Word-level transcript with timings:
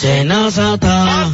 Senazata. 0.00 1.30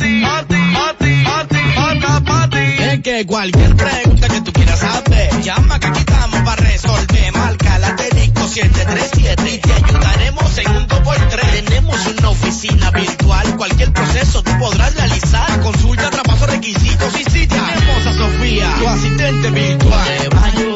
Es 2.80 3.00
que 3.00 3.24
cualquier 3.24 3.76
pregunta 3.76 4.26
que 4.26 4.40
tú 4.40 4.52
quieras 4.52 4.82
hacer, 4.82 5.40
llama 5.40 5.78
que 5.78 5.86
aquí 5.86 6.00
estamos 6.00 6.40
para 6.40 6.56
resolver. 6.56 7.32
Marca 7.32 7.78
la 7.78 7.86
asterisco 7.86 8.48
737 8.48 9.54
y 9.54 9.58
te 9.58 9.72
ayudaremos 9.72 10.58
en 10.58 10.76
un 10.78 10.88
2x3. 10.88 11.64
Tenemos 11.64 12.06
una 12.18 12.30
oficina 12.30 12.90
virtual, 12.90 13.56
cualquier 13.56 13.92
proceso 13.92 14.42
tú 14.42 14.50
podrás 14.58 14.96
realizar. 14.96 15.60
Consulta, 15.60 16.10
traspaso, 16.10 16.46
requisitos 16.46 17.20
y 17.20 17.24
si 17.30 17.46
tenemos 17.46 18.06
a 18.06 18.14
Sofía, 18.14 18.74
tu 18.80 18.88
asistente 18.88 19.50
virtual. 19.50 20.75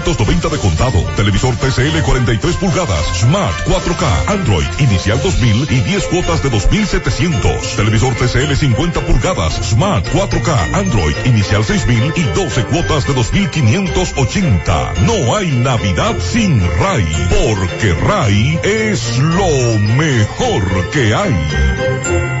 10.790 0.03 0.49
de 0.49 0.57
contado. 0.57 0.99
Televisor 1.15 1.55
TCL 1.55 2.01
43 2.03 2.55
pulgadas 2.57 3.19
Smart 3.19 3.55
4K 3.67 4.29
Android 4.29 4.67
inicial 4.79 5.21
2000 5.21 5.67
y 5.71 5.79
10 5.81 6.07
cuotas 6.07 6.43
de 6.43 6.49
2700. 6.49 7.75
Televisor 7.75 8.13
TCL 8.15 8.55
50 8.55 9.01
pulgadas 9.01 9.53
Smart 9.69 10.05
4K 10.07 10.75
Android 10.75 11.15
inicial 11.25 11.63
6000 11.63 12.13
y 12.15 12.23
12 12.23 12.65
cuotas 12.65 13.07
de 13.07 13.13
2580. 13.13 14.93
No 15.05 15.35
hay 15.35 15.51
Navidad 15.51 16.15
sin 16.19 16.61
RAI, 16.61 17.05
porque 17.29 17.93
RAI 17.93 18.59
es 18.63 19.17
lo 19.19 19.79
mejor 19.97 20.89
que 20.91 21.13
hay. 21.13 22.40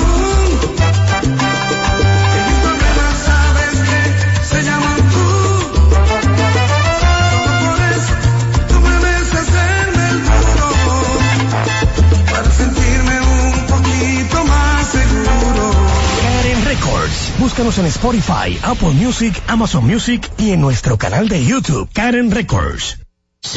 Búscanos 17.41 17.77
en 17.79 17.87
Spotify, 17.87 18.55
Apple 18.61 18.91
Music, 18.91 19.33
Amazon 19.47 19.87
Music 19.87 20.29
y 20.37 20.51
en 20.51 20.61
nuestro 20.61 20.99
canal 20.99 21.27
de 21.27 21.43
YouTube, 21.43 21.89
Karen 21.91 22.29
Records. 22.29 22.99
Es 23.41 23.55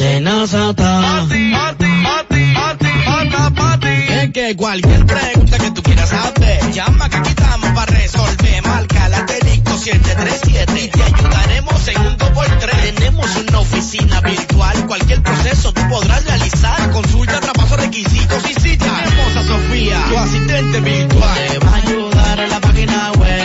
que 4.33 4.55
cualquier 4.55 5.05
pregunta 5.05 5.59
que 5.59 5.69
tú 5.69 5.83
quieras 5.83 6.11
hacer, 6.11 6.71
llama 6.71 7.09
que 7.09 7.17
aquí 7.17 7.29
estamos 7.29 7.69
para 7.75 7.91
resolver. 7.91 8.63
Marca 8.63 9.07
la 9.09 9.27
737 9.27 10.83
y 10.83 10.87
te 10.87 11.03
ayudaremos 11.03 11.87
en 11.87 12.07
un 12.07 12.17
2x3. 12.17 12.95
Tenemos 12.95 13.35
una 13.35 13.59
oficina 13.59 14.19
virtual, 14.21 14.87
cualquier 14.87 15.21
proceso 15.21 15.71
tú 15.73 15.87
podrás 15.89 16.25
realizar. 16.25 16.89
Consulta, 16.89 17.39
traspaso, 17.39 17.77
requisitos 17.77 18.49
y 18.49 18.55
si 18.55 18.77
Tenemos 18.77 19.35
a 19.35 19.43
Sofía, 19.43 20.03
tu 20.09 20.17
asistente 20.17 20.79
virtual. 20.79 21.37
Te 21.49 21.59
va 21.59 21.69
a 21.69 21.75
ayudar 21.75 22.39
en 22.39 22.49
la 22.49 22.59
página 22.59 23.11
web 23.11 23.44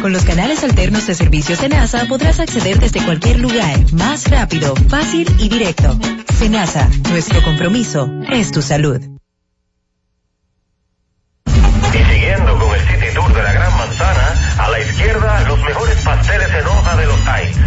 Con 0.00 0.12
los 0.12 0.24
canales 0.24 0.64
alternos 0.64 1.06
de 1.06 1.14
servicios 1.14 1.60
de 1.60 1.68
NASA 1.68 2.06
podrás 2.08 2.40
acceder 2.40 2.78
desde 2.78 3.04
cualquier 3.04 3.38
lugar, 3.38 3.92
más 3.92 4.30
rápido, 4.30 4.74
fácil 4.88 5.28
y 5.38 5.48
directo. 5.48 5.98
Senasa, 6.38 6.88
nuestro 7.10 7.42
compromiso 7.42 8.08
es 8.30 8.50
tu 8.50 8.62
salud. 8.62 9.00
Y 11.46 12.12
siguiendo 12.12 12.58
con 12.58 12.74
el 12.74 12.80
City 12.80 13.14
Tour 13.14 13.34
de 13.34 13.42
la 13.42 13.52
Gran 13.52 13.76
Manzana, 13.76 14.34
a 14.58 14.68
la 14.70 14.80
izquierda 14.80 15.40
los 15.48 15.60
mejores 15.62 15.98
pasteles 15.98 16.48
en 16.48 16.66
hoja 16.66 16.96
de 16.96 17.06
los 17.06 17.26
Heights. 17.26 17.58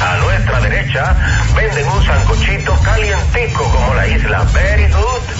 A 0.00 0.16
nuestra 0.18 0.60
derecha 0.60 1.16
venden 1.54 1.86
un 1.86 2.04
sancochito 2.04 2.74
calientico 2.82 3.62
como 3.62 3.94
la 3.94 4.08
isla 4.08 4.42
Very 4.52 4.90
Good. 4.90 5.35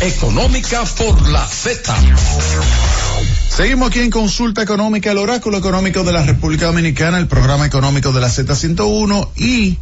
Económica 0.00 0.82
por 0.96 1.28
la 1.28 1.46
Z. 1.46 1.94
Seguimos 3.48 3.88
aquí 3.88 4.00
en 4.00 4.10
Consulta 4.10 4.62
Económica, 4.62 5.12
el 5.12 5.18
oráculo 5.18 5.58
económico 5.58 6.02
de 6.02 6.12
la 6.12 6.24
República 6.24 6.64
Dominicana, 6.66 7.18
el 7.18 7.26
programa 7.26 7.66
económico 7.66 8.12
de 8.12 8.20
la 8.20 8.28
Z101 8.28 9.28
y 9.36 9.78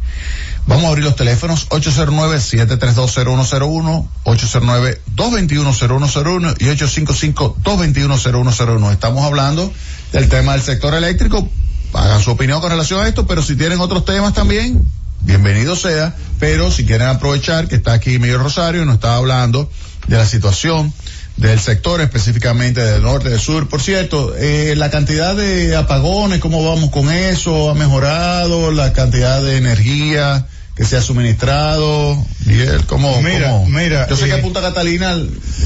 vamos 0.67 0.85
a 0.85 0.89
abrir 0.89 1.05
los 1.05 1.15
teléfonos 1.15 1.69
809-7320101, 1.69 4.07
809-221-0101 4.25 6.55
y 6.59 6.65
855-221-0101. 6.65 8.91
Estamos 8.91 9.23
hablando 9.23 9.73
del 10.11 10.29
tema 10.29 10.51
del 10.53 10.61
sector 10.61 10.93
eléctrico. 10.93 11.49
Hagan 11.93 12.21
su 12.21 12.29
opinión 12.31 12.61
con 12.61 12.69
relación 12.69 13.01
a 13.01 13.07
esto, 13.07 13.25
pero 13.25 13.41
si 13.41 13.55
tienen 13.55 13.79
otros 13.79 14.05
temas 14.05 14.33
también, 14.33 14.85
bienvenido 15.21 15.75
sea. 15.75 16.15
Pero 16.39 16.71
si 16.71 16.85
quieren 16.85 17.07
aprovechar 17.07 17.67
que 17.67 17.75
está 17.75 17.93
aquí 17.93 18.17
Miguel 18.19 18.39
Rosario 18.39 18.83
y 18.83 18.85
nos 18.85 18.95
está 18.95 19.15
hablando 19.15 19.69
de 20.07 20.17
la 20.17 20.25
situación 20.25 20.93
del 21.37 21.59
sector, 21.59 22.01
específicamente 22.01 22.81
del 22.81 23.01
norte, 23.01 23.29
del 23.29 23.39
sur. 23.39 23.67
Por 23.69 23.81
cierto, 23.81 24.33
eh, 24.37 24.73
la 24.77 24.89
cantidad 24.89 25.35
de 25.35 25.75
apagones, 25.75 26.39
¿cómo 26.39 26.63
vamos 26.69 26.89
con 26.91 27.11
eso? 27.11 27.69
¿Ha 27.69 27.75
mejorado 27.75 28.71
la 28.71 28.91
cantidad 28.93 29.41
de 29.41 29.57
energía 29.57 30.47
que 30.75 30.83
se 30.85 30.97
ha 30.97 31.01
suministrado? 31.01 32.17
Miguel, 32.45 32.85
¿cómo? 32.85 33.21
Mira, 33.21 33.49
cómo? 33.51 33.65
mira, 33.67 34.07
Yo 34.09 34.15
sé 34.17 34.25
que 34.25 34.35
eh, 34.35 34.41
Punta 34.41 34.61
Catalina 34.61 35.17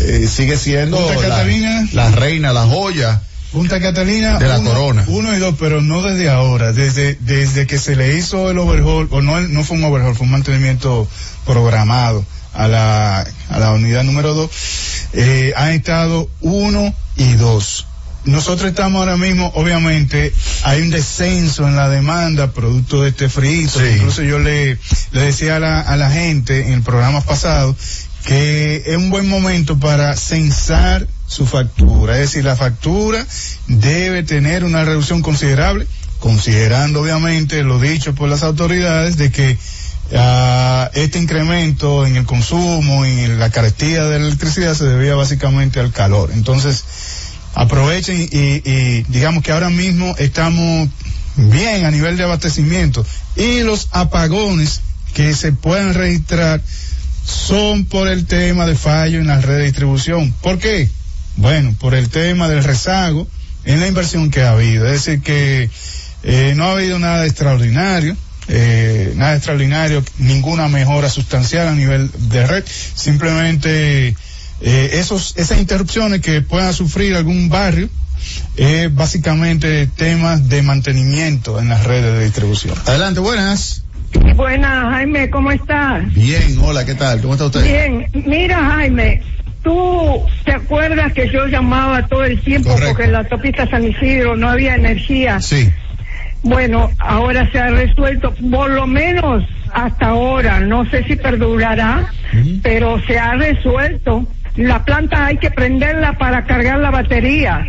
eh, 0.02 0.28
sigue 0.32 0.58
siendo 0.58 0.98
Punta 0.98 1.14
la, 1.22 1.28
Catalina- 1.30 1.88
la 1.94 2.12
reina, 2.12 2.54
la 2.54 2.64
joya. 2.66 3.22
Punta 3.54 3.80
Catalina. 3.80 4.40
De 4.40 4.48
la 4.48 4.60
uno, 4.60 4.70
corona. 4.72 5.06
Uno 5.08 5.36
y 5.36 5.40
dos, 5.40 5.56
pero 5.60 5.80
no 5.80 6.02
desde 6.02 6.30
ahora, 6.30 6.74
desde, 6.74 7.16
desde 7.16 7.68
que 7.68 7.78
se 7.78 7.96
le 7.96 8.18
hizo 8.18 8.50
el 8.50 8.58
overhaul, 8.58 9.08
o 9.12 9.22
no, 9.22 9.40
no 9.42 9.64
fue 9.64 9.78
un 9.78 9.84
overhaul, 9.84 10.16
fue 10.16 10.26
un 10.26 10.32
mantenimiento 10.32 11.08
programado 11.46 12.26
a 12.54 12.68
la, 12.68 13.28
a 13.50 13.60
la 13.60 13.72
unidad 13.72 14.04
número 14.04 14.34
dos, 14.34 14.50
eh, 15.14 15.54
han 15.56 15.70
estado 15.72 16.28
uno 16.42 16.94
y 17.16 17.34
dos. 17.34 17.86
Nosotros 18.26 18.70
estamos 18.70 19.02
ahora 19.02 19.18
mismo, 19.18 19.52
obviamente, 19.54 20.32
hay 20.64 20.82
un 20.82 20.90
descenso 20.90 21.68
en 21.68 21.76
la 21.76 21.90
demanda 21.90 22.54
producto 22.54 23.04
de 23.04 23.10
este 23.10 23.28
frío. 23.28 23.70
Sí. 23.70 23.84
Incluso 23.98 24.24
yo 24.24 24.40
le, 24.40 24.78
le 25.12 25.22
decía 25.22 25.58
a 25.58 25.60
la, 25.60 25.82
a 25.82 25.98
la 25.98 26.10
gente 26.10 26.68
en 26.68 26.74
el 26.74 26.82
programa 26.84 27.20
pasado 27.20 27.76
que 28.24 28.84
es 28.86 28.98
un 28.98 29.10
buen 29.10 29.28
momento 29.28 29.78
para 29.78 30.16
censar 30.16 31.08
su 31.28 31.46
factura. 31.46 32.14
Es 32.14 32.32
decir, 32.32 32.46
la 32.46 32.56
factura 32.56 33.26
debe 33.68 34.24
tener 34.24 34.64
una 34.64 34.86
reducción 34.86 35.22
considerable, 35.22 35.88
considerando 36.20 37.02
obviamente 37.02 37.64
lo 37.64 37.80
dicho 37.80 38.16
por 38.16 38.30
las 38.30 38.44
autoridades 38.44 39.18
de 39.18 39.32
que 39.32 39.58
ah, 40.16 40.90
este 40.94 41.20
incremento 41.20 42.06
en 42.06 42.16
el 42.16 42.26
consumo 42.26 43.06
y 43.06 43.10
en 43.10 43.40
la 43.40 43.50
carestía 43.50 44.04
de 44.06 44.20
la 44.20 44.28
electricidad 44.28 44.74
se 44.74 44.86
debía 44.86 45.16
básicamente 45.16 45.80
al 45.80 45.92
calor. 45.92 46.32
Entonces, 46.34 46.84
aprovechen 47.56 48.22
y, 48.22 48.38
y 48.70 49.04
digamos 49.10 49.44
que 49.44 49.52
ahora 49.52 49.70
mismo 49.70 50.16
estamos 50.18 50.90
bien 51.36 51.86
a 51.86 51.92
nivel 51.92 52.16
de 52.16 52.24
abastecimiento 52.24 53.06
y 53.36 53.62
los 53.62 53.90
apagones 53.92 54.82
que 55.14 55.34
se 55.34 55.52
puedan 55.52 55.94
registrar 55.94 56.62
son 57.26 57.86
por 57.86 58.08
el 58.08 58.26
tema 58.26 58.66
de 58.66 58.76
fallo 58.76 59.20
en 59.20 59.28
la 59.28 59.40
red 59.42 59.58
de 59.58 59.66
distribución. 59.66 60.34
¿Por 60.42 60.60
qué? 60.60 60.90
Bueno, 61.36 61.76
por 61.80 61.96
el 61.96 62.10
tema 62.10 62.48
del 62.48 62.64
rezago 62.64 63.28
en 63.66 63.80
la 63.80 63.88
inversión 63.88 64.30
que 64.30 64.42
ha 64.42 64.52
habido. 64.52 64.86
Es 64.86 65.06
decir, 65.06 65.22
que 65.22 65.70
eh, 66.24 66.54
no 66.56 66.66
ha 66.66 66.72
habido 66.74 67.00
nada 67.00 67.26
extraordinario, 67.26 68.16
eh, 68.48 69.14
nada 69.16 69.36
extraordinario, 69.36 70.04
ninguna 70.18 70.68
mejora 70.68 71.10
sustancial 71.10 71.68
a 71.68 71.76
nivel 71.76 72.12
de 72.30 72.46
red. 72.46 72.64
Simplemente 72.96 74.16
eh, 74.62 74.90
esos, 74.94 75.34
esas 75.38 75.60
interrupciones 75.60 76.22
que 76.22 76.42
puedan 76.42 76.74
sufrir 76.74 77.16
algún 77.16 77.50
barrio, 77.50 77.90
es 78.56 78.94
básicamente 78.94 79.88
temas 79.88 80.48
de 80.48 80.62
mantenimiento 80.62 81.60
en 81.60 81.70
las 81.70 81.84
redes 81.84 82.18
de 82.18 82.24
distribución. 82.24 82.76
Adelante, 82.86 83.20
buenas. 83.20 83.83
Buenas, 84.36 84.94
Jaime, 84.94 85.30
¿cómo 85.30 85.52
estás? 85.52 86.14
Bien, 86.14 86.58
hola, 86.62 86.86
¿qué 86.86 86.96
tal? 86.96 87.22
¿Cómo 87.22 87.34
está 87.34 87.46
usted? 87.46 87.64
Bien, 87.64 88.08
mira, 88.26 88.64
Jaime, 88.64 89.22
tú 89.64 90.22
te 90.46 90.54
acuerdas 90.54 91.14
que 91.14 91.30
yo 91.32 91.48
llamaba 91.48 92.06
todo 92.08 92.24
el 92.24 92.40
tiempo 92.42 92.70
Correcto. 92.70 92.90
porque 92.90 93.04
en 93.06 93.12
la 93.14 93.20
autopista 93.20 93.70
San 93.70 93.84
Isidro 93.84 94.36
no 94.36 94.50
había 94.50 94.76
energía. 94.76 95.40
Sí. 95.40 95.70
Bueno, 96.44 96.92
ahora 97.00 97.50
se 97.52 97.60
ha 97.60 97.70
resuelto, 97.70 98.34
por 98.52 98.70
lo 98.70 98.86
menos 98.86 99.44
hasta 99.72 100.08
ahora, 100.08 100.60
no 100.60 100.86
sé 100.90 101.04
si 101.06 101.16
perdurará, 101.16 102.12
pero 102.62 103.02
se 103.08 103.18
ha 103.18 103.34
resuelto. 103.36 104.28
La 104.56 104.84
planta 104.86 105.26
hay 105.26 105.38
que 105.38 105.50
prenderla 105.50 106.18
para 106.18 106.44
cargar 106.44 106.80
la 106.80 106.92
batería. 106.92 107.66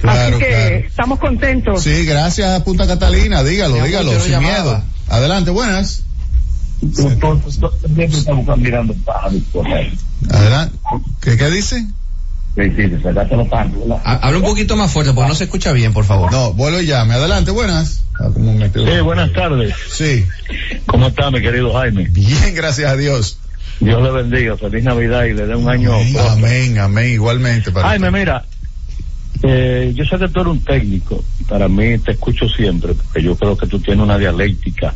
Claro, 0.00 0.36
Así 0.36 0.44
que 0.44 0.50
claro. 0.50 0.74
estamos 0.86 1.18
contentos. 1.18 1.82
Sí, 1.82 2.04
gracias 2.04 2.48
a 2.60 2.64
Punta 2.64 2.86
Catalina, 2.86 3.42
dígalo, 3.42 3.82
dígalo, 3.84 4.18
sin 4.20 4.32
llamaba. 4.32 4.54
miedo. 4.54 4.82
Adelante, 5.08 5.50
buenas. 5.50 6.04
Siempre 6.80 8.04
estamos 8.06 8.58
mirando. 8.58 8.94
Adelante. 10.30 10.76
¿Qué, 11.20 11.36
qué 11.36 11.50
dice? 11.50 11.84
Habla 14.04 14.36
un 14.38 14.42
poquito 14.42 14.76
más 14.76 14.90
fuerte 14.90 15.12
porque 15.12 15.28
no 15.28 15.34
se 15.34 15.44
escucha 15.44 15.72
bien, 15.72 15.92
por 15.92 16.04
favor. 16.04 16.30
No, 16.32 16.52
vuelvo 16.52 16.80
y 16.80 16.86
llame. 16.86 17.14
Adelante, 17.14 17.50
buenas. 17.50 18.02
Ah, 18.18 18.30
Sí, 18.34 19.00
buenas 19.02 19.32
tardes. 19.32 19.74
Sí, 19.92 20.24
¿Cómo 20.86 21.06
está, 21.08 21.30
mi 21.30 21.40
querido 21.40 21.72
Jaime? 21.74 22.08
bien, 22.10 22.54
gracias 22.54 22.90
a 22.90 22.96
Dios. 22.96 23.38
Dios 23.80 24.02
le 24.02 24.10
bendiga, 24.10 24.56
feliz 24.56 24.82
Navidad 24.82 25.24
y 25.24 25.34
le 25.34 25.46
dé 25.46 25.54
un 25.54 25.68
año. 25.68 25.92
Amén, 25.94 26.16
amén, 26.18 26.78
amén, 26.80 27.12
igualmente. 27.12 27.70
Para 27.70 27.88
Jaime, 27.90 28.10
mira, 28.10 28.44
eh, 29.42 29.92
yo 29.94 30.04
sé 30.04 30.18
que 30.18 30.28
tú 30.28 30.40
eres 30.40 30.52
un 30.52 30.64
técnico, 30.64 31.24
para 31.48 31.68
mí 31.68 31.98
te 31.98 32.12
escucho 32.12 32.48
siempre, 32.48 32.94
porque 32.94 33.22
yo 33.22 33.36
creo 33.36 33.56
que 33.56 33.66
tú 33.66 33.78
tienes 33.78 34.02
una 34.02 34.18
dialéctica, 34.18 34.94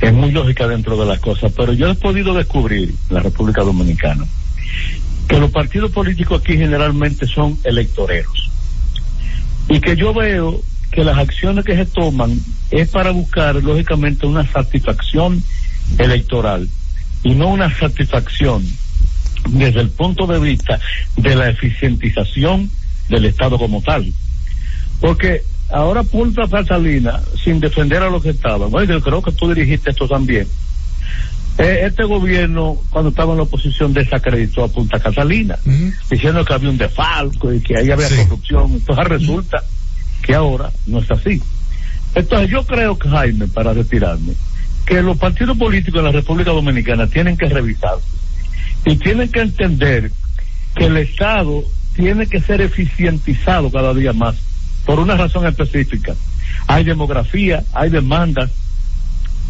es 0.00 0.12
muy 0.12 0.30
lógica 0.30 0.68
dentro 0.68 0.96
de 0.96 1.06
las 1.06 1.18
cosas, 1.18 1.52
pero 1.56 1.72
yo 1.72 1.90
he 1.90 1.94
podido 1.94 2.34
descubrir 2.34 2.94
en 3.08 3.14
la 3.14 3.20
República 3.20 3.62
Dominicana 3.62 4.24
que 5.28 5.40
los 5.40 5.50
partidos 5.50 5.90
políticos 5.90 6.40
aquí 6.40 6.56
generalmente 6.56 7.26
son 7.26 7.58
electoreros. 7.64 8.50
Y 9.68 9.80
que 9.80 9.96
yo 9.96 10.14
veo 10.14 10.62
que 10.90 11.04
las 11.04 11.18
acciones 11.18 11.64
que 11.64 11.76
se 11.76 11.84
toman 11.84 12.40
es 12.70 12.88
para 12.88 13.10
buscar 13.10 13.56
lógicamente 13.56 14.26
una 14.26 14.46
satisfacción 14.46 15.42
electoral 15.98 16.68
y 17.22 17.34
no 17.34 17.48
una 17.48 17.74
satisfacción 17.74 18.64
desde 19.50 19.80
el 19.80 19.90
punto 19.90 20.26
de 20.26 20.38
vista 20.38 20.80
de 21.16 21.34
la 21.34 21.50
eficientización 21.50 22.70
del 23.08 23.24
Estado 23.26 23.58
como 23.58 23.82
tal. 23.82 24.12
Porque 25.00 25.42
ahora 25.70 26.02
Punta 26.02 26.48
Catalina, 26.48 27.20
sin 27.42 27.60
defender 27.60 28.02
a 28.02 28.10
los 28.10 28.22
que 28.22 28.30
estaban, 28.30 28.70
bueno, 28.70 28.92
yo 28.94 29.00
creo 29.00 29.22
que 29.22 29.32
tú 29.32 29.48
dirigiste 29.52 29.90
esto 29.90 30.08
también. 30.08 30.46
Eh, 31.58 31.80
este 31.86 32.04
gobierno, 32.04 32.78
cuando 32.90 33.10
estaba 33.10 33.32
en 33.32 33.38
la 33.38 33.42
oposición, 33.42 33.92
desacreditó 33.92 34.62
a 34.64 34.68
Punta 34.68 35.00
Catalina, 35.00 35.58
diciendo 36.08 36.44
que 36.44 36.52
había 36.54 36.70
un 36.70 36.78
defalco 36.78 37.52
y 37.52 37.60
que 37.60 37.76
ahí 37.78 37.90
había 37.90 38.08
Sí. 38.08 38.16
corrupción. 38.16 38.72
Entonces 38.74 39.04
resulta 39.06 39.64
que 40.22 40.34
ahora 40.34 40.70
no 40.86 41.00
es 41.00 41.10
así. 41.10 41.42
Entonces 42.14 42.50
yo 42.50 42.64
creo 42.64 42.96
que, 42.98 43.08
Jaime, 43.08 43.48
para 43.48 43.72
retirarme, 43.72 44.34
que 44.86 45.02
los 45.02 45.18
partidos 45.18 45.58
políticos 45.58 45.98
en 45.98 46.04
la 46.06 46.12
República 46.12 46.50
Dominicana 46.52 47.06
tienen 47.08 47.36
que 47.36 47.46
revisarse 47.48 48.06
y 48.86 48.96
tienen 48.96 49.30
que 49.30 49.40
entender 49.40 50.12
que 50.76 50.86
el 50.86 50.96
Estado 50.98 51.64
tiene 51.98 52.28
que 52.28 52.40
ser 52.40 52.60
eficientizado 52.60 53.72
cada 53.72 53.92
día 53.92 54.12
más 54.12 54.36
por 54.86 55.00
una 55.00 55.16
razón 55.16 55.44
específica. 55.48 56.14
Hay 56.68 56.84
demografía, 56.84 57.64
hay 57.72 57.90
demanda 57.90 58.48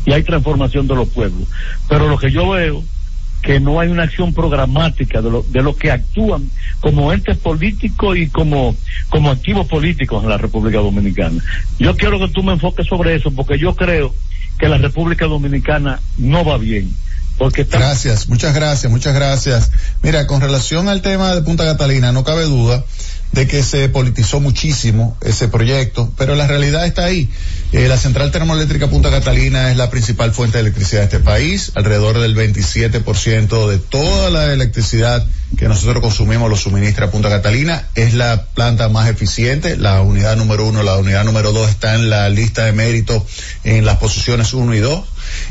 y 0.07 0.13
hay 0.13 0.23
transformación 0.23 0.89
de 0.89 0.95
los 0.95 1.11
pueblos. 1.11 1.47
Pero 1.91 2.09
lo 2.09 2.17
que 2.17 2.31
yo 2.31 2.49
veo 2.49 2.83
que 3.43 3.61
no 3.61 3.79
hay 3.79 3.91
una 3.91 4.05
acción 4.05 4.33
programática 4.33 5.21
de 5.21 5.31
lo, 5.31 5.43
de 5.43 5.63
lo 5.63 5.77
que 5.77 5.91
actúan 5.91 6.51
como 6.81 7.13
entes 7.13 7.37
políticos 7.37 8.17
y 8.17 8.29
como, 8.29 8.75
como 9.11 9.31
activos 9.31 9.67
políticos 9.67 10.25
en 10.25 10.31
la 10.31 10.39
República 10.39 10.79
Dominicana. 10.79 11.43
Yo 11.79 11.95
quiero 11.97 12.19
que 12.19 12.29
tú 12.29 12.43
me 12.43 12.55
enfoques 12.55 12.87
sobre 12.87 13.15
eso 13.15 13.31
porque 13.31 13.59
yo 13.59 13.77
creo 13.77 14.15
que 14.59 14.69
la 14.69 14.79
República 14.79 15.27
Dominicana 15.27 16.01
no 16.17 16.47
va 16.47 16.57
bien. 16.57 16.95
Gracias, 17.79 18.29
muchas 18.29 18.55
gracias, 18.55 18.91
muchas 18.91 19.15
gracias. 19.15 19.71
Mira, 20.03 20.27
con 20.27 20.41
relación 20.41 20.89
al 20.89 21.03
tema 21.03 21.35
de 21.35 21.43
Punta 21.43 21.65
Catalina, 21.65 22.11
no 22.13 22.25
cabe 22.25 22.45
duda 22.45 22.85
de 23.33 23.47
que 23.47 23.63
se 23.63 23.89
politizó 23.89 24.41
muchísimo 24.41 25.17
ese 25.21 25.49
proyecto, 25.49 26.13
pero 26.17 26.35
la 26.35 26.47
realidad 26.47 26.87
está 26.87 27.05
ahí. 27.05 27.31
Eh, 27.73 27.87
la 27.87 27.99
central 27.99 28.31
termoeléctrica 28.31 28.89
Punta 28.89 29.11
Catalina 29.11 29.71
es 29.71 29.77
la 29.77 29.91
principal 29.91 30.33
fuente 30.33 30.57
de 30.57 30.63
electricidad 30.63 31.03
de 31.03 31.05
este 31.05 31.19
país. 31.21 31.73
Alrededor 31.75 32.19
del 32.19 32.35
27% 32.35 33.69
de 33.69 33.79
toda 33.79 34.31
la 34.31 34.53
electricidad 34.53 35.27
que 35.57 35.69
nosotros 35.69 36.03
consumimos 36.03 36.49
lo 36.49 36.57
suministra 36.57 37.11
Punta 37.11 37.29
Catalina. 37.29 37.87
Es 37.95 38.15
la 38.15 38.47
planta 38.47 38.89
más 38.89 39.09
eficiente. 39.09 39.77
La 39.77 40.01
unidad 40.01 40.37
número 40.37 40.67
uno, 40.67 40.83
la 40.83 40.97
unidad 40.97 41.25
número 41.25 41.53
dos 41.53 41.69
está 41.69 41.95
en 41.95 42.09
la 42.09 42.29
lista 42.31 42.65
de 42.65 42.73
mérito 42.73 43.25
en 43.65 43.85
las 43.85 43.99
posiciones 43.99 44.55
uno 44.55 44.75
y 44.75 44.79
dos 44.79 45.05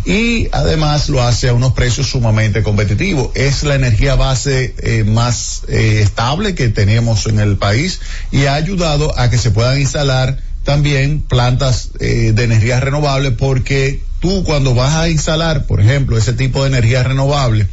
y 0.05 0.47
además 0.51 1.09
lo 1.09 1.21
hace 1.23 1.49
a 1.49 1.53
unos 1.53 1.73
precios 1.73 2.07
sumamente 2.07 2.63
competitivos. 2.63 3.31
Es 3.35 3.63
la 3.63 3.75
energía 3.75 4.15
base 4.15 4.75
eh, 4.79 5.03
más 5.03 5.63
eh, 5.67 6.01
estable 6.03 6.55
que 6.55 6.69
tenemos 6.69 7.25
en 7.27 7.39
el 7.39 7.57
país 7.57 7.99
y 8.31 8.45
ha 8.45 8.55
ayudado 8.55 9.17
a 9.19 9.29
que 9.29 9.37
se 9.37 9.51
puedan 9.51 9.79
instalar 9.79 10.37
también 10.63 11.21
plantas 11.21 11.91
eh, 11.99 12.33
de 12.35 12.43
energía 12.43 12.79
renovable 12.79 13.31
porque 13.31 14.01
tú 14.19 14.43
cuando 14.43 14.75
vas 14.75 14.95
a 14.95 15.09
instalar, 15.09 15.65
por 15.65 15.79
ejemplo, 15.79 16.17
ese 16.17 16.33
tipo 16.33 16.63
de 16.63 16.69
energía 16.69 17.03
renovable, 17.03 17.67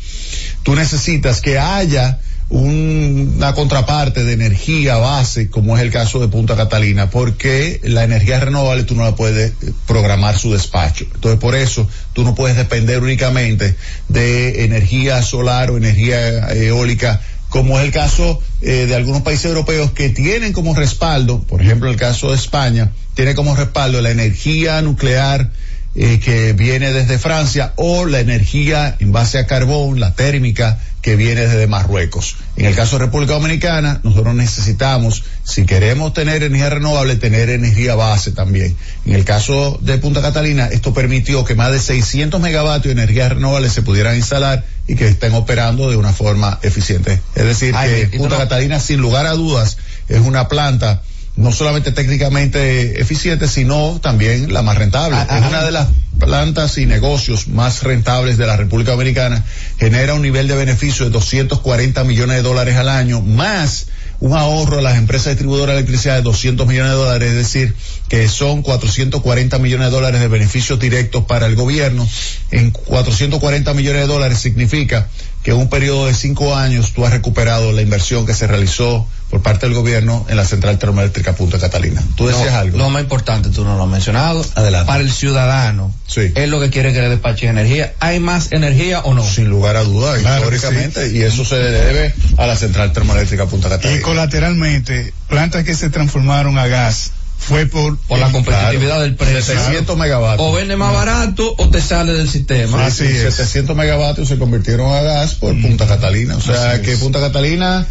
tú 0.62 0.74
necesitas 0.74 1.40
que 1.40 1.58
haya 1.58 2.20
un- 2.50 3.34
una 3.36 3.54
contraparte 3.54 4.22
de 4.24 4.32
energía 4.32 4.96
base, 4.96 5.48
como 5.48 5.76
es 5.76 5.82
el 5.82 5.90
caso 5.90 6.20
de 6.20 6.28
Punta 6.28 6.56
Catalina, 6.56 7.10
porque 7.10 7.80
la 7.84 8.04
energía 8.04 8.40
renovable 8.40 8.84
tú 8.84 8.94
no 8.94 9.04
la 9.04 9.16
puedes 9.16 9.52
eh, 9.62 9.72
programar 9.86 10.38
su 10.38 10.52
despacho. 10.52 11.06
Entonces, 11.14 11.40
por 11.40 11.54
eso 11.54 11.88
tú 12.12 12.22
no 12.24 12.34
puedes 12.34 12.56
depender 12.56 13.02
únicamente 13.02 13.74
de 14.08 14.64
energía 14.64 15.22
solar 15.22 15.70
o 15.70 15.76
energía 15.76 16.52
eh, 16.52 16.66
eólica, 16.68 17.20
como 17.48 17.78
es 17.78 17.84
el 17.86 17.92
caso 17.92 18.40
eh, 18.62 18.86
de 18.86 18.94
algunos 18.94 19.22
países 19.22 19.46
europeos 19.46 19.92
que 19.92 20.08
tienen 20.10 20.52
como 20.52 20.74
respaldo, 20.74 21.42
por 21.42 21.60
ejemplo, 21.62 21.90
el 21.90 21.96
caso 21.96 22.30
de 22.30 22.36
España, 22.36 22.90
tiene 23.14 23.34
como 23.34 23.54
respaldo 23.56 24.00
la 24.02 24.10
energía 24.10 24.82
nuclear 24.82 25.50
eh, 25.96 26.18
que 26.18 26.52
viene 26.54 26.92
desde 26.92 27.18
Francia 27.18 27.72
o 27.76 28.06
la 28.06 28.18
energía 28.18 28.96
en 28.98 29.12
base 29.12 29.38
a 29.38 29.46
carbón, 29.46 30.00
la 30.00 30.14
térmica 30.14 30.80
que 31.04 31.16
viene 31.16 31.42
desde 31.42 31.66
Marruecos. 31.66 32.36
En 32.56 32.64
el 32.64 32.74
caso 32.74 32.96
de 32.98 33.04
República 33.04 33.34
Dominicana, 33.34 34.00
nosotros 34.04 34.34
necesitamos, 34.34 35.22
si 35.44 35.66
queremos 35.66 36.14
tener 36.14 36.42
energía 36.42 36.70
renovable, 36.70 37.16
tener 37.16 37.50
energía 37.50 37.94
base 37.94 38.32
también. 38.32 38.74
En 39.04 39.12
el 39.14 39.22
caso 39.26 39.78
de 39.82 39.98
Punta 39.98 40.22
Catalina, 40.22 40.68
esto 40.68 40.94
permitió 40.94 41.44
que 41.44 41.54
más 41.54 41.72
de 41.72 41.78
600 41.78 42.40
megavatios 42.40 42.94
de 42.96 43.02
energía 43.02 43.28
renovable 43.28 43.68
se 43.68 43.82
pudieran 43.82 44.16
instalar 44.16 44.64
y 44.88 44.94
que 44.94 45.06
estén 45.06 45.34
operando 45.34 45.90
de 45.90 45.96
una 45.98 46.14
forma 46.14 46.58
eficiente. 46.62 47.20
Es 47.34 47.44
decir, 47.44 47.74
Ay, 47.76 48.08
que 48.10 48.16
Punta 48.16 48.36
no- 48.36 48.40
Catalina, 48.40 48.80
sin 48.80 48.98
lugar 49.00 49.26
a 49.26 49.32
dudas, 49.32 49.76
es 50.08 50.20
una 50.22 50.48
planta 50.48 51.02
no 51.36 51.52
solamente 51.52 51.92
técnicamente 51.92 53.00
eficiente, 53.00 53.48
sino 53.48 53.98
también 54.00 54.52
la 54.52 54.62
más 54.62 54.78
rentable. 54.78 55.16
Ah, 55.16 55.26
ah, 55.28 55.38
es 55.38 55.46
una 55.46 55.64
de 55.64 55.72
las 55.72 55.88
plantas 56.18 56.78
y 56.78 56.86
negocios 56.86 57.48
más 57.48 57.82
rentables 57.82 58.38
de 58.38 58.46
la 58.46 58.56
República 58.56 58.92
Dominicana. 58.92 59.44
Genera 59.78 60.14
un 60.14 60.22
nivel 60.22 60.46
de 60.46 60.54
beneficio 60.54 61.04
de 61.04 61.10
240 61.10 62.04
millones 62.04 62.36
de 62.36 62.42
dólares 62.42 62.76
al 62.76 62.88
año, 62.88 63.20
más 63.20 63.86
un 64.20 64.32
ahorro 64.32 64.78
a 64.78 64.82
las 64.82 64.96
empresas 64.96 65.32
distribuidoras 65.32 65.74
de 65.74 65.80
electricidad 65.80 66.16
de 66.16 66.22
200 66.22 66.66
millones 66.66 66.92
de 66.92 66.96
dólares, 66.96 67.30
es 67.30 67.36
decir, 67.36 67.74
que 68.08 68.28
son 68.28 68.62
440 68.62 69.58
millones 69.58 69.88
de 69.88 69.90
dólares 69.90 70.20
de 70.20 70.28
beneficios 70.28 70.78
directos 70.78 71.24
para 71.24 71.46
el 71.46 71.56
gobierno. 71.56 72.08
En 72.52 72.70
440 72.70 73.74
millones 73.74 74.02
de 74.02 74.06
dólares 74.06 74.38
significa 74.38 75.08
que 75.44 75.50
en 75.52 75.58
un 75.58 75.68
periodo 75.68 76.06
de 76.06 76.14
cinco 76.14 76.56
años 76.56 76.92
tú 76.92 77.04
has 77.06 77.12
recuperado 77.12 77.70
la 77.70 77.82
inversión 77.82 78.24
que 78.26 78.34
se 78.34 78.46
realizó 78.48 79.06
por 79.30 79.42
parte 79.42 79.66
del 79.66 79.74
gobierno 79.74 80.24
en 80.28 80.36
la 80.36 80.44
central 80.44 80.78
termoeléctrica 80.78 81.34
Punta 81.34 81.58
Catalina. 81.58 82.02
Tú 82.16 82.26
decías 82.28 82.52
No, 82.52 82.58
algo. 82.58 82.78
Lo 82.78 82.88
más 82.90 83.02
importante, 83.02 83.50
tú 83.50 83.62
no 83.64 83.76
lo 83.76 83.82
has 83.84 83.88
mencionado. 83.90 84.44
Adelante. 84.54 84.86
Para 84.86 85.02
el 85.02 85.12
ciudadano, 85.12 85.92
Sí. 86.06 86.32
es 86.34 86.48
lo 86.48 86.60
que 86.60 86.70
quiere 86.70 86.92
que 86.94 87.00
le 87.02 87.08
despache 87.10 87.46
energía. 87.46 87.92
¿Hay 88.00 88.20
más 88.20 88.52
energía 88.52 89.00
o 89.00 89.12
no? 89.12 89.22
Sin 89.22 89.48
lugar 89.48 89.76
a 89.76 89.82
dudas, 89.84 90.18
Claro 90.20 90.44
históricamente, 90.54 91.10
y 91.12 91.20
eso 91.22 91.44
se 91.44 91.56
debe 91.56 92.14
a 92.38 92.46
la 92.46 92.56
central 92.56 92.92
termoeléctrica 92.92 93.46
Punta 93.46 93.68
Y 93.68 93.70
Catalina. 93.72 94.02
colateralmente, 94.02 95.12
plantas 95.28 95.64
que 95.64 95.74
se 95.74 95.90
transformaron 95.90 96.56
a 96.58 96.66
gas 96.68 97.10
fue 97.46 97.66
por, 97.66 97.98
Por 97.98 98.18
la 98.18 98.32
competitividad 98.32 99.00
del 99.02 99.16
precio. 99.16 99.42
700 99.42 99.96
megavatios. 99.98 100.48
O 100.48 100.52
vende 100.52 100.76
más 100.76 100.92
barato 100.94 101.54
o 101.58 101.68
te 101.68 101.80
sale 101.80 102.12
del 102.14 102.28
sistema. 102.28 102.86
Así 102.86 103.06
Sí, 103.06 103.16
es. 103.16 103.34
700 103.34 103.76
megavatios 103.76 104.28
se 104.28 104.38
convirtieron 104.38 104.90
a 104.94 105.02
gas 105.02 105.34
por 105.34 105.60
Punta 105.60 105.86
Catalina. 105.86 106.36
O 106.36 106.40
sea 106.40 106.72
Así 106.72 106.82
que 106.82 106.92
es. 106.92 106.98
Punta 107.00 107.20
Catalina 107.20 107.86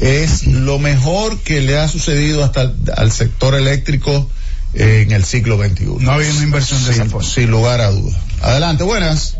es 0.00 0.46
lo 0.46 0.78
mejor 0.78 1.40
que 1.40 1.60
le 1.60 1.76
ha 1.78 1.88
sucedido 1.88 2.44
hasta 2.44 2.72
al, 2.96 3.10
sector 3.10 3.54
eléctrico 3.54 4.30
en 4.74 5.10
el 5.12 5.24
siglo 5.24 5.56
XXI. 5.58 5.84
No 6.00 6.12
había 6.12 6.30
una 6.30 6.42
inversión 6.44 6.84
de 6.84 6.90
esa 6.92 7.02
sin, 7.02 7.10
forma. 7.10 7.28
sin 7.28 7.50
lugar 7.50 7.80
a 7.80 7.90
dudas. 7.90 8.16
Adelante, 8.42 8.84
buenas. 8.84 9.38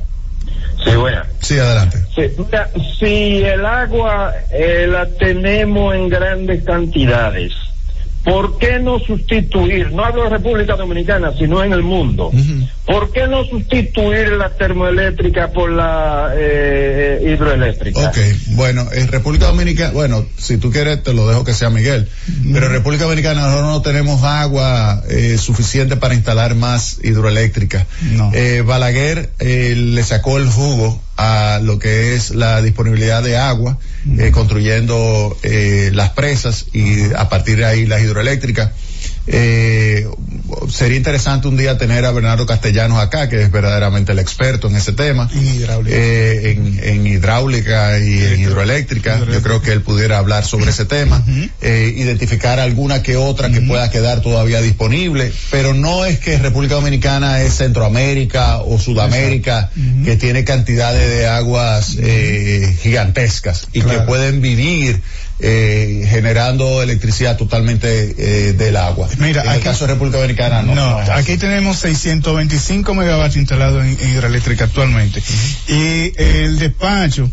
Sí, 0.85 0.97
bueno. 0.97 1.23
Sí, 1.40 1.59
adelante. 1.59 1.99
Sí, 2.14 2.23
mira, 2.38 2.71
si 2.99 3.43
el 3.43 3.64
agua 3.64 4.33
eh, 4.53 4.87
la 4.88 5.07
tenemos 5.07 5.95
en 5.95 6.09
grandes 6.09 6.64
cantidades, 6.64 7.53
¿por 8.24 8.58
qué 8.58 8.78
no 8.78 8.98
sustituir, 8.98 9.92
no 9.92 10.04
hablo 10.04 10.24
de 10.24 10.30
República 10.30 10.76
Dominicana, 10.76 11.32
sino 11.38 11.62
en 11.62 11.72
el 11.72 11.82
mundo, 11.82 12.32
¿por 12.87 13.12
qué 13.12 13.26
no 13.28 13.44
sustituir 13.44 14.32
la 14.32 14.50
termoeléctrica 14.50 15.52
por 15.52 15.70
la 15.70 16.32
eh, 16.34 17.20
eh, 17.22 17.34
hidroeléctrica? 17.34 18.08
Ok, 18.08 18.16
bueno, 18.52 18.87
en 18.92 19.08
República 19.08 19.46
Dominicana, 19.46 19.92
bueno, 19.92 20.24
si 20.38 20.56
tú 20.56 20.70
quieres 20.70 21.02
te 21.02 21.12
lo 21.12 21.28
dejo 21.28 21.44
que 21.44 21.52
sea 21.52 21.68
Miguel, 21.68 22.08
pero 22.52 22.66
en 22.66 22.72
República 22.72 23.04
Dominicana 23.04 23.42
nosotros 23.42 23.68
no 23.68 23.82
tenemos 23.82 24.22
agua 24.22 25.02
eh, 25.08 25.37
suficiente 25.38 25.96
para 25.96 26.14
instalar 26.14 26.54
más 26.54 26.98
hidroeléctrica. 27.02 27.87
Eh, 28.32 28.62
Balaguer 28.64 29.30
eh, 29.38 29.74
le 29.76 30.02
sacó 30.02 30.38
el 30.38 30.48
jugo 30.48 31.04
a 31.16 31.61
lo 31.62 31.79
que 31.79 32.14
es 32.14 32.35
la 32.35 32.61
disponibilidad 32.62 33.22
de 33.22 33.37
agua, 33.37 33.79
eh, 34.18 34.31
construyendo 34.33 35.37
eh, 35.42 35.90
las 35.92 36.11
presas 36.11 36.66
y 36.72 37.12
a 37.14 37.29
partir 37.29 37.59
de 37.59 37.66
ahí 37.66 37.87
las 37.87 38.03
hidroeléctricas. 38.03 38.72
Eh, 39.27 40.07
sería 40.68 40.96
interesante 40.96 41.48
un 41.48 41.57
día 41.57 41.78
tener 41.78 42.04
a 42.04 42.12
Bernardo 42.12 42.46
Castellanos 42.46 42.98
acá, 42.98 43.28
que 43.28 43.42
es 43.42 43.50
verdaderamente 43.50 44.12
el 44.12 44.18
experto 44.18 44.68
en 44.68 44.76
ese 44.76 44.92
tema. 44.92 45.28
En 45.33 45.54
hidráulica. 45.54 45.96
Eh, 45.96 46.50
en, 46.50 46.80
en 46.83 47.07
hidráulica 47.07 47.98
y 47.98 48.22
en 48.22 48.40
hidroeléctrica. 48.40 49.20
Yo 49.24 49.42
creo 49.42 49.62
que 49.62 49.72
él 49.72 49.83
pudiera 49.83 50.18
hablar 50.18 50.44
sobre 50.44 50.70
ese 50.70 50.85
tema, 50.85 51.22
eh, 51.61 51.94
identificar 51.96 52.61
alguna 52.61 53.02
que 53.02 53.16
otra 53.16 53.50
que 53.50 53.61
pueda 53.61 53.90
quedar 53.90 54.20
todavía 54.20 54.61
disponible, 54.61 55.33
pero 55.50 55.74
no 55.74 56.04
es 56.04 56.18
que 56.18 56.38
República 56.38 56.74
Dominicana 56.74 57.42
es 57.42 57.54
Centroamérica 57.54 58.59
o 58.59 58.78
Sudamérica, 58.78 59.70
que 60.04 60.16
tiene 60.16 60.44
cantidades 60.44 61.09
de 61.09 61.26
aguas 61.26 61.96
eh, 61.98 62.76
gigantescas 62.83 63.68
y 63.72 63.80
que 63.83 64.00
pueden 64.00 64.40
vivir 64.40 65.00
eh, 65.40 66.07
generando 66.09 66.83
electricidad 66.83 67.37
totalmente 67.37 68.14
eh, 68.16 68.53
del 68.53 68.77
agua. 68.77 69.09
Mira, 69.18 69.42
en 69.42 69.53
el 69.53 69.61
caso 69.61 69.87
de 69.87 69.94
República 69.94 70.18
Dominicana 70.18 70.62
no. 70.62 70.75
No, 70.75 70.99
aquí 71.12 71.37
tenemos 71.37 71.79
625 71.79 72.94
megavatios 72.94 73.37
instalados 73.37 73.85
en, 73.85 73.99
en 74.01 74.11
hidroeléctrica 74.11 74.64
actualmente. 74.64 75.23
Y 75.68 76.12
el 76.16 76.59
despacho 76.59 77.31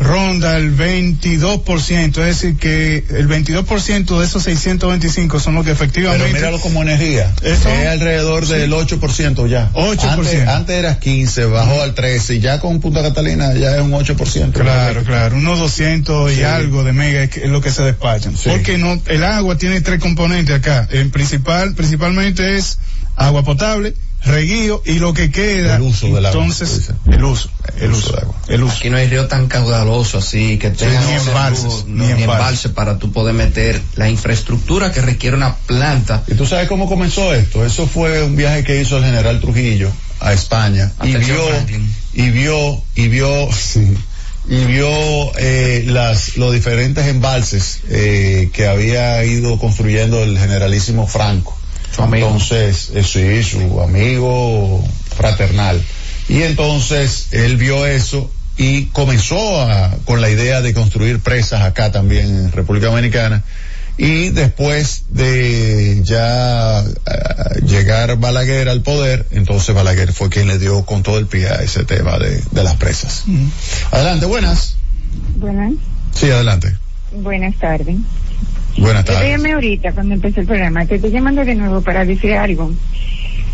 ronda 0.00 0.56
el 0.56 0.76
22%, 0.76 2.08
es 2.08 2.14
decir 2.14 2.56
que 2.56 3.04
el 3.10 3.28
22% 3.28 4.18
de 4.18 4.24
esos 4.24 4.42
625 4.44 5.40
son 5.40 5.54
los 5.56 5.64
que 5.64 5.72
efectivamente... 5.72 6.24
Pero 6.24 6.34
míralo 6.36 6.60
como 6.60 6.82
energía. 6.82 7.32
Eso- 7.42 7.68
es 7.68 7.86
alrededor 7.88 8.46
del 8.46 8.72
8% 8.72 9.46
ya. 9.48 9.70
8%. 9.72 10.08
Antes, 10.08 10.48
antes 10.48 10.76
era 10.76 10.98
15, 11.00 11.44
bajó 11.46 11.82
al 11.82 11.94
13 11.94 12.36
y 12.36 12.40
ya 12.40 12.60
con 12.60 12.80
Punta 12.80 13.02
Catalina 13.02 13.52
ya 13.54 13.74
es 13.76 13.82
un 13.82 13.92
8%. 13.92 14.52
Claro, 14.52 15.02
claro, 15.04 15.36
unos 15.36 15.58
200 15.58 16.32
y 16.32 16.36
Sí. 16.36 16.42
algo 16.42 16.84
de 16.84 16.92
mega 16.92 17.22
es, 17.24 17.48
lo 17.48 17.60
que 17.60 17.70
se 17.72 17.82
despachan. 17.82 18.36
Sí. 18.36 18.48
Porque 18.48 18.78
no, 18.78 19.00
el 19.06 19.24
agua 19.24 19.58
tiene 19.58 19.80
tres 19.80 19.98
componentes 20.00 20.54
acá. 20.54 20.86
En 20.90 21.10
principal, 21.10 21.74
principalmente 21.74 22.56
es 22.56 22.78
agua 23.16 23.42
potable, 23.42 23.94
reguío 24.24 24.82
y 24.84 24.94
lo 24.98 25.14
que 25.14 25.30
queda. 25.30 25.76
El 25.76 25.82
uso 25.82 26.06
del 26.06 26.26
agua, 26.26 26.42
Entonces, 26.44 26.90
tú 27.04 27.12
el 27.12 27.24
uso, 27.24 27.50
el 27.78 27.92
uso, 27.92 28.12
de 28.12 28.18
agua. 28.22 28.34
el 28.48 28.62
uso. 28.62 28.76
Aquí 28.76 28.90
no 28.90 28.96
hay 28.96 29.08
río 29.08 29.26
tan 29.28 29.46
caudaloso 29.48 30.18
así 30.18 30.58
que 30.58 30.70
tenga 30.70 31.00
ni 31.02 31.12
embalses, 31.12 31.84
ni 31.86 31.92
no, 31.94 32.04
ni 32.04 32.10
embalses. 32.10 32.24
embalse 32.24 32.68
para 32.70 32.98
tú 32.98 33.12
poder 33.12 33.34
meter 33.34 33.80
la 33.96 34.08
infraestructura 34.08 34.92
que 34.92 35.00
requiere 35.02 35.36
una 35.36 35.54
planta. 35.54 36.22
¿Y 36.26 36.34
tú 36.34 36.46
sabes 36.46 36.68
cómo 36.68 36.88
comenzó 36.88 37.32
esto? 37.34 37.64
Eso 37.64 37.86
fue 37.86 38.22
un 38.22 38.36
viaje 38.36 38.64
que 38.64 38.80
hizo 38.80 38.98
el 38.98 39.04
general 39.04 39.40
Trujillo 39.40 39.90
a 40.20 40.32
España 40.32 40.92
y 41.04 41.14
vio, 41.14 41.46
Franklin. 41.48 41.94
y 42.14 42.30
vio, 42.30 42.82
y 42.96 43.08
vio, 43.08 43.48
sí, 43.52 43.96
y 44.48 44.64
vio 44.64 44.88
eh, 45.38 45.84
las, 45.86 46.36
los 46.38 46.52
diferentes 46.52 47.06
embalses 47.06 47.80
eh, 47.88 48.50
que 48.52 48.66
había 48.66 49.22
ido 49.24 49.58
construyendo 49.58 50.22
el 50.22 50.38
generalísimo 50.38 51.06
Franco. 51.06 51.57
Su 51.94 52.02
amigo. 52.02 52.26
Entonces, 52.26 52.90
eh, 52.94 53.02
sí, 53.04 53.42
su 53.42 53.80
amigo 53.80 54.84
fraternal. 55.16 55.82
Y 56.28 56.42
entonces 56.42 57.28
él 57.32 57.56
vio 57.56 57.86
eso 57.86 58.30
y 58.56 58.86
comenzó 58.86 59.60
a- 59.62 59.90
con 60.04 60.20
la 60.20 60.28
idea 60.30 60.60
de 60.60 60.74
construir 60.74 61.20
presas 61.20 61.62
acá 61.62 61.90
también 61.92 62.26
en 62.26 62.52
República 62.52 62.86
Dominicana. 62.88 63.42
Y 64.00 64.28
después 64.28 65.04
de 65.08 66.00
ya 66.04 66.78
ah, 66.78 66.84
llegar 67.66 68.16
Balaguer 68.18 68.68
al 68.68 68.82
poder, 68.82 69.26
entonces 69.32 69.74
Balaguer 69.74 70.12
fue 70.12 70.28
quien 70.28 70.46
le 70.46 70.58
dio 70.58 70.84
con 70.84 71.02
todo 71.02 71.18
el 71.18 71.26
pie 71.26 71.48
a 71.48 71.62
ese 71.62 71.84
tema 71.84 72.16
de, 72.18 72.40
de 72.52 72.62
las 72.62 72.76
presas. 72.76 73.24
Adelante, 73.90 74.26
buenas. 74.26 74.76
Buenas, 75.36 75.72
Sí, 76.14 76.30
adelante. 76.30 76.76
buenas 77.12 77.56
tardes. 77.56 77.96
Buenas 78.80 79.04
Yo 79.04 79.12
te 79.12 79.12
tardes. 79.14 79.30
llamé 79.30 79.52
ahorita 79.52 79.92
cuando 79.92 80.14
empezó 80.14 80.40
el 80.40 80.46
programa, 80.46 80.86
te 80.86 80.96
estoy 80.96 81.10
llamando 81.10 81.44
de 81.44 81.54
nuevo 81.54 81.80
para 81.82 82.04
decir 82.04 82.32
algo. 82.34 82.70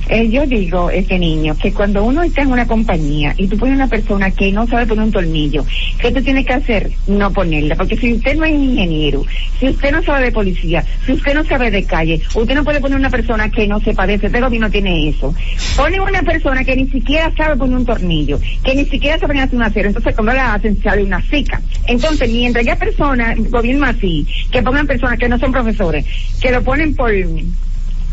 Eh, 0.09 0.29
yo 0.29 0.47
digo, 0.47 0.91
este 0.91 1.19
niño, 1.19 1.57
que 1.57 1.73
cuando 1.73 2.05
uno 2.05 2.23
está 2.23 2.43
en 2.43 2.53
una 2.53 2.67
compañía 2.67 3.35
y 3.39 3.47
tú 3.47 3.57
pones 3.57 3.75
una 3.75 3.89
persona 3.89 4.31
que 4.31 4.53
no 4.53 4.67
sabe 4.67 4.87
poner 4.87 5.05
un 5.05 5.13
tornillo, 5.13 5.65
¿qué 5.99 6.13
tú 6.13 6.23
tienes 6.23 6.47
que 6.47 6.53
hacer? 6.53 6.91
No 7.07 7.33
ponerla, 7.33 7.75
porque 7.75 7.97
si 7.97 8.13
usted 8.13 8.37
no 8.37 8.45
es 8.45 8.53
ingeniero, 8.53 9.25
si 9.59 9.69
usted 9.69 9.93
no 9.93 10.03
sabe 10.03 10.27
de 10.27 10.33
policía, 10.33 10.85
si 11.07 11.13
usted 11.13 11.35
no 11.35 11.45
sabe 11.45 11.71
de 11.71 11.85
calle, 11.85 12.21
usted 12.35 12.55
no 12.55 12.65
puede 12.65 12.81
poner 12.81 12.99
una 12.99 13.11
persona 13.11 13.51
que 13.51 13.67
no 13.67 13.81
sepa 13.81 14.07
de 14.07 14.15
eso, 14.15 14.27
este 14.27 14.41
gobierno 14.41 14.71
tiene 14.71 15.09
eso. 15.09 15.35
Pone 15.77 16.01
una 16.01 16.23
persona 16.23 16.65
que 16.65 16.77
ni 16.77 16.87
siquiera 16.89 17.33
sabe 17.37 17.57
poner 17.57 17.79
un 17.79 17.87
tornillo, 17.87 18.39
que 18.63 18.75
ni 18.75 18.85
siquiera 18.85 19.19
sabe 19.19 19.41
hacer 19.41 19.57
un 19.57 19.63
acero, 19.63 19.89
entonces 19.89 20.15
cuando 20.15 20.35
la 20.35 20.55
hacen 20.55 20.81
sale 20.83 21.03
una 21.03 21.23
cica. 21.23 21.61
Entonces, 21.87 22.31
mientras 22.31 22.65
haya 22.65 22.77
personas, 22.77 23.39
gobierno 23.51 23.87
así, 23.87 24.27
que 24.51 24.63
pongan 24.63 24.87
personas 24.87 25.19
que 25.19 25.29
no 25.29 25.39
son 25.39 25.53
profesores, 25.53 26.05
que 26.41 26.51
lo 26.51 26.63
ponen 26.63 26.95
por 26.95 27.11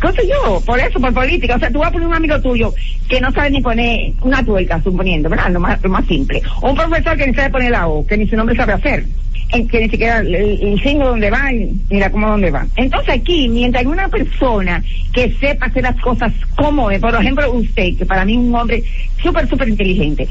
¿Qué 0.02 0.28
yo? 0.28 0.60
Por 0.66 0.80
eso, 0.80 1.00
por 1.00 1.14
política. 1.14 1.56
O 1.56 1.60
sea, 1.60 1.70
tú 1.70 1.80
vas 1.80 1.90
a 1.90 1.92
poner 1.92 2.08
un 2.08 2.16
amigo 2.16 2.42
tuyo 2.42 2.74
que 3.08 3.22
no 3.22 3.32
sabe 3.32 3.52
ni 3.52 3.62
poner 3.62 4.14
una 4.22 4.44
tuerca, 4.44 4.82
suponiendo, 4.82 5.30
¿verdad? 5.30 5.52
Lo 5.52 5.60
más, 5.60 5.82
lo 5.84 5.90
más 5.90 6.06
simple. 6.08 6.42
O 6.62 6.72
un 6.72 6.76
profesor 6.76 7.16
que 7.16 7.28
ni 7.28 7.34
sabe 7.34 7.52
poner 7.52 7.72
la 7.72 7.88
O, 7.88 8.06
que 8.06 8.18
ni 8.18 8.28
su 8.28 8.36
nombre 8.36 8.56
sabe 8.56 8.74
hacer. 8.74 9.06
Que 9.50 9.82
ni 9.82 9.90
siquiera 9.90 10.20
el, 10.20 10.34
el 10.34 10.82
signo 10.82 11.10
donde 11.10 11.30
va 11.30 11.52
y 11.52 11.78
mira 11.90 12.10
cómo 12.10 12.30
dónde 12.30 12.52
va. 12.52 12.66
Entonces 12.78 13.16
aquí, 13.16 13.50
mientras 13.50 13.82
hay 13.82 13.92
una 13.92 14.08
persona 14.08 14.84
que 15.14 15.32
sepa 15.40 15.66
hacer 15.68 15.84
las 15.84 16.00
cosas 16.00 16.32
como 16.56 16.90
es, 16.90 17.00
por 17.00 17.14
ejemplo 17.14 17.52
usted, 17.52 17.98
que 17.98 18.06
para 18.06 18.24
mí 18.24 18.34
es 18.34 18.40
un 18.40 18.56
hombre 18.56 18.82
súper, 19.22 19.48
súper 19.48 19.68
inteligente. 19.70 20.28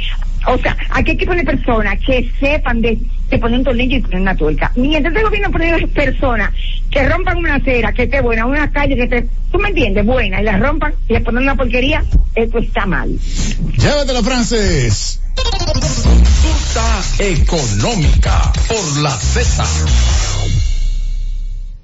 O 0.47 0.57
sea, 0.57 0.75
aquí 0.91 1.11
hay 1.13 1.17
que 1.19 1.27
poner 1.27 1.45
personas 1.45 1.99
que 2.05 2.31
sepan 2.41 2.81
de, 2.81 2.99
de 3.31 3.39
poner 3.39 3.59
un 3.59 3.65
tornillo 3.65 3.97
y 3.97 4.01
poner 4.01 4.21
una 4.21 4.37
tuerca. 4.37 4.73
Mientras 4.77 5.15
el 5.15 5.23
gobierno 5.23 5.51
pone 5.51 5.87
personas 5.89 6.53
que 6.91 7.09
rompan 7.09 7.39
una 7.39 7.55
acera, 7.57 7.93
que 7.93 8.03
esté 8.05 8.21
buena, 8.21 8.47
una 8.47 8.71
calle 8.71 8.97
que 8.97 9.05
esté, 9.05 9.29
tú 9.53 9.59
me 9.59 9.69
entiendes, 9.69 10.05
buena, 10.05 10.41
y 10.41 10.45
la 10.45 10.59
rompan 10.59 10.93
y 11.09 11.13
le 11.15 11.21
ponen 11.21 11.45
una 11.45 11.55
porquería, 11.55 12.05
esto 12.35 12.59
está 12.59 12.87
mal. 12.87 13.17
Llévatelo, 13.79 14.23
Francis. 14.23 15.21
Ruta 16.43 17.03
económica 17.19 18.53
por 18.69 19.03
la 19.03 19.11
Z. 19.11 19.65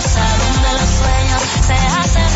Hermosa, 0.00 0.24
donde 0.38 0.72
los 0.72 0.90
sueños 0.90 1.42
se 1.66 1.72
hacen 1.74 2.29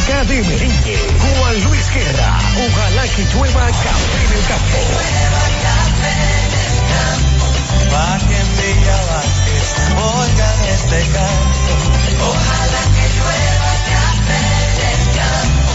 música 0.00 0.24
de 0.24 0.42
merengue. 0.42 0.98
Juan 1.18 1.64
Luis 1.64 1.90
Guerra. 1.92 2.38
Ojalá 2.56 3.02
que 3.08 3.24
llueva 3.34 3.66
café 3.66 4.24
en 4.24 4.32
el 4.32 4.44
campo. 4.46 4.78
Bajen 7.90 8.48
Villa 8.56 8.98
Vázquez, 9.10 9.68
oigan 9.96 10.58
este 10.68 11.00
canto. 11.12 11.72
Ojalá 12.30 12.82
que 12.94 13.06
llueva 13.16 13.72
café 13.90 14.42
en 14.62 14.78
el 14.90 15.02
campo. 15.18 15.72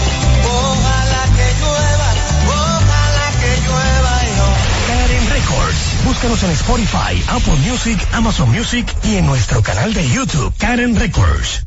Ojalá 0.48 1.22
que 1.36 1.48
llueva, 1.60 2.10
ojalá 2.48 3.26
que 3.40 3.52
llueva 3.66 4.14
yo. 4.36 4.46
Karen 4.88 5.30
Records. 5.30 5.80
Búscanos 6.04 6.42
en 6.42 6.50
Spotify, 6.50 7.22
Apple 7.28 7.56
Music, 7.68 7.98
Amazon 8.12 8.50
Music 8.50 8.86
y 9.04 9.16
en 9.16 9.26
nuestro 9.26 9.62
canal 9.62 9.92
de 9.92 10.08
YouTube, 10.08 10.52
Karen 10.58 10.96
Records. 10.96 11.66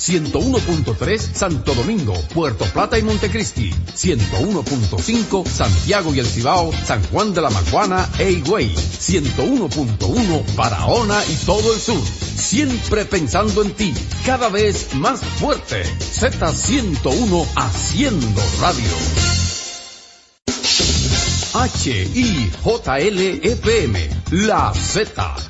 101.3 0.00 1.18
Santo 1.18 1.74
Domingo, 1.74 2.14
Puerto 2.32 2.64
Plata 2.64 2.98
y 2.98 3.02
Montecristi. 3.02 3.70
101.5 3.70 5.46
Santiago 5.46 6.14
y 6.14 6.20
El 6.20 6.26
Cibao, 6.26 6.72
San 6.72 7.02
Juan 7.08 7.34
de 7.34 7.42
la 7.42 7.50
Maguana 7.50 8.08
e 8.18 8.30
Higüey. 8.30 8.74
101.1 8.74 10.54
Barahona 10.56 11.22
y 11.28 11.34
todo 11.44 11.74
el 11.74 11.80
sur. 11.80 12.00
Siempre 12.02 13.04
pensando 13.04 13.60
en 13.62 13.72
ti, 13.72 13.92
cada 14.24 14.48
vez 14.48 14.94
más 14.94 15.20
fuerte. 15.20 15.82
Z101 15.84 17.46
haciendo 17.56 18.42
radio. 18.58 18.90
H-I-J-L-E-P-M. 21.52 22.50
La 24.30 24.72
Z. 24.72 25.49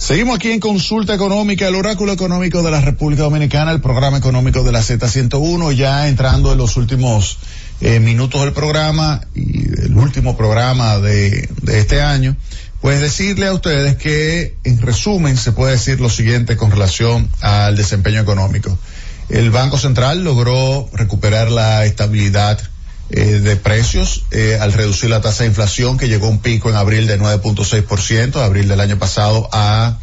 Seguimos 0.00 0.36
aquí 0.36 0.50
en 0.50 0.60
Consulta 0.60 1.12
Económica, 1.14 1.68
el 1.68 1.74
oráculo 1.74 2.10
económico 2.12 2.62
de 2.62 2.70
la 2.70 2.80
República 2.80 3.24
Dominicana, 3.24 3.70
el 3.70 3.82
programa 3.82 4.16
económico 4.16 4.62
de 4.64 4.72
la 4.72 4.80
Z101, 4.80 5.74
ya 5.74 6.08
entrando 6.08 6.50
en 6.52 6.56
los 6.56 6.78
últimos 6.78 7.36
eh, 7.82 8.00
minutos 8.00 8.40
del 8.40 8.54
programa 8.54 9.20
y 9.34 9.58
el 9.82 9.94
último 9.94 10.38
programa 10.38 10.98
de, 11.00 11.50
de 11.60 11.78
este 11.78 12.00
año. 12.00 12.34
Pues 12.80 13.02
decirle 13.02 13.48
a 13.48 13.52
ustedes 13.52 13.96
que, 13.96 14.54
en 14.64 14.80
resumen, 14.80 15.36
se 15.36 15.52
puede 15.52 15.72
decir 15.72 16.00
lo 16.00 16.08
siguiente 16.08 16.56
con 16.56 16.70
relación 16.70 17.28
al 17.42 17.76
desempeño 17.76 18.20
económico. 18.20 18.78
El 19.28 19.50
Banco 19.50 19.76
Central 19.76 20.24
logró 20.24 20.88
recuperar 20.94 21.50
la 21.50 21.84
estabilidad 21.84 22.58
eh, 23.10 23.40
de 23.40 23.56
precios 23.56 24.24
eh, 24.30 24.58
al 24.60 24.72
reducir 24.72 25.10
la 25.10 25.20
tasa 25.20 25.42
de 25.42 25.48
inflación 25.48 25.98
que 25.98 26.08
llegó 26.08 26.26
a 26.26 26.30
un 26.30 26.38
pico 26.38 26.70
en 26.70 26.76
abril 26.76 27.06
de 27.06 27.18
9.6%, 27.18 28.36
abril 28.36 28.68
del 28.68 28.80
año 28.80 28.98
pasado, 28.98 29.48
a 29.52 29.98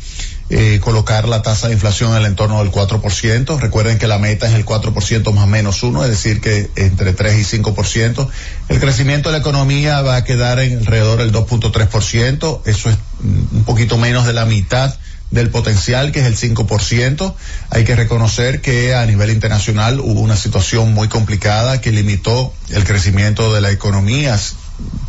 eh, 0.49 0.80
colocar 0.82 1.28
la 1.28 1.41
tasa 1.41 1.68
de 1.68 1.74
inflación 1.74 2.12
en 2.12 2.18
el 2.20 2.26
entorno 2.26 2.60
del 2.60 2.72
4%. 2.72 3.60
Recuerden 3.60 3.97
que 3.97 4.08
la 4.08 4.18
meta 4.18 4.47
es 4.47 4.53
el 4.55 4.66
4% 4.66 5.34
más 5.34 5.47
menos 5.47 5.84
uno, 5.84 6.03
es 6.03 6.10
decir, 6.10 6.41
que 6.41 6.70
entre 6.76 7.14
3 7.14 7.53
y 7.53 7.60
5%. 7.60 8.28
El 8.70 8.80
crecimiento 8.80 9.30
de 9.30 9.34
la 9.34 9.39
economía 9.39 10.01
va 10.01 10.18
a 10.18 10.24
quedar 10.24 10.60
en 10.60 10.78
alrededor 10.78 11.20
del 11.20 11.32
2.3%. 11.32 12.62
Eso 12.66 12.89
es 12.89 12.97
un 13.22 13.64
poquito 13.66 13.97
menos 13.97 14.26
de 14.26 14.34
la 14.34 14.45
mitad 14.45 14.93
del 15.32 15.49
potencial, 15.49 16.11
que 16.11 16.19
es 16.21 16.25
el 16.25 16.36
5%. 16.36 17.36
Hay 17.69 17.84
que 17.84 17.95
reconocer 17.95 18.61
que 18.61 18.95
a 18.95 19.05
nivel 19.05 19.30
internacional 19.30 19.99
hubo 19.99 20.21
una 20.21 20.38
situación 20.38 20.93
muy 20.93 21.07
complicada 21.07 21.82
que 21.82 21.91
limitó 21.91 22.53
el 22.69 22.84
crecimiento 22.84 23.53
de 23.53 23.61
la 23.61 23.71
economía 23.71 24.38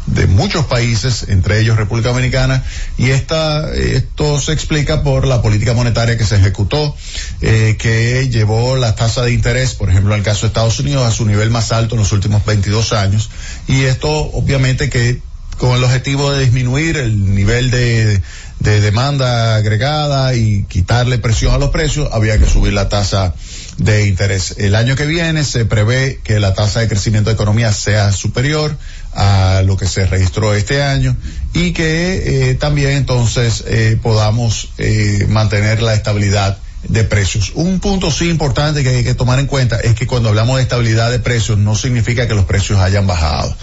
de 0.06 0.26
muchos 0.26 0.64
países, 0.64 1.26
entre 1.28 1.60
ellos 1.60 1.76
República 1.76 2.08
Dominicana, 2.08 2.64
y 2.96 3.10
esta, 3.10 3.72
esto 3.74 4.40
se 4.40 4.52
explica 4.52 5.02
por 5.02 5.26
la 5.26 5.42
política 5.42 5.74
monetaria 5.74 6.16
que 6.16 6.24
se 6.24 6.36
ejecutó, 6.36 6.96
eh, 7.42 7.76
que 7.78 8.28
llevó 8.30 8.76
la 8.76 8.94
tasa 8.94 9.22
de 9.22 9.32
interés, 9.32 9.74
por 9.74 9.90
ejemplo, 9.90 10.14
en 10.14 10.20
el 10.20 10.24
caso 10.24 10.42
de 10.42 10.46
Estados 10.48 10.80
Unidos, 10.80 11.06
a 11.06 11.10
su 11.10 11.26
nivel 11.26 11.50
más 11.50 11.72
alto 11.72 11.94
en 11.94 12.00
los 12.00 12.12
últimos 12.12 12.44
22 12.46 12.94
años, 12.94 13.28
y 13.66 13.82
esto 13.82 14.08
obviamente 14.08 14.88
que 14.88 15.20
con 15.58 15.76
el 15.76 15.84
objetivo 15.84 16.30
de 16.32 16.44
disminuir 16.44 16.96
el 16.96 17.34
nivel 17.34 17.70
de, 17.70 18.22
de 18.60 18.80
demanda 18.80 19.56
agregada 19.56 20.34
y 20.34 20.64
quitarle 20.64 21.18
presión 21.18 21.54
a 21.54 21.58
los 21.58 21.70
precios, 21.70 22.08
había 22.12 22.38
que 22.38 22.46
subir 22.46 22.72
la 22.72 22.88
tasa 22.88 23.34
de 23.76 24.06
interés. 24.06 24.56
El 24.58 24.74
año 24.74 24.96
que 24.96 25.06
viene 25.06 25.44
se 25.44 25.64
prevé 25.64 26.20
que 26.24 26.40
la 26.40 26.54
tasa 26.54 26.80
de 26.80 26.88
crecimiento 26.88 27.30
de 27.30 27.34
economía 27.34 27.72
sea 27.72 28.12
superior 28.12 28.76
a 29.14 29.62
lo 29.64 29.76
que 29.76 29.86
se 29.86 30.06
registró 30.06 30.54
este 30.54 30.82
año 30.82 31.16
y 31.54 31.72
que 31.72 32.50
eh, 32.50 32.54
también 32.54 32.90
entonces 32.90 33.64
eh, 33.66 33.98
podamos 34.02 34.70
eh, 34.78 35.26
mantener 35.28 35.80
la 35.80 35.94
estabilidad 35.94 36.58
de 36.84 37.04
precios. 37.04 37.52
Un 37.54 37.80
punto 37.80 38.10
sí 38.10 38.28
importante 38.28 38.82
que 38.82 38.90
hay 38.90 39.04
que 39.04 39.14
tomar 39.14 39.38
en 39.38 39.46
cuenta 39.46 39.78
es 39.80 39.94
que 39.94 40.06
cuando 40.06 40.28
hablamos 40.28 40.56
de 40.56 40.62
estabilidad 40.62 41.10
de 41.10 41.18
precios 41.18 41.58
no 41.58 41.74
significa 41.74 42.28
que 42.28 42.34
los 42.34 42.44
precios 42.44 42.78
hayan 42.78 43.06
bajado. 43.06 43.54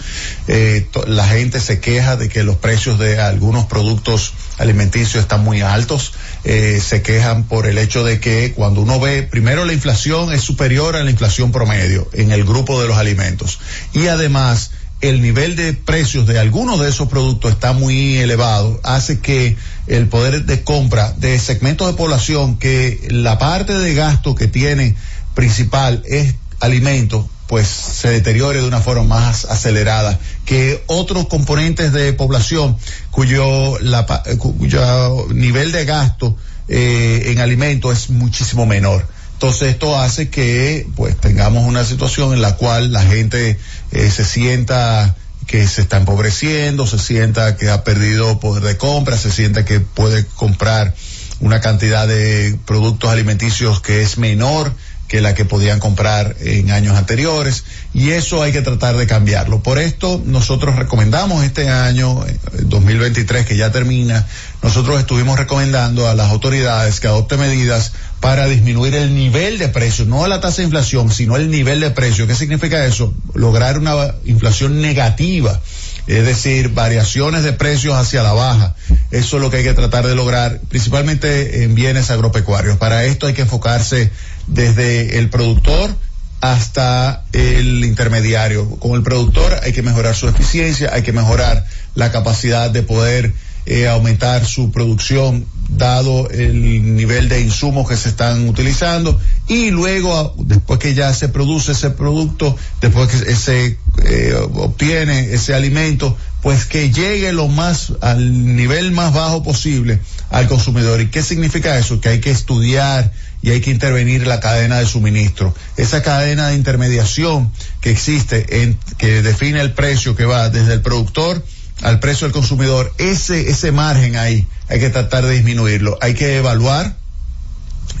Eh, 0.48 0.86
la 1.06 1.26
gente 1.26 1.60
se 1.60 1.80
queja 1.80 2.16
de 2.16 2.28
que 2.28 2.44
los 2.44 2.56
precios 2.56 2.98
de 2.98 3.20
algunos 3.20 3.64
productos 3.66 4.34
alimenticios 4.58 5.22
están 5.22 5.42
muy 5.42 5.62
altos. 5.62 6.12
Eh, 6.44 6.80
se 6.84 7.02
quejan 7.02 7.44
por 7.44 7.66
el 7.66 7.78
hecho 7.78 8.04
de 8.04 8.20
que 8.20 8.52
cuando 8.54 8.82
uno 8.82 9.00
ve, 9.00 9.22
primero 9.22 9.64
la 9.64 9.72
inflación 9.72 10.32
es 10.32 10.42
superior 10.42 10.94
a 10.96 11.02
la 11.02 11.10
inflación 11.10 11.52
promedio 11.52 12.08
en 12.12 12.32
el 12.32 12.44
grupo 12.44 12.80
de 12.80 12.88
los 12.88 12.98
alimentos. 12.98 13.58
Y 13.92 14.08
además, 14.08 14.70
el 15.00 15.20
nivel 15.20 15.56
de 15.56 15.74
precios 15.74 16.26
de 16.26 16.38
algunos 16.38 16.80
de 16.80 16.88
esos 16.88 17.08
productos 17.08 17.52
está 17.52 17.72
muy 17.72 18.16
elevado, 18.18 18.80
hace 18.82 19.20
que 19.20 19.56
el 19.86 20.08
poder 20.08 20.46
de 20.46 20.64
compra 20.64 21.12
de 21.18 21.38
segmentos 21.38 21.86
de 21.86 21.92
población 21.92 22.58
que 22.58 23.06
la 23.10 23.38
parte 23.38 23.74
de 23.74 23.94
gasto 23.94 24.34
que 24.34 24.48
tiene 24.48 24.96
principal 25.34 26.02
es 26.06 26.34
alimentos, 26.60 27.26
pues 27.46 27.68
se 27.68 28.08
deteriore 28.08 28.60
de 28.60 28.66
una 28.66 28.80
forma 28.80 29.04
más 29.04 29.44
acelerada 29.44 30.18
que 30.46 30.82
otros 30.86 31.26
componentes 31.26 31.92
de 31.92 32.12
población 32.14 32.76
cuyo, 33.10 33.78
eh, 33.78 34.36
cuyo 34.38 35.26
nivel 35.28 35.72
de 35.72 35.84
gasto 35.84 36.36
eh, 36.68 37.24
en 37.26 37.40
alimentos 37.40 37.92
es 37.96 38.10
muchísimo 38.10 38.66
menor. 38.66 39.06
Entonces 39.34 39.68
esto 39.68 39.98
hace 39.98 40.30
que 40.30 40.86
pues 40.96 41.14
tengamos 41.18 41.66
una 41.66 41.84
situación 41.84 42.32
en 42.32 42.40
la 42.40 42.56
cual 42.56 42.90
la 42.90 43.02
gente 43.02 43.58
eh, 43.96 44.10
se 44.10 44.24
sienta 44.24 45.16
que 45.46 45.66
se 45.68 45.82
está 45.82 45.96
empobreciendo, 45.98 46.86
se 46.86 46.98
sienta 46.98 47.56
que 47.56 47.70
ha 47.70 47.84
perdido 47.84 48.40
poder 48.40 48.64
de 48.64 48.76
compra, 48.76 49.16
se 49.16 49.30
sienta 49.30 49.64
que 49.64 49.80
puede 49.80 50.26
comprar 50.26 50.94
una 51.40 51.60
cantidad 51.60 52.08
de 52.08 52.58
productos 52.64 53.10
alimenticios 53.10 53.80
que 53.80 54.02
es 54.02 54.18
menor 54.18 54.72
que 55.08 55.20
la 55.20 55.34
que 55.34 55.44
podían 55.44 55.78
comprar 55.78 56.34
en 56.40 56.70
años 56.72 56.96
anteriores 56.96 57.64
y 57.94 58.10
eso 58.10 58.42
hay 58.42 58.52
que 58.52 58.62
tratar 58.62 58.96
de 58.96 59.06
cambiarlo. 59.06 59.62
Por 59.62 59.78
esto 59.78 60.20
nosotros 60.24 60.74
recomendamos 60.74 61.44
este 61.44 61.68
año 61.68 62.26
eh, 62.26 62.38
2023 62.62 63.46
que 63.46 63.56
ya 63.56 63.70
termina, 63.70 64.26
nosotros 64.62 64.98
estuvimos 64.98 65.38
recomendando 65.38 66.08
a 66.08 66.14
las 66.14 66.30
autoridades 66.30 66.98
que 66.98 67.06
adopten 67.06 67.38
medidas 67.38 67.92
para 68.20 68.46
disminuir 68.46 68.94
el 68.94 69.14
nivel 69.14 69.58
de 69.58 69.68
precios, 69.68 70.08
no 70.08 70.26
la 70.26 70.40
tasa 70.40 70.58
de 70.58 70.64
inflación, 70.64 71.10
sino 71.10 71.36
el 71.36 71.50
nivel 71.50 71.80
de 71.80 71.90
precio. 71.90 72.26
¿Qué 72.26 72.34
significa 72.34 72.84
eso? 72.84 73.14
Lograr 73.34 73.78
una 73.78 74.14
inflación 74.24 74.80
negativa, 74.80 75.60
es 76.06 76.24
decir, 76.24 76.70
variaciones 76.70 77.42
de 77.42 77.52
precios 77.52 77.94
hacia 77.94 78.22
la 78.22 78.32
baja. 78.32 78.74
Eso 79.10 79.36
es 79.36 79.42
lo 79.42 79.50
que 79.50 79.58
hay 79.58 79.64
que 79.64 79.74
tratar 79.74 80.06
de 80.06 80.14
lograr, 80.14 80.60
principalmente 80.68 81.62
en 81.62 81.74
bienes 81.74 82.10
agropecuarios. 82.10 82.78
Para 82.78 83.04
esto 83.04 83.26
hay 83.26 83.34
que 83.34 83.42
enfocarse 83.42 84.10
desde 84.46 85.18
el 85.18 85.28
productor 85.28 85.94
hasta 86.40 87.24
el 87.32 87.84
intermediario. 87.84 88.68
Con 88.78 88.92
el 88.92 89.02
productor 89.02 89.60
hay 89.62 89.72
que 89.72 89.82
mejorar 89.82 90.14
su 90.14 90.28
eficiencia, 90.28 90.90
hay 90.92 91.02
que 91.02 91.12
mejorar 91.12 91.66
la 91.94 92.12
capacidad 92.12 92.70
de 92.70 92.82
poder 92.82 93.32
eh, 93.66 93.88
aumentar 93.88 94.46
su 94.46 94.70
producción 94.70 95.46
dado 95.68 96.30
el 96.30 96.94
nivel 96.94 97.28
de 97.28 97.40
insumos 97.40 97.88
que 97.88 97.96
se 97.96 98.08
están 98.08 98.48
utilizando 98.48 99.20
y 99.48 99.70
luego 99.70 100.34
después 100.38 100.78
que 100.78 100.94
ya 100.94 101.12
se 101.12 101.28
produce 101.28 101.72
ese 101.72 101.90
producto 101.90 102.56
después 102.80 103.08
que 103.08 103.32
ese 103.32 103.78
eh, 104.04 104.34
obtiene 104.54 105.34
ese 105.34 105.54
alimento 105.54 106.16
pues 106.42 106.64
que 106.64 106.92
llegue 106.92 107.32
lo 107.32 107.48
más 107.48 107.92
al 108.00 108.54
nivel 108.54 108.92
más 108.92 109.12
bajo 109.12 109.42
posible 109.42 109.98
al 110.30 110.46
consumidor. 110.46 111.00
Y 111.00 111.08
qué 111.08 111.24
significa 111.24 111.76
eso 111.76 112.00
que 112.00 112.08
hay 112.08 112.20
que 112.20 112.30
estudiar 112.30 113.12
y 113.42 113.50
hay 113.50 113.60
que 113.60 113.72
intervenir 113.72 114.28
la 114.28 114.38
cadena 114.38 114.78
de 114.78 114.86
suministro. 114.86 115.54
Esa 115.76 116.04
cadena 116.04 116.48
de 116.48 116.54
intermediación 116.54 117.50
que 117.80 117.90
existe 117.90 118.62
en 118.62 118.78
que 118.96 119.22
define 119.22 119.60
el 119.60 119.72
precio 119.72 120.14
que 120.14 120.24
va 120.24 120.48
desde 120.48 120.74
el 120.74 120.82
productor 120.82 121.44
al 121.82 122.00
precio 122.00 122.26
del 122.26 122.32
consumidor, 122.32 122.92
ese, 122.98 123.50
ese 123.50 123.72
margen 123.72 124.16
ahí 124.16 124.46
hay 124.68 124.80
que 124.80 124.90
tratar 124.90 125.24
de 125.24 125.34
disminuirlo. 125.34 125.98
Hay 126.00 126.14
que 126.14 126.36
evaluar 126.36 126.96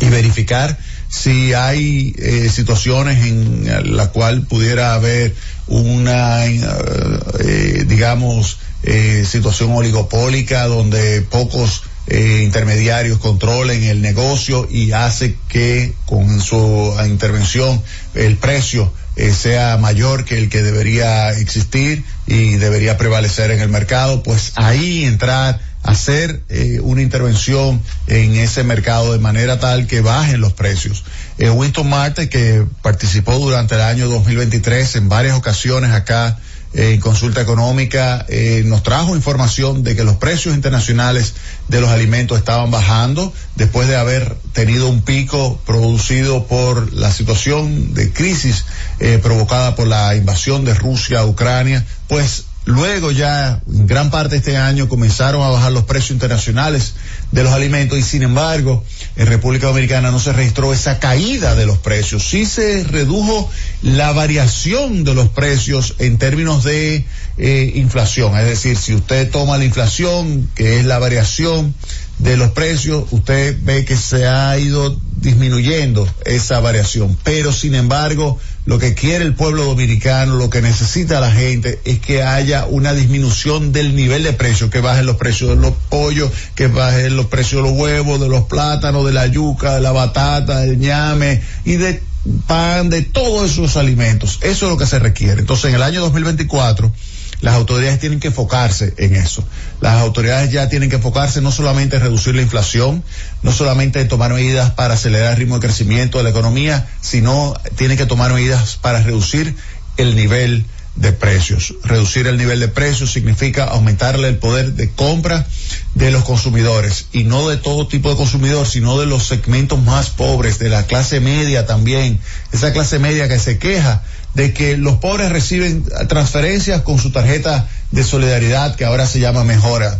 y 0.00 0.06
verificar 0.06 0.78
si 1.08 1.52
hay 1.54 2.14
eh, 2.18 2.48
situaciones 2.52 3.24
en 3.24 3.96
la 3.96 4.08
cual 4.08 4.42
pudiera 4.42 4.94
haber 4.94 5.34
una, 5.68 6.46
eh, 6.46 7.84
digamos, 7.86 8.58
eh, 8.82 9.24
situación 9.26 9.72
oligopólica 9.72 10.66
donde 10.66 11.20
pocos 11.22 11.82
eh, 12.08 12.42
intermediarios 12.44 13.18
controlen 13.18 13.82
el 13.82 14.00
negocio 14.00 14.68
y 14.70 14.92
hace 14.92 15.36
que 15.48 15.92
con 16.04 16.40
su 16.40 16.94
intervención 17.04 17.82
el 18.14 18.36
precio 18.36 18.92
eh, 19.16 19.32
sea 19.32 19.76
mayor 19.76 20.24
que 20.24 20.38
el 20.38 20.48
que 20.48 20.62
debería 20.62 21.30
existir 21.30 22.04
y 22.26 22.56
debería 22.56 22.96
prevalecer 22.96 23.50
en 23.50 23.60
el 23.60 23.68
mercado, 23.68 24.22
pues 24.22 24.52
ahí 24.56 25.04
entrar 25.04 25.60
hacer 25.86 26.42
eh, 26.48 26.80
una 26.82 27.00
intervención 27.00 27.80
en 28.08 28.34
ese 28.34 28.64
mercado 28.64 29.12
de 29.12 29.18
manera 29.20 29.60
tal 29.60 29.86
que 29.86 30.00
bajen 30.00 30.40
los 30.40 30.52
precios. 30.52 31.04
Eh, 31.38 31.48
Winston 31.48 31.88
Marte, 31.88 32.28
que 32.28 32.66
participó 32.82 33.38
durante 33.38 33.76
el 33.76 33.82
año 33.82 34.08
2023 34.08 34.96
en 34.96 35.08
varias 35.08 35.36
ocasiones 35.36 35.92
acá 35.92 36.38
en 36.76 37.00
consulta 37.00 37.40
económica, 37.40 38.26
eh, 38.28 38.62
nos 38.66 38.82
trajo 38.82 39.16
información 39.16 39.82
de 39.82 39.96
que 39.96 40.04
los 40.04 40.16
precios 40.16 40.54
internacionales 40.54 41.34
de 41.68 41.80
los 41.80 41.88
alimentos 41.88 42.36
estaban 42.36 42.70
bajando 42.70 43.32
después 43.54 43.88
de 43.88 43.96
haber 43.96 44.36
tenido 44.52 44.88
un 44.88 45.00
pico 45.00 45.58
producido 45.64 46.46
por 46.46 46.92
la 46.92 47.10
situación 47.10 47.94
de 47.94 48.12
crisis 48.12 48.66
eh, 49.00 49.18
provocada 49.22 49.74
por 49.74 49.86
la 49.86 50.14
invasión 50.16 50.66
de 50.66 50.74
Rusia 50.74 51.20
a 51.20 51.24
Ucrania, 51.24 51.86
pues 52.08 52.44
Luego 52.66 53.12
ya, 53.12 53.62
en 53.72 53.86
gran 53.86 54.10
parte 54.10 54.30
de 54.32 54.36
este 54.38 54.56
año, 54.56 54.88
comenzaron 54.88 55.40
a 55.42 55.50
bajar 55.50 55.70
los 55.70 55.84
precios 55.84 56.10
internacionales 56.10 56.94
de 57.30 57.44
los 57.44 57.52
alimentos 57.52 57.96
y 57.96 58.02
sin 58.02 58.24
embargo, 58.24 58.84
en 59.14 59.28
República 59.28 59.68
Dominicana 59.68 60.10
no 60.10 60.18
se 60.18 60.32
registró 60.32 60.72
esa 60.72 60.98
caída 60.98 61.54
de 61.54 61.64
los 61.64 61.78
precios. 61.78 62.28
Sí 62.28 62.44
se 62.44 62.82
redujo 62.82 63.48
la 63.82 64.10
variación 64.10 65.04
de 65.04 65.14
los 65.14 65.28
precios 65.28 65.94
en 66.00 66.18
términos 66.18 66.64
de 66.64 67.04
eh, 67.38 67.72
inflación. 67.76 68.36
Es 68.36 68.46
decir, 68.46 68.76
si 68.76 68.96
usted 68.96 69.30
toma 69.30 69.58
la 69.58 69.64
inflación, 69.64 70.50
que 70.56 70.80
es 70.80 70.86
la 70.86 70.98
variación 70.98 71.72
de 72.18 72.36
los 72.36 72.50
precios, 72.52 73.04
usted 73.10 73.56
ve 73.62 73.84
que 73.84 73.96
se 73.96 74.26
ha 74.26 74.58
ido 74.58 74.98
disminuyendo 75.16 76.08
esa 76.24 76.60
variación. 76.60 77.16
Pero 77.22 77.52
sin 77.52 77.74
embargo, 77.74 78.38
lo 78.64 78.78
que 78.78 78.94
quiere 78.94 79.24
el 79.24 79.34
pueblo 79.34 79.64
dominicano, 79.64 80.36
lo 80.36 80.48
que 80.48 80.62
necesita 80.62 81.20
la 81.20 81.30
gente 81.30 81.80
es 81.84 81.98
que 81.98 82.22
haya 82.22 82.66
una 82.66 82.94
disminución 82.94 83.72
del 83.72 83.94
nivel 83.94 84.22
de 84.22 84.32
precio, 84.32 84.70
que 84.70 84.80
bajen 84.80 85.06
los 85.06 85.16
precios 85.16 85.50
de 85.50 85.56
los 85.56 85.74
pollos, 85.90 86.30
que 86.54 86.68
bajen 86.68 87.16
los 87.16 87.26
precios 87.26 87.62
de 87.62 87.70
los 87.70 87.78
huevos, 87.78 88.20
de 88.20 88.28
los 88.28 88.44
plátanos, 88.44 89.04
de 89.04 89.12
la 89.12 89.26
yuca, 89.26 89.74
de 89.74 89.80
la 89.82 89.92
batata, 89.92 90.60
del 90.60 90.78
ñame 90.78 91.42
y 91.64 91.76
de 91.76 92.02
pan, 92.46 92.90
de 92.90 93.02
todos 93.02 93.52
esos 93.52 93.76
alimentos. 93.76 94.38
Eso 94.42 94.66
es 94.66 94.72
lo 94.72 94.78
que 94.78 94.86
se 94.86 94.98
requiere. 94.98 95.40
Entonces, 95.40 95.66
en 95.66 95.76
el 95.76 95.82
año 95.82 96.00
2024, 96.00 96.92
las 97.40 97.54
autoridades 97.54 98.00
tienen 98.00 98.20
que 98.20 98.28
enfocarse 98.28 98.94
en 98.96 99.14
eso. 99.14 99.46
Las 99.80 100.00
autoridades 100.00 100.50
ya 100.50 100.68
tienen 100.68 100.90
que 100.90 100.96
enfocarse 100.96 101.40
no 101.40 101.52
solamente 101.52 101.96
en 101.96 102.02
reducir 102.02 102.34
la 102.34 102.42
inflación, 102.42 103.04
no 103.42 103.52
solamente 103.52 104.00
en 104.00 104.08
tomar 104.08 104.32
medidas 104.32 104.70
para 104.72 104.94
acelerar 104.94 105.32
el 105.32 105.38
ritmo 105.38 105.58
de 105.58 105.66
crecimiento 105.66 106.18
de 106.18 106.24
la 106.24 106.30
economía, 106.30 106.88
sino 107.00 107.54
tienen 107.76 107.96
que 107.96 108.06
tomar 108.06 108.32
medidas 108.32 108.76
para 108.76 109.02
reducir 109.02 109.54
el 109.96 110.16
nivel 110.16 110.64
de 110.96 111.12
precios. 111.12 111.74
Reducir 111.84 112.26
el 112.26 112.38
nivel 112.38 112.58
de 112.58 112.68
precios 112.68 113.12
significa 113.12 113.64
aumentarle 113.64 114.28
el 114.28 114.38
poder 114.38 114.72
de 114.72 114.90
compra 114.90 115.46
de 115.94 116.10
los 116.10 116.24
consumidores 116.24 117.06
y 117.12 117.24
no 117.24 117.48
de 117.48 117.58
todo 117.58 117.86
tipo 117.86 118.10
de 118.10 118.16
consumidor, 118.16 118.66
sino 118.66 118.98
de 118.98 119.06
los 119.06 119.26
segmentos 119.26 119.80
más 119.82 120.10
pobres, 120.10 120.58
de 120.58 120.70
la 120.70 120.84
clase 120.84 121.20
media 121.20 121.66
también, 121.66 122.18
esa 122.52 122.72
clase 122.72 122.98
media 122.98 123.28
que 123.28 123.38
se 123.38 123.58
queja 123.58 124.02
de 124.36 124.52
que 124.52 124.76
los 124.76 124.98
pobres 124.98 125.32
reciben 125.32 125.82
transferencias 126.08 126.82
con 126.82 126.98
su 126.98 127.10
tarjeta 127.10 127.66
de 127.90 128.04
solidaridad 128.04 128.76
que 128.76 128.84
ahora 128.84 129.06
se 129.06 129.18
llama 129.18 129.44
Mejora. 129.44 129.98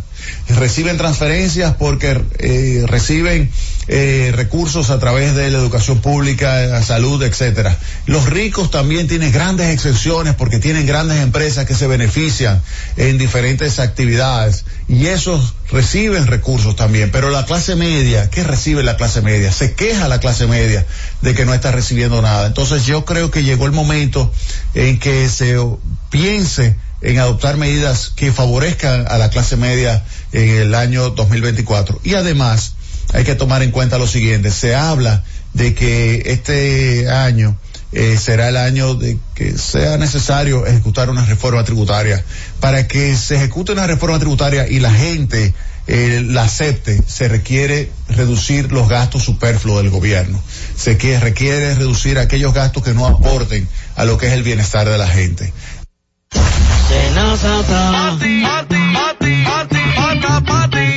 Reciben 0.49 0.97
transferencias 0.97 1.75
porque 1.75 2.21
eh, 2.39 2.83
reciben 2.87 3.51
eh, 3.89 4.31
recursos 4.35 4.89
a 4.89 4.99
través 4.99 5.35
de 5.35 5.49
la 5.49 5.57
educación 5.57 5.99
pública, 5.99 6.65
la 6.67 6.81
salud, 6.81 7.21
etcétera. 7.23 7.77
Los 8.05 8.29
ricos 8.29 8.71
también 8.71 9.07
tienen 9.07 9.31
grandes 9.31 9.73
excepciones 9.73 10.35
porque 10.35 10.59
tienen 10.59 10.85
grandes 10.85 11.21
empresas 11.21 11.65
que 11.65 11.73
se 11.73 11.87
benefician 11.87 12.61
en 12.97 13.17
diferentes 13.17 13.79
actividades 13.79 14.65
y 14.87 15.07
esos 15.07 15.53
reciben 15.69 16.27
recursos 16.27 16.75
también. 16.75 17.11
Pero 17.11 17.29
la 17.29 17.45
clase 17.45 17.75
media, 17.75 18.29
¿qué 18.29 18.43
recibe 18.43 18.83
la 18.83 18.97
clase 18.97 19.21
media? 19.21 19.51
Se 19.51 19.73
queja 19.73 20.07
la 20.07 20.19
clase 20.19 20.47
media 20.47 20.85
de 21.21 21.33
que 21.33 21.45
no 21.45 21.53
está 21.53 21.71
recibiendo 21.71 22.21
nada. 22.21 22.47
Entonces 22.47 22.85
yo 22.85 23.05
creo 23.05 23.31
que 23.31 23.43
llegó 23.43 23.65
el 23.65 23.71
momento 23.71 24.31
en 24.73 24.99
que 24.99 25.29
se 25.29 25.57
piense 26.09 26.75
en 27.01 27.19
adoptar 27.19 27.57
medidas 27.57 28.11
que 28.15 28.31
favorezcan 28.31 29.05
a 29.07 29.17
la 29.17 29.29
clase 29.29 29.57
media 29.57 30.03
en 30.31 30.49
el 30.49 30.75
año 30.75 31.09
2024. 31.11 32.01
Y 32.03 32.15
además, 32.15 32.73
hay 33.13 33.23
que 33.23 33.35
tomar 33.35 33.63
en 33.63 33.71
cuenta 33.71 33.97
lo 33.97 34.07
siguiente, 34.07 34.51
se 34.51 34.75
habla 34.75 35.23
de 35.53 35.73
que 35.73 36.23
este 36.25 37.09
año 37.09 37.57
eh, 37.93 38.17
será 38.17 38.49
el 38.49 38.57
año 38.57 38.95
de 38.95 39.17
que 39.33 39.57
sea 39.57 39.97
necesario 39.97 40.65
ejecutar 40.65 41.09
una 41.09 41.25
reforma 41.25 41.63
tributaria. 41.63 42.23
Para 42.59 42.87
que 42.87 43.15
se 43.15 43.35
ejecute 43.37 43.71
una 43.71 43.87
reforma 43.87 44.19
tributaria 44.19 44.67
y 44.67 44.79
la 44.79 44.91
gente 44.91 45.53
eh, 45.87 46.21
la 46.27 46.43
acepte, 46.43 47.01
se 47.07 47.29
requiere 47.29 47.89
reducir 48.09 48.73
los 48.73 48.89
gastos 48.89 49.23
superfluos 49.23 49.81
del 49.81 49.89
gobierno. 49.89 50.41
Se 50.75 50.97
requiere 51.19 51.75
reducir 51.75 52.19
aquellos 52.19 52.53
gastos 52.53 52.83
que 52.83 52.93
no 52.93 53.07
aporten 53.07 53.67
a 53.95 54.03
lo 54.03 54.17
que 54.17 54.27
es 54.27 54.33
el 54.33 54.43
bienestar 54.43 54.89
de 54.89 54.97
la 54.97 55.07
gente. 55.07 55.53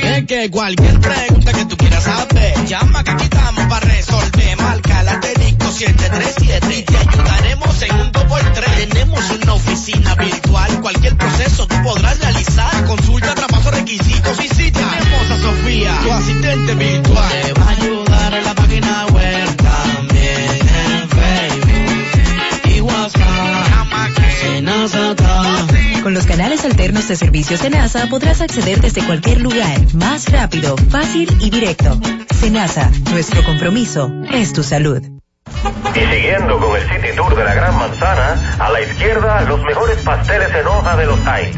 Es 0.03 0.25
que 0.27 0.51
cualquier 0.51 0.99
pregunta 0.99 1.51
que 1.51 1.65
tú 1.65 1.77
quieras 1.77 2.03
saber, 2.03 2.65
llama 2.67 3.03
que 3.03 3.11
aquí 3.11 3.23
estamos 3.23 3.65
para 3.65 3.87
resolver. 3.87 4.57
Marca 4.57 5.03
la 5.03 5.13
asterisco 5.13 5.71
737 5.71 6.77
y 6.77 6.83
te 6.83 6.97
ayudaremos 6.97 7.81
en 7.81 8.01
un 8.01 8.11
2x3. 8.11 8.87
Tenemos 8.87 9.31
una 9.31 9.53
oficina 9.53 10.15
virtual, 10.15 10.81
cualquier 10.81 11.17
proceso 11.17 11.65
tú 11.65 11.75
podrás 11.83 12.19
realizar. 12.19 12.85
Consulta, 12.85 13.33
traspaso, 13.33 13.71
requisitos 13.71 14.45
y 14.45 14.47
si 14.49 14.71
tenemos 14.71 15.31
a 15.31 15.37
Sofía, 15.41 15.97
tu 16.03 16.11
asistente 16.11 16.75
virtual. 16.75 17.31
Te 17.31 17.53
va 17.53 17.65
a 17.65 17.69
ayudar 17.69 18.33
en 18.35 18.43
la 18.43 18.53
página 18.53 19.05
web 19.07 19.10
Con 26.03 26.15
los 26.15 26.25
canales 26.25 26.65
alternos 26.65 27.07
de 27.07 27.15
servicios 27.15 27.61
de 27.61 27.69
NASA 27.69 28.07
podrás 28.09 28.41
acceder 28.41 28.81
desde 28.81 29.05
cualquier 29.05 29.39
lugar, 29.39 29.79
más 29.93 30.31
rápido, 30.31 30.75
fácil 30.89 31.29
y 31.39 31.51
directo. 31.51 31.99
Senasa, 32.39 32.89
nuestro 33.11 33.43
compromiso 33.43 34.11
es 34.31 34.51
tu 34.51 34.63
salud. 34.63 34.99
Y 35.93 35.99
siguiendo 35.99 36.57
con 36.59 36.75
el 36.75 36.81
City 36.89 37.15
Tour 37.15 37.35
de 37.35 37.43
la 37.43 37.53
Gran 37.53 37.77
Manzana, 37.77 38.55
a 38.57 38.71
la 38.71 38.81
izquierda 38.81 39.41
los 39.41 39.61
mejores 39.61 39.99
pasteles 39.99 40.49
en 40.55 40.65
hoja 40.65 40.97
de 40.97 41.05
los 41.05 41.19
Heights. 41.19 41.57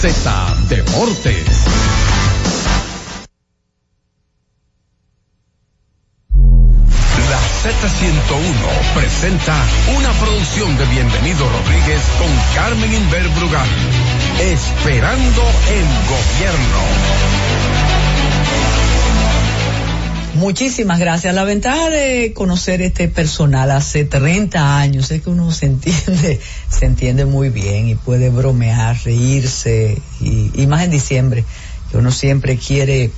Z 0.00 0.12
Deportes. 0.68 1.64
La 7.30 7.40
Z101 7.62 8.94
presenta 8.94 9.54
una 9.96 10.12
producción 10.12 10.76
de 10.76 10.84
Bienvenido 10.84 11.48
Rodríguez 11.48 12.02
con 12.18 12.28
Carmen 12.54 12.92
Inver 12.92 13.26
Brugal. 13.30 13.68
Esperando 14.38 15.42
el 15.70 15.86
gobierno. 16.06 17.65
Muchísimas 20.36 20.98
gracias. 20.98 21.34
La 21.34 21.44
ventaja 21.44 21.88
de 21.88 22.34
conocer 22.34 22.82
este 22.82 23.08
personal 23.08 23.70
hace 23.70 24.04
30 24.04 24.78
años 24.78 25.10
es 25.10 25.22
que 25.22 25.30
uno 25.30 25.50
se 25.50 25.64
entiende, 25.64 26.40
se 26.68 26.84
entiende 26.84 27.24
muy 27.24 27.48
bien 27.48 27.88
y 27.88 27.94
puede 27.94 28.28
bromear, 28.28 28.98
reírse 29.02 29.96
y, 30.20 30.50
y 30.54 30.66
más 30.66 30.82
en 30.82 30.90
diciembre, 30.90 31.42
que 31.90 31.96
uno 31.96 32.12
siempre 32.12 32.58
quiere 32.58 33.10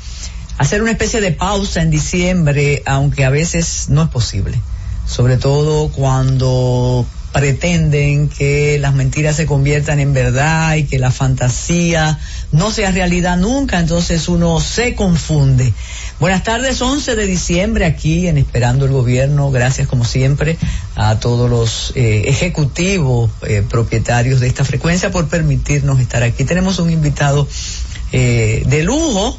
hacer 0.59 0.81
una 0.81 0.93
especie 0.93 1.21
de 1.21 1.33
pausa 1.33 1.83
en 1.83 1.91
diciembre, 1.91 2.85
aunque 2.87 3.25
a 3.25 3.31
veces 3.31 3.87
no 3.89 4.05
es 4.05 4.09
posible. 4.11 4.57
Sobre 5.05 5.39
todo 5.39 5.91
cuando 5.91 7.05
pretenden 7.33 8.29
que 8.29 8.79
las 8.79 8.95
mentiras 8.95 9.37
se 9.37 9.47
conviertan 9.47 10.01
en 10.01 10.13
verdad 10.13 10.77
y 10.77 10.85
que 10.85 10.99
la 10.99 11.11
fantasía 11.11 12.19
no 12.53 12.71
sea 12.71 12.91
realidad 12.91 13.37
nunca, 13.37 13.79
entonces 13.79 14.29
uno 14.29 14.61
se 14.61 14.95
confunde. 14.95 15.73
Buenas 16.21 16.43
tardes, 16.43 16.81
11 16.81 17.17
de 17.17 17.27
diciembre 17.27 17.85
aquí 17.85 18.27
en 18.27 18.39
Esperando 18.39 18.87
el 18.87 18.93
Gobierno. 18.93 19.51
Gracias 19.51 19.87
como 19.87 20.05
siempre 20.05 20.57
a 20.97 21.21
todos 21.21 21.49
los 21.51 21.93
eh, 21.95 22.25
ejecutivos 22.27 23.31
eh, 23.43 23.63
propietarios 23.69 24.41
de 24.41 24.49
esta 24.49 24.65
frecuencia 24.65 25.11
por 25.11 25.29
permitirnos 25.29 26.01
estar 26.01 26.23
aquí. 26.23 26.45
Tenemos 26.45 26.79
un 26.79 26.91
invitado 26.91 27.47
eh, 28.11 28.63
de 28.67 28.83
lujo, 28.83 29.39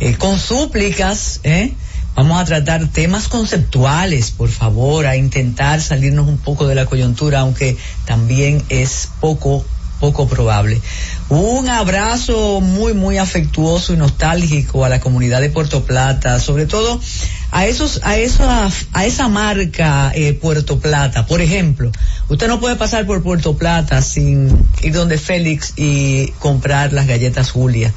eh, 0.00 0.14
con 0.14 0.38
súplicas, 0.38 1.40
¿eh? 1.44 1.74
Vamos 2.16 2.40
a 2.40 2.46
tratar 2.46 2.88
temas 2.88 3.28
conceptuales, 3.28 4.30
por 4.30 4.48
favor, 4.48 5.04
a 5.04 5.16
intentar 5.16 5.82
salirnos 5.82 6.26
un 6.26 6.38
poco 6.38 6.66
de 6.66 6.74
la 6.74 6.86
coyuntura, 6.86 7.40
aunque 7.40 7.76
también 8.06 8.64
es 8.70 9.10
poco, 9.20 9.62
poco 10.00 10.26
probable. 10.26 10.80
Un 11.28 11.68
abrazo 11.68 12.62
muy, 12.62 12.94
muy 12.94 13.18
afectuoso 13.18 13.92
y 13.92 13.98
nostálgico 13.98 14.86
a 14.86 14.88
la 14.88 14.98
comunidad 14.98 15.42
de 15.42 15.50
Puerto 15.50 15.84
Plata, 15.84 16.40
sobre 16.40 16.64
todo 16.64 16.98
a 17.50 17.66
esos, 17.66 18.00
a 18.02 18.16
esa, 18.16 18.70
a 18.94 19.04
esa 19.04 19.28
marca 19.28 20.10
eh, 20.14 20.32
Puerto 20.32 20.78
Plata. 20.78 21.26
Por 21.26 21.42
ejemplo, 21.42 21.92
usted 22.30 22.48
no 22.48 22.60
puede 22.60 22.76
pasar 22.76 23.04
por 23.04 23.22
Puerto 23.22 23.58
Plata 23.58 24.00
sin 24.00 24.66
ir 24.82 24.94
donde 24.94 25.18
Félix 25.18 25.74
y 25.76 26.28
comprar 26.38 26.94
las 26.94 27.06
galletas 27.06 27.50
Julia. 27.50 27.92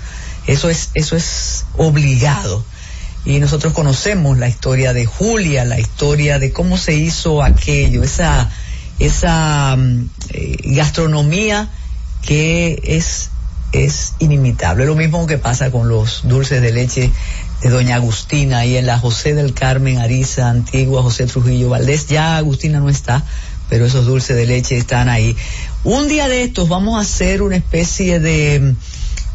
Eso 0.46 0.70
es, 0.70 0.90
eso 0.94 1.16
es 1.16 1.64
obligado 1.78 2.66
y 3.30 3.40
nosotros 3.40 3.74
conocemos 3.74 4.40
la 4.40 4.50
historia 4.50 4.92
de 4.92 5.06
Julia, 5.06 5.64
la 5.64 5.80
historia 5.80 6.40
de 6.40 6.52
cómo 6.52 6.80
se 6.80 6.96
hizo 6.96 7.44
aquello, 7.44 8.02
esa, 8.02 8.50
esa 8.98 9.78
eh, 10.32 10.58
gastronomía 10.64 11.70
que 12.24 12.82
es, 12.84 13.30
es 13.72 14.16
inimitable. 14.18 14.88
Lo 14.88 14.96
mismo 14.96 15.28
que 15.28 15.38
pasa 15.38 15.70
con 15.70 15.90
los 15.90 16.28
dulces 16.28 16.64
de 16.64 16.72
leche 16.72 17.12
de 17.62 17.70
Doña 17.70 17.98
Agustina 17.98 18.66
y 18.66 18.78
en 18.78 18.88
la 18.88 18.98
José 18.98 19.36
del 19.36 19.54
Carmen 19.54 20.00
Ariza, 20.00 20.50
Antigua, 20.50 21.04
José 21.04 21.28
Trujillo 21.28 21.70
Valdés. 21.70 22.08
Ya 22.08 22.36
Agustina 22.36 22.80
no 22.80 22.90
está, 22.90 23.24
pero 23.70 23.86
esos 23.86 24.08
dulces 24.08 24.36
de 24.38 24.48
leche 24.48 24.76
están 24.76 25.08
ahí. 25.08 25.38
Un 25.84 26.08
día 26.08 26.28
de 26.28 26.42
estos 26.42 26.68
vamos 26.68 26.98
a 26.98 27.02
hacer 27.02 27.44
una 27.44 27.58
especie 27.58 28.20
de 28.20 28.74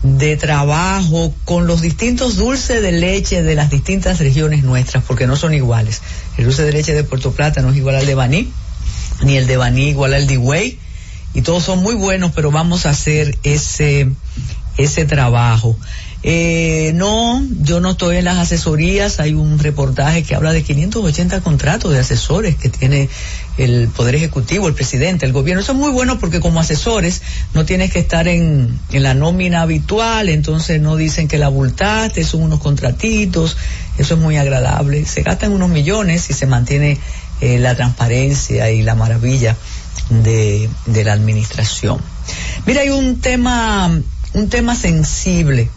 de 0.05 0.37
trabajo 0.37 1.35
con 1.47 1.67
los 1.67 1.81
distintos 1.81 2.37
dulces 2.37 2.83
de 2.83 2.93
leche 2.93 3.43
de 3.43 3.55
las 3.55 3.71
distintas 3.71 4.19
regiones 4.19 4.63
nuestras, 4.63 5.03
porque 5.03 5.27
no 5.27 5.35
son 5.35 5.55
iguales. 5.55 6.03
El 6.37 6.45
dulce 6.45 6.63
de 6.63 6.73
leche 6.73 6.93
de 6.93 7.05
Puerto 7.05 7.33
Plata 7.33 7.63
no 7.63 7.71
es 7.71 7.77
igual 7.79 7.97
al 7.97 8.05
de 8.05 8.15
Baní, 8.15 8.53
ni 9.23 9.39
el 9.39 9.47
de 9.47 9.57
Baní 9.57 9.89
igual 9.89 10.13
al 10.13 10.27
de 10.27 10.35
Higüey, 10.35 10.79
y 11.33 11.41
todos 11.41 11.65
son 11.65 11.79
muy 11.79 11.95
buenos, 11.95 12.33
pero 12.33 12.51
vamos 12.51 12.85
a 12.85 12.91
hacer 12.91 13.39
ese, 13.45 14.11
ese 14.77 15.07
trabajo. 15.07 15.75
Eh, 16.27 16.93
no, 16.95 17.47
yo 17.61 17.81
no 17.81 17.91
estoy 17.91 18.17
en 18.17 18.25
las 18.25 18.39
asesorías. 18.39 19.21
Hay 19.21 19.35
un 19.35 19.59
reportaje 19.59 20.23
que 20.23 20.35
habla 20.35 20.55
de 20.55 20.63
580 20.63 21.43
contratos 21.43 21.93
de 21.93 21.99
asesores 21.99 22.57
que 22.57 22.71
tiene 22.71 23.11
el 23.59 23.89
Poder 23.89 24.15
Ejecutivo, 24.15 24.67
el 24.67 24.73
presidente, 24.73 25.27
el 25.27 25.35
gobierno. 25.35 25.61
Eso 25.61 25.73
es 25.73 25.79
muy 25.79 25.91
bueno 25.91 26.19
porque 26.19 26.41
como 26.41 26.61
asesores 26.61 27.21
no 27.53 27.67
tienes 27.67 27.93
que 27.93 27.99
estar 27.99 28.27
en, 28.27 28.81
la 28.91 29.13
nómina 29.13 29.61
habitual, 29.61 30.31
entonces 30.31 30.81
no 30.81 30.97
dicen 30.97 31.29
que 31.29 31.37
la 31.37 31.47
abultaste, 31.47 32.25
son 32.25 32.43
unos 32.43 32.59
contratitos. 32.59 33.59
Eso 33.99 34.15
es 34.15 34.21
muy 34.21 34.39
agradable. 34.39 35.05
Se 35.05 35.23
gastan 35.23 35.53
unos 35.53 35.69
millones 35.69 36.31
y 36.31 36.33
se 36.33 36.47
mantiene 36.47 36.99
eh, 37.43 37.59
la 37.59 37.75
transparencia 37.75 38.71
y 38.71 38.81
la 38.81 38.95
maravilla 38.95 39.59
de, 40.09 40.71
de 40.87 41.05
la 41.05 41.13
administración. 41.13 41.99
Mira, 42.65 42.81
hay 42.81 42.89
un 42.89 43.21
tema, 43.21 43.91
un 44.33 44.49
tema 44.49 44.75
sensible 44.75 45.69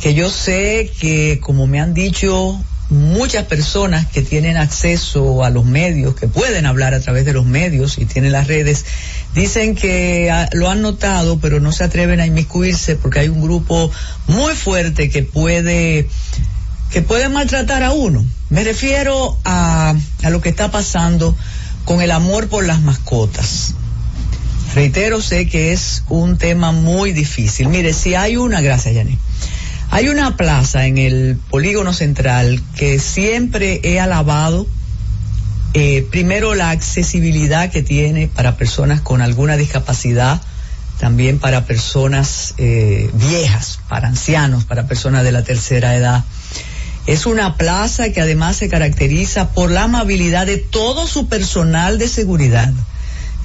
que 0.00 0.14
yo 0.14 0.30
sé 0.30 0.92
que, 1.00 1.40
como 1.40 1.66
me 1.66 1.80
han 1.80 1.94
dicho 1.94 2.58
muchas 2.88 3.44
personas 3.44 4.06
que 4.06 4.22
tienen 4.22 4.56
acceso 4.56 5.42
a 5.42 5.50
los 5.50 5.64
medios, 5.64 6.14
que 6.14 6.28
pueden 6.28 6.66
hablar 6.66 6.94
a 6.94 7.00
través 7.00 7.24
de 7.24 7.32
los 7.32 7.44
medios 7.44 7.98
y 7.98 8.04
tienen 8.04 8.32
las 8.32 8.46
redes, 8.46 8.84
dicen 9.34 9.74
que 9.74 10.30
ah, 10.30 10.48
lo 10.52 10.70
han 10.70 10.82
notado, 10.82 11.40
pero 11.40 11.60
no 11.60 11.72
se 11.72 11.84
atreven 11.84 12.20
a 12.20 12.26
inmiscuirse 12.26 12.96
porque 12.96 13.20
hay 13.20 13.28
un 13.28 13.42
grupo 13.42 13.90
muy 14.28 14.54
fuerte 14.54 15.10
que 15.10 15.22
puede 15.22 16.08
que 16.90 17.02
puede 17.02 17.28
maltratar 17.28 17.82
a 17.82 17.90
uno. 17.90 18.24
Me 18.48 18.62
refiero 18.62 19.36
a, 19.44 19.94
a 20.22 20.30
lo 20.30 20.40
que 20.40 20.48
está 20.48 20.70
pasando 20.70 21.36
con 21.84 22.00
el 22.00 22.12
amor 22.12 22.48
por 22.48 22.64
las 22.64 22.80
mascotas. 22.80 23.74
Reitero, 24.74 25.20
sé 25.20 25.48
que 25.48 25.72
es 25.72 26.04
un 26.08 26.38
tema 26.38 26.70
muy 26.70 27.12
difícil. 27.12 27.68
Mire, 27.68 27.92
si 27.92 28.14
hay 28.14 28.36
una, 28.36 28.60
gracias, 28.60 28.94
Yané. 28.94 29.18
Hay 29.90 30.08
una 30.08 30.36
plaza 30.36 30.86
en 30.86 30.98
el 30.98 31.38
polígono 31.50 31.92
central 31.92 32.60
que 32.76 32.98
siempre 32.98 33.80
he 33.82 34.00
alabado. 34.00 34.66
eh, 35.74 36.06
primero, 36.10 36.54
la 36.54 36.70
accesibilidad 36.70 37.70
que 37.70 37.82
tiene 37.82 38.28
para 38.28 38.56
personas 38.56 39.00
con 39.00 39.20
alguna 39.20 39.56
discapacidad, 39.56 40.40
también 40.98 41.38
para 41.38 41.66
personas 41.66 42.54
eh, 42.56 43.10
viejas, 43.14 43.78
para 43.88 44.08
ancianos, 44.08 44.64
para 44.64 44.86
personas 44.86 45.22
de 45.24 45.32
la 45.32 45.44
tercera 45.44 45.94
edad. 45.94 46.24
Es 47.06 47.26
una 47.26 47.56
plaza 47.56 48.10
que 48.10 48.20
además 48.20 48.56
se 48.56 48.68
caracteriza 48.68 49.50
por 49.50 49.70
la 49.70 49.84
amabilidad 49.84 50.46
de 50.46 50.56
todo 50.56 51.06
su 51.06 51.28
personal 51.28 51.98
de 51.98 52.08
seguridad. 52.08 52.72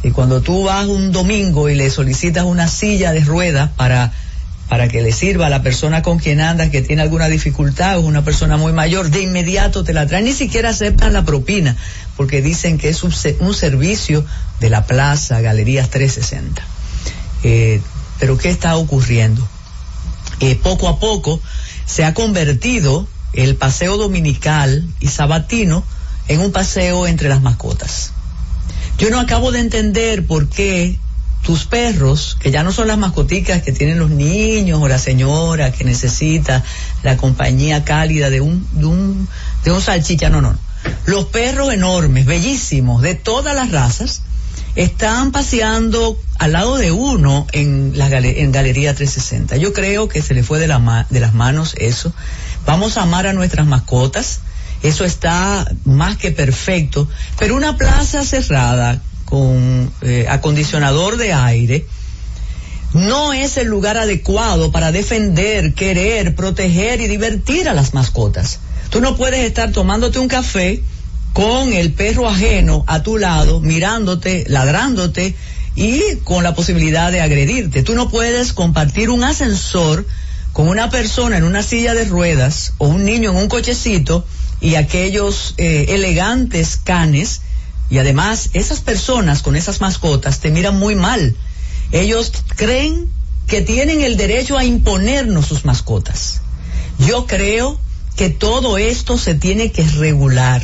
Y 0.03 0.11
cuando 0.11 0.41
tú 0.41 0.63
vas 0.63 0.87
un 0.87 1.11
domingo 1.11 1.69
y 1.69 1.75
le 1.75 1.91
solicitas 1.91 2.45
una 2.45 2.67
silla 2.67 3.11
de 3.13 3.23
ruedas 3.23 3.69
para 3.75 4.11
para 4.71 4.87
que 4.87 5.01
le 5.01 5.11
sirva 5.11 5.47
a 5.47 5.49
la 5.49 5.63
persona 5.63 6.01
con 6.01 6.17
quien 6.17 6.39
andas 6.39 6.69
que 6.69 6.81
tiene 6.81 7.01
alguna 7.01 7.27
dificultad 7.27 7.97
o 7.97 8.03
una 8.03 8.23
persona 8.23 8.55
muy 8.55 8.71
mayor, 8.71 9.09
de 9.09 9.21
inmediato 9.21 9.83
te 9.83 9.91
la 9.91 10.07
traen, 10.07 10.23
ni 10.23 10.31
siquiera 10.31 10.69
aceptan 10.69 11.11
la 11.11 11.25
propina, 11.25 11.75
porque 12.15 12.41
dicen 12.41 12.77
que 12.77 12.87
es 12.87 13.03
un 13.03 13.53
servicio 13.53 14.23
de 14.61 14.69
la 14.69 14.85
plaza 14.85 15.41
Galerías 15.41 15.89
360. 15.89 16.63
Eh, 17.43 17.81
pero 18.17 18.37
¿qué 18.37 18.49
está 18.49 18.77
ocurriendo? 18.77 19.45
Eh, 20.39 20.55
poco 20.55 20.87
a 20.87 21.01
poco 21.01 21.41
se 21.85 22.05
ha 22.05 22.13
convertido 22.13 23.05
el 23.33 23.57
paseo 23.57 23.97
dominical 23.97 24.87
y 25.01 25.09
sabatino 25.09 25.83
en 26.29 26.39
un 26.39 26.53
paseo 26.53 27.07
entre 27.07 27.27
las 27.27 27.41
mascotas. 27.41 28.13
Yo 28.97 29.09
no 29.09 29.19
acabo 29.19 29.51
de 29.51 29.59
entender 29.59 30.25
por 30.25 30.47
qué 30.47 30.97
tus 31.43 31.65
perros, 31.65 32.37
que 32.39 32.51
ya 32.51 32.63
no 32.63 32.71
son 32.71 32.87
las 32.87 32.97
mascoticas 32.97 33.61
que 33.63 33.71
tienen 33.71 33.97
los 33.99 34.09
niños 34.11 34.79
o 34.81 34.87
la 34.87 34.99
señora 34.99 35.71
que 35.71 35.83
necesita 35.83 36.63
la 37.03 37.17
compañía 37.17 37.83
cálida 37.83 38.29
de 38.29 38.41
un, 38.41 38.67
de 38.73 38.85
un, 38.85 39.27
de 39.63 39.71
un 39.71 39.81
salchicha, 39.81 40.29
no, 40.29 40.41
no. 40.41 40.55
Los 41.05 41.25
perros 41.25 41.73
enormes, 41.73 42.25
bellísimos, 42.25 43.01
de 43.01 43.15
todas 43.15 43.55
las 43.55 43.71
razas, 43.71 44.21
están 44.75 45.31
paseando 45.31 46.17
al 46.39 46.53
lado 46.53 46.77
de 46.77 46.91
uno 46.91 47.45
en 47.51 47.91
la 47.97 48.07
en 48.07 48.51
Galería 48.51 48.93
360. 48.95 49.57
Yo 49.57 49.73
creo 49.73 50.07
que 50.07 50.21
se 50.21 50.33
le 50.33 50.43
fue 50.43 50.59
de, 50.59 50.67
la 50.67 50.79
ma- 50.79 51.05
de 51.09 51.19
las 51.19 51.33
manos 51.33 51.75
eso. 51.77 52.13
Vamos 52.65 52.97
a 52.97 53.01
amar 53.03 53.27
a 53.27 53.33
nuestras 53.33 53.65
mascotas. 53.67 54.39
Eso 54.81 55.05
está 55.05 55.69
más 55.85 56.17
que 56.17 56.31
perfecto. 56.31 57.07
Pero 57.37 57.55
una 57.55 57.77
plaza 57.77 58.23
cerrada 58.23 59.01
con 59.31 59.89
eh, 60.01 60.25
acondicionador 60.27 61.15
de 61.15 61.31
aire 61.31 61.85
no 62.93 63.31
es 63.31 63.55
el 63.55 63.67
lugar 63.67 63.97
adecuado 63.97 64.73
para 64.73 64.91
defender, 64.91 65.73
querer, 65.73 66.35
proteger 66.35 66.99
y 66.99 67.07
divertir 67.07 67.69
a 67.69 67.73
las 67.73 67.93
mascotas. 67.93 68.59
Tú 68.89 68.99
no 68.99 69.15
puedes 69.15 69.39
estar 69.39 69.71
tomándote 69.71 70.19
un 70.19 70.27
café 70.27 70.83
con 71.31 71.71
el 71.71 71.93
perro 71.93 72.27
ajeno 72.27 72.83
a 72.87 73.03
tu 73.03 73.17
lado, 73.17 73.61
mirándote, 73.61 74.43
ladrándote 74.49 75.33
y 75.75 76.01
con 76.25 76.43
la 76.43 76.53
posibilidad 76.53 77.09
de 77.09 77.21
agredirte. 77.21 77.83
Tú 77.83 77.95
no 77.95 78.09
puedes 78.09 78.51
compartir 78.51 79.09
un 79.09 79.23
ascensor 79.23 80.05
con 80.51 80.67
una 80.67 80.89
persona 80.89 81.37
en 81.37 81.45
una 81.45 81.63
silla 81.63 81.93
de 81.93 82.03
ruedas 82.03 82.73
o 82.79 82.87
un 82.87 83.05
niño 83.05 83.31
en 83.31 83.37
un 83.37 83.47
cochecito 83.47 84.25
y 84.59 84.75
aquellos 84.75 85.53
eh, 85.55 85.85
elegantes 85.87 86.75
canes 86.75 87.39
y 87.91 87.99
además 87.99 88.49
esas 88.53 88.79
personas 88.79 89.41
con 89.41 89.57
esas 89.57 89.81
mascotas 89.81 90.39
te 90.39 90.49
miran 90.49 90.79
muy 90.79 90.95
mal. 90.95 91.35
Ellos 91.91 92.31
creen 92.55 93.09
que 93.47 93.61
tienen 93.61 93.99
el 93.99 94.15
derecho 94.15 94.57
a 94.57 94.63
imponernos 94.63 95.47
sus 95.47 95.65
mascotas. 95.65 96.39
Yo 96.99 97.27
creo 97.27 97.77
que 98.15 98.29
todo 98.29 98.77
esto 98.77 99.17
se 99.17 99.35
tiene 99.35 99.73
que 99.73 99.83
regular. 99.83 100.63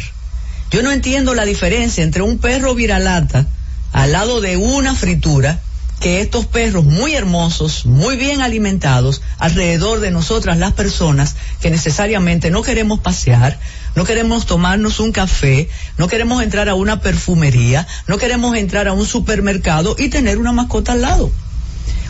Yo 0.71 0.81
no 0.81 0.91
entiendo 0.91 1.35
la 1.35 1.43
diferencia 1.43 2.01
entre 2.01 2.21
un 2.21 2.37
perro 2.37 2.75
viralata 2.75 3.45
al 3.91 4.13
lado 4.13 4.39
de 4.39 4.55
una 4.55 4.95
fritura 4.95 5.59
que 5.99 6.21
estos 6.21 6.45
perros 6.45 6.85
muy 6.85 7.15
hermosos, 7.15 7.85
muy 7.85 8.17
bien 8.17 8.41
alimentados, 8.41 9.21
alrededor 9.39 9.99
de 9.99 10.11
nosotras 10.11 10.57
las 10.57 10.73
personas 10.73 11.35
que 11.59 11.71
necesariamente 11.71 12.51
no 12.51 12.61
queremos 12.61 12.99
pasear, 12.99 13.59
no 13.95 14.03
queremos 14.03 14.45
tomarnos 14.45 14.99
un 14.99 15.11
café, 15.11 15.69
no 15.97 16.07
queremos 16.07 16.43
entrar 16.43 16.69
a 16.69 16.75
una 16.75 17.01
perfumería, 17.01 17.87
no 18.07 18.17
queremos 18.17 18.55
entrar 18.55 18.87
a 18.87 18.93
un 18.93 19.05
supermercado 19.05 19.95
y 19.97 20.09
tener 20.09 20.37
una 20.37 20.51
mascota 20.51 20.91
al 20.91 21.01
lado. 21.01 21.31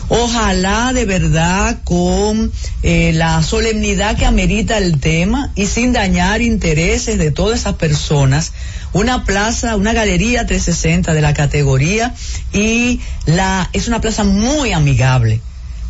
Ojalá 0.08 0.92
de 0.94 1.04
verdad 1.04 1.80
con 1.84 2.50
eh, 2.82 3.12
la 3.14 3.42
solemnidad 3.42 4.16
que 4.16 4.24
amerita 4.24 4.78
el 4.78 5.00
tema 5.00 5.52
y 5.54 5.66
sin 5.66 5.92
dañar 5.92 6.40
intereses 6.40 7.18
de 7.18 7.30
todas 7.30 7.60
esas 7.60 7.74
personas, 7.74 8.52
una 8.94 9.24
plaza, 9.24 9.76
una 9.76 9.92
galería 9.92 10.46
360 10.46 11.12
de 11.12 11.20
la 11.20 11.34
categoría 11.34 12.14
y 12.52 13.00
la 13.26 13.68
es 13.74 13.86
una 13.86 14.00
plaza 14.00 14.24
muy 14.24 14.72
amigable. 14.72 15.42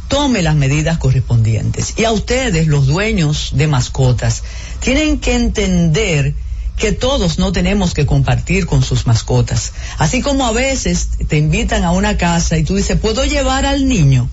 Tome 0.09 0.43
las 0.43 0.57
medidas 0.57 0.97
correspondientes. 0.97 1.95
Y 1.99 2.05
a 2.05 2.13
ustedes, 2.13 2.67
los 2.67 2.87
dueños 2.87 3.51
de 3.55 3.67
mascotas, 3.67 4.43
tienen 4.81 5.21
que 5.21 5.35
entender 5.35 6.35
que 6.79 6.93
todos 6.93 7.39
no 7.39 7.53
tenemos 7.53 7.93
que 7.93 8.07
compartir 8.07 8.67
con 8.67 8.83
sus 8.83 9.07
mascotas. 9.07 9.73
Así 9.99 10.23
como 10.23 10.47
a 10.47 10.53
veces 10.53 11.09
te 11.29 11.37
invitan 11.37 11.85
a 11.85 11.91
una 11.91 12.17
casa 12.17 12.57
y 12.57 12.65
tú 12.65 12.77
dices, 12.77 12.99
¿puedo 12.99 13.25
llevar 13.25 13.67
al 13.67 13.89
niño? 13.89 14.29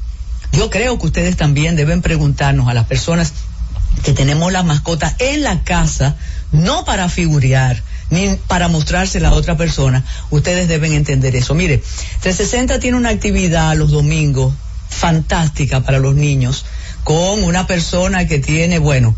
Yo 0.52 0.70
creo 0.70 0.98
que 1.00 1.08
ustedes 1.08 1.36
también 1.38 1.76
deben 1.76 2.02
preguntarnos 2.02 2.68
a 2.68 2.74
las 2.74 2.86
personas 2.86 3.34
que 4.04 4.14
tenemos 4.14 4.52
las 4.52 4.66
mascotas 4.66 5.16
en 5.20 5.44
la 5.44 5.64
casa, 5.64 6.16
no 6.52 6.86
para 6.86 7.10
figurear, 7.10 7.82
ni 8.10 8.36
para 8.48 8.68
mostrársela 8.68 9.30
a 9.30 9.34
otra 9.34 9.58
persona. 9.58 10.04
Ustedes 10.30 10.68
deben 10.68 10.94
entender 10.94 11.36
eso. 11.36 11.56
Mire, 11.56 11.78
360 12.22 12.80
tiene 12.80 12.98
una 12.98 13.10
actividad 13.10 13.76
los 13.76 13.92
domingos 13.92 14.54
fantástica 14.88 15.82
para 15.82 16.00
los 16.00 16.16
niños 16.16 16.66
con 17.04 17.44
una 17.44 17.68
persona 17.68 18.28
que 18.28 18.40
tiene, 18.40 18.80
bueno, 18.80 19.16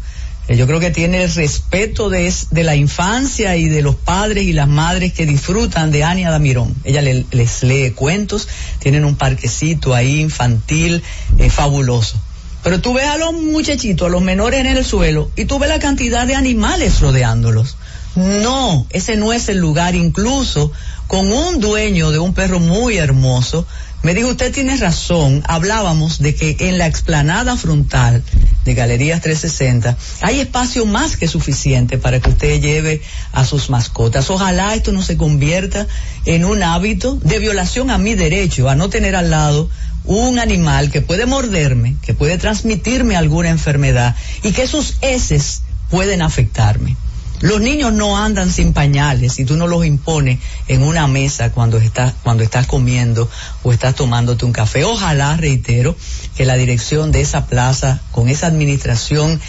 yo 0.55 0.65
creo 0.67 0.79
que 0.79 0.91
tiene 0.91 1.23
el 1.23 1.33
respeto 1.33 2.09
de, 2.09 2.33
de 2.51 2.63
la 2.63 2.75
infancia 2.75 3.55
y 3.57 3.67
de 3.67 3.81
los 3.81 3.95
padres 3.95 4.45
y 4.45 4.53
las 4.53 4.67
madres 4.67 5.11
que 5.13 5.25
disfrutan 5.25 5.91
de 5.91 6.03
Ania 6.05 6.31
Damirón. 6.31 6.73
Ella 6.85 7.01
le- 7.01 7.25
les 7.31 7.63
lee 7.63 7.91
cuentos, 7.91 8.47
tienen 8.79 9.03
un 9.03 9.15
parquecito 9.15 9.93
ahí 9.93 10.21
infantil 10.21 11.03
eh, 11.37 11.49
fabuloso. 11.49 12.17
Pero 12.63 12.79
tú 12.81 12.93
ves 12.93 13.05
a 13.07 13.17
los 13.17 13.33
muchachitos, 13.33 14.07
a 14.07 14.09
los 14.11 14.21
menores 14.21 14.61
en 14.61 14.67
el 14.67 14.83
suelo, 14.85 15.29
y 15.35 15.45
tú 15.45 15.59
ves 15.59 15.69
la 15.69 15.79
cantidad 15.79 16.25
de 16.27 16.35
animales 16.35 16.99
rodeándolos. 17.01 17.77
No, 18.15 18.87
ese 18.89 19.15
no 19.15 19.31
es 19.33 19.47
el 19.47 19.57
lugar. 19.59 19.95
Incluso 19.95 20.71
con 21.07 21.31
un 21.31 21.59
dueño 21.59 22.09
de 22.11 22.19
un 22.19 22.33
perro 22.33 22.59
muy 22.59 22.97
hermoso, 22.97 23.67
me 24.07 24.13
dijo, 24.13 24.29
usted 24.29 24.53
tiene 24.53 24.77
razón, 24.77 25.43
hablábamos 25.49 26.19
de 26.19 26.33
que 26.33 26.55
en 26.61 26.77
la 26.77 26.87
explanada 26.87 27.57
frontal 27.57 28.23
de 28.63 28.73
Galerías 28.73 29.19
360 29.19 29.97
hay 30.21 30.39
espacio 30.39 30.85
más 30.85 31.17
que 31.17 31.27
suficiente 31.27 31.97
para 31.97 32.21
que 32.21 32.29
usted 32.29 32.61
lleve 32.61 33.01
a 33.33 33.43
sus 33.43 33.69
mascotas. 33.69 34.29
Ojalá 34.29 34.73
esto 34.75 34.93
no 34.93 35.01
se 35.01 35.17
convierta 35.17 35.87
en 36.23 36.45
un 36.45 36.63
hábito 36.63 37.15
de 37.21 37.39
violación 37.39 37.91
a 37.91 37.97
mi 37.97 38.15
derecho 38.15 38.69
a 38.69 38.75
no 38.75 38.87
tener 38.87 39.13
al 39.13 39.29
lado 39.29 39.69
un 40.05 40.39
animal 40.39 40.89
que 40.89 41.01
puede 41.01 41.25
morderme, 41.25 41.97
que 42.01 42.13
puede 42.13 42.37
transmitirme 42.37 43.17
alguna 43.17 43.49
enfermedad 43.49 44.15
y 44.41 44.53
que 44.53 44.67
sus 44.67 44.95
heces 45.01 45.63
pueden 45.89 46.21
afectarme. 46.21 46.95
Los 47.39 47.61
niños 47.61 47.93
no 47.93 48.17
andan 48.17 48.51
sin 48.51 48.73
pañales 48.73 49.37
y 49.37 49.45
tú 49.45 49.57
no 49.57 49.67
los 49.67 49.85
impones 49.85 50.39
en 50.67 50.81
una 50.81 51.07
mesa 51.07 51.51
cuando 51.51 51.77
estás, 51.77 52.13
cuando 52.23 52.43
estás 52.43 52.65
comiendo 52.65 53.29
o 53.61 53.71
estás 53.71 53.93
tomándote 53.93 54.45
un 54.45 54.53
café. 54.53 54.83
Ojalá, 54.85 55.37
reitero, 55.37 55.95
que 56.35 56.45
la 56.45 56.55
dirección 56.55 57.11
de 57.11 57.21
esa 57.21 57.45
plaza, 57.45 58.01
con 58.11 58.27
esa 58.27 58.47
administración 58.47 59.39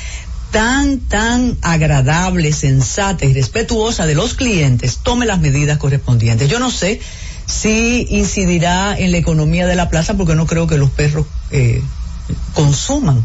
tan, 0.50 0.98
tan 1.00 1.56
agradable, 1.62 2.52
sensata 2.52 3.24
y 3.24 3.32
respetuosa 3.32 4.06
de 4.06 4.14
los 4.14 4.34
clientes, 4.34 4.98
tome 5.02 5.24
las 5.24 5.40
medidas 5.40 5.78
correspondientes. 5.78 6.48
Yo 6.48 6.58
no 6.58 6.70
sé 6.70 7.00
si 7.46 8.06
incidirá 8.10 8.98
en 8.98 9.12
la 9.12 9.18
economía 9.18 9.66
de 9.66 9.76
la 9.76 9.88
plaza 9.88 10.14
porque 10.14 10.34
no 10.34 10.46
creo 10.46 10.66
que 10.66 10.76
los 10.76 10.90
perros 10.90 11.26
eh, 11.50 11.82
consuman 12.52 13.24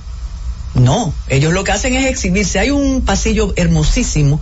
no, 0.75 1.13
ellos 1.29 1.53
lo 1.53 1.63
que 1.63 1.71
hacen 1.71 1.95
es 1.95 2.05
exhibirse. 2.07 2.59
Hay 2.59 2.71
un 2.71 3.01
pasillo 3.01 3.53
hermosísimo 3.55 4.41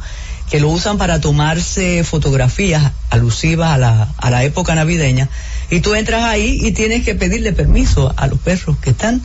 que 0.50 0.60
lo 0.60 0.70
usan 0.70 0.98
para 0.98 1.22
tomarse 1.22 2.04
fotografías 2.04 2.92
alusivas 3.10 3.72
a 3.72 3.78
la, 3.78 4.14
a 4.18 4.30
la 4.30 4.44
época 4.44 4.76
navideña. 4.76 5.30
Y 5.70 5.80
tú 5.80 5.96
entras 5.96 6.24
ahí 6.24 6.60
y 6.62 6.72
tienes 6.72 7.04
que 7.04 7.16
pedirle 7.16 7.54
permiso 7.54 8.14
a 8.18 8.28
los 8.28 8.40
perros 8.40 8.78
que 8.82 8.92
están 8.92 9.22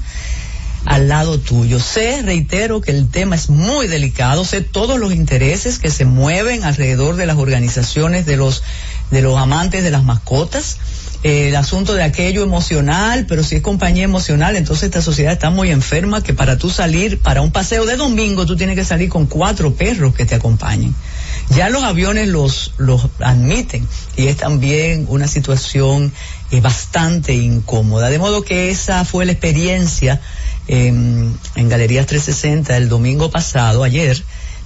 al 0.84 1.08
lado 1.08 1.38
tuyo. 1.38 1.80
Sé, 1.80 2.22
reitero, 2.22 2.80
que 2.80 2.92
el 2.92 3.08
tema 3.08 3.34
es 3.34 3.50
muy 3.50 3.88
delicado, 3.88 4.44
sé 4.44 4.60
todos 4.60 4.98
los 4.98 5.12
intereses 5.12 5.78
que 5.78 5.90
se 5.90 6.04
mueven 6.04 6.64
alrededor 6.64 7.16
de 7.16 7.26
las 7.26 7.36
organizaciones 7.36 8.24
de 8.24 8.36
los, 8.36 8.62
de 9.10 9.20
los 9.20 9.36
amantes 9.36 9.82
de 9.82 9.90
las 9.90 10.04
mascotas 10.04 10.78
el 11.26 11.56
asunto 11.56 11.94
de 11.94 12.04
aquello 12.04 12.44
emocional, 12.44 13.26
pero 13.26 13.42
si 13.42 13.56
es 13.56 13.60
compañía 13.60 14.04
emocional, 14.04 14.54
entonces 14.54 14.84
esta 14.84 15.02
sociedad 15.02 15.32
está 15.32 15.50
muy 15.50 15.72
enferma 15.72 16.22
que 16.22 16.34
para 16.34 16.56
tú 16.56 16.70
salir 16.70 17.18
para 17.18 17.42
un 17.42 17.50
paseo 17.50 17.84
de 17.84 17.96
domingo 17.96 18.46
tú 18.46 18.54
tienes 18.54 18.76
que 18.76 18.84
salir 18.84 19.08
con 19.08 19.26
cuatro 19.26 19.74
perros 19.74 20.14
que 20.14 20.24
te 20.24 20.36
acompañen. 20.36 20.94
Ya 21.50 21.68
los 21.68 21.82
aviones 21.82 22.28
los, 22.28 22.74
los 22.78 23.08
admiten 23.18 23.88
y 24.16 24.28
es 24.28 24.36
también 24.36 25.06
una 25.08 25.26
situación 25.26 26.12
eh, 26.52 26.60
bastante 26.60 27.34
incómoda. 27.34 28.08
De 28.08 28.20
modo 28.20 28.44
que 28.44 28.70
esa 28.70 29.04
fue 29.04 29.26
la 29.26 29.32
experiencia 29.32 30.20
en 30.68 31.38
Galerías 31.56 32.06
360 32.06 32.76
el 32.76 32.88
domingo 32.88 33.32
pasado, 33.32 33.82
ayer, 33.82 34.22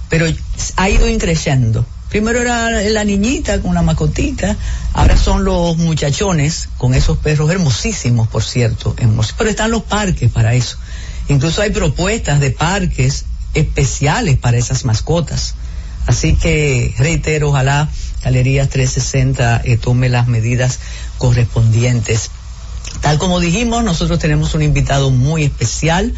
pero 0.09 0.27
ha 0.75 0.89
ido 0.91 1.09
increciendo 1.09 1.87
Primero 2.11 2.41
era 2.41 2.69
la 2.69 3.05
niñita 3.05 3.61
con 3.61 3.73
la 3.73 3.83
macotita, 3.83 4.57
ahora 4.91 5.15
son 5.15 5.45
los 5.45 5.77
muchachones 5.77 6.67
con 6.77 6.93
esos 6.93 7.17
perros 7.17 7.49
hermosísimos, 7.49 8.27
por 8.27 8.43
cierto, 8.43 8.93
pero 9.37 9.49
están 9.49 9.71
los 9.71 9.83
parques 9.83 10.29
para 10.29 10.53
eso. 10.53 10.77
Incluso 11.29 11.61
hay 11.61 11.69
propuestas 11.69 12.41
de 12.41 12.51
parques 12.51 13.23
especiales 13.53 14.37
para 14.37 14.57
esas 14.57 14.83
mascotas. 14.83 15.55
Así 16.05 16.35
que 16.35 16.93
reitero, 16.97 17.47
ojalá 17.47 17.87
Galerías 18.25 18.67
360 18.67 19.61
eh, 19.63 19.77
tome 19.77 20.09
las 20.09 20.27
medidas 20.27 20.79
correspondientes. 21.17 22.29
Tal 22.99 23.19
como 23.19 23.39
dijimos, 23.39 23.85
nosotros 23.85 24.19
tenemos 24.19 24.53
un 24.53 24.63
invitado 24.63 25.11
muy 25.11 25.45
especial 25.45 26.13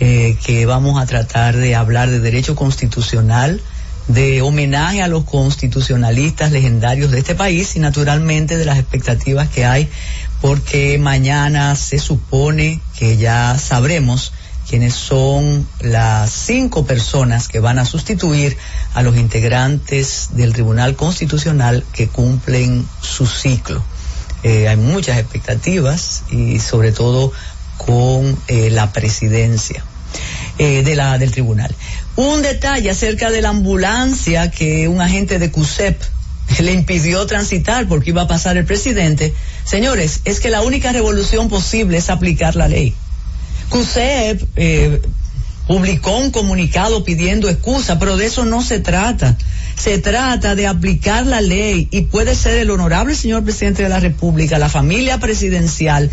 eh, 0.00 0.38
que 0.42 0.64
vamos 0.64 0.98
a 0.98 1.04
tratar 1.04 1.54
de 1.54 1.74
hablar 1.74 2.08
de 2.08 2.20
derecho 2.20 2.56
constitucional 2.56 3.60
de 4.08 4.42
homenaje 4.42 5.02
a 5.02 5.08
los 5.08 5.24
constitucionalistas 5.24 6.50
legendarios 6.50 7.10
de 7.10 7.18
este 7.18 7.34
país 7.34 7.76
y 7.76 7.78
naturalmente 7.78 8.56
de 8.56 8.64
las 8.64 8.78
expectativas 8.78 9.48
que 9.48 9.64
hay 9.64 9.88
porque 10.40 10.98
mañana 10.98 11.74
se 11.76 11.98
supone 11.98 12.80
que 12.98 13.16
ya 13.16 13.56
sabremos 13.58 14.32
quiénes 14.68 14.94
son 14.94 15.66
las 15.80 16.30
cinco 16.30 16.84
personas 16.84 17.48
que 17.48 17.60
van 17.60 17.78
a 17.78 17.84
sustituir 17.84 18.56
a 18.94 19.02
los 19.02 19.16
integrantes 19.16 20.28
del 20.32 20.52
Tribunal 20.52 20.94
Constitucional 20.94 21.84
que 21.92 22.08
cumplen 22.08 22.86
su 23.00 23.26
ciclo. 23.26 23.82
Eh, 24.42 24.68
hay 24.68 24.76
muchas 24.76 25.18
expectativas 25.18 26.22
y 26.30 26.60
sobre 26.60 26.92
todo 26.92 27.32
con 27.76 28.38
eh, 28.46 28.70
la 28.70 28.92
presidencia 28.92 29.82
eh, 30.58 30.82
de 30.82 30.96
la, 30.96 31.18
del 31.18 31.32
tribunal. 31.32 31.74
Un 32.18 32.42
detalle 32.42 32.90
acerca 32.90 33.30
de 33.30 33.40
la 33.42 33.50
ambulancia 33.50 34.50
que 34.50 34.88
un 34.88 35.00
agente 35.00 35.38
de 35.38 35.52
CUSEP 35.52 36.02
le 36.60 36.72
impidió 36.72 37.24
transitar 37.28 37.86
porque 37.86 38.10
iba 38.10 38.22
a 38.22 38.26
pasar 38.26 38.56
el 38.56 38.64
presidente. 38.64 39.32
Señores, 39.62 40.22
es 40.24 40.40
que 40.40 40.50
la 40.50 40.62
única 40.62 40.90
revolución 40.90 41.48
posible 41.48 41.98
es 41.98 42.10
aplicar 42.10 42.56
la 42.56 42.66
ley. 42.66 42.92
CUSEP 43.68 44.42
eh, 44.56 45.00
publicó 45.68 46.18
un 46.18 46.32
comunicado 46.32 47.04
pidiendo 47.04 47.48
excusa, 47.48 48.00
pero 48.00 48.16
de 48.16 48.26
eso 48.26 48.44
no 48.44 48.62
se 48.62 48.80
trata. 48.80 49.38
Se 49.76 49.98
trata 49.98 50.56
de 50.56 50.66
aplicar 50.66 51.24
la 51.24 51.40
ley 51.40 51.86
y 51.92 52.00
puede 52.00 52.34
ser 52.34 52.56
el 52.58 52.70
honorable 52.72 53.14
señor 53.14 53.44
presidente 53.44 53.84
de 53.84 53.90
la 53.90 54.00
República, 54.00 54.58
la 54.58 54.68
familia 54.68 55.18
presidencial, 55.18 56.10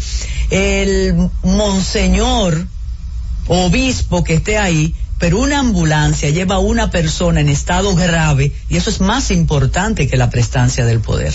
el 0.52 1.16
monseñor 1.42 2.68
obispo 3.48 4.24
que 4.24 4.36
esté 4.36 4.60
ahí, 4.60 4.94
pero 5.20 5.40
una 5.40 5.60
ambulancia 5.60 6.30
lleva 6.30 6.56
a 6.56 6.60
una 6.60 6.92
persona 6.92 7.42
en 7.42 7.50
estado 7.50 7.96
grave 7.96 8.52
y 8.70 8.78
eso 8.78 8.90
es 8.90 9.02
más 9.02 9.32
importante 9.32 10.08
que 10.08 10.18
la 10.18 10.30
prestancia 10.30 10.86
del 10.86 11.00
poder. 11.00 11.34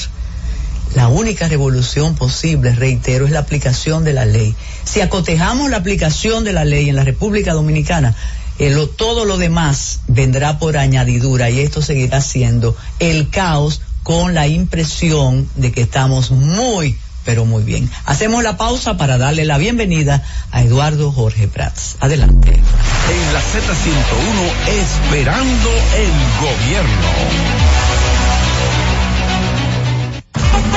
La 0.94 1.08
única 1.08 1.46
revolución 1.48 2.16
posible, 2.16 2.74
reitero, 2.74 3.24
es 3.24 3.30
la 3.30 3.38
aplicación 3.40 4.02
de 4.02 4.12
la 4.12 4.24
ley. 4.24 4.54
Si 4.84 5.00
acotejamos 5.00 5.70
la 5.70 5.76
aplicación 5.76 6.42
de 6.42 6.52
la 6.52 6.64
ley 6.64 6.88
en 6.88 6.96
la 6.96 7.04
República 7.04 7.52
Dominicana, 7.52 8.16
eh, 8.58 8.76
todo 8.96 9.24
lo 9.24 9.38
demás 9.38 10.00
vendrá 10.08 10.58
por 10.58 10.76
añadidura 10.76 11.48
y 11.48 11.60
esto 11.60 11.80
seguirá 11.80 12.20
siendo 12.20 12.76
el 12.98 13.30
caos 13.30 13.80
con 14.02 14.34
la 14.34 14.48
impresión 14.48 15.48
de 15.54 15.70
que 15.72 15.82
estamos 15.82 16.30
muy 16.30 16.96
pero 17.24 17.44
muy 17.44 17.62
bien. 17.62 17.90
Hacemos 18.06 18.42
la 18.42 18.56
pausa 18.56 18.96
para 18.96 19.18
darle 19.18 19.44
la 19.44 19.58
bienvenida 19.58 20.22
a 20.50 20.62
Eduardo 20.62 21.12
Jorge 21.12 21.48
Prats. 21.48 21.96
Adelante. 22.00 22.52
En 22.52 23.32
la 23.32 23.40
Z101, 23.40 24.50
esperando 24.68 25.70
el 25.96 26.10
gobierno. 26.40 27.59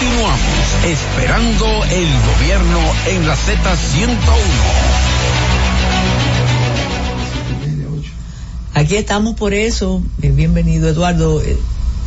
Continuamos 0.00 0.40
esperando 0.86 1.84
el 1.84 2.08
gobierno 2.32 2.80
en 3.06 3.28
la 3.28 3.34
Z101. 3.34 4.16
Aquí 8.72 8.96
estamos 8.96 9.34
por 9.34 9.52
eso. 9.52 10.02
Eh, 10.22 10.30
bienvenido, 10.30 10.88
Eduardo. 10.88 11.42
Eh, 11.42 11.58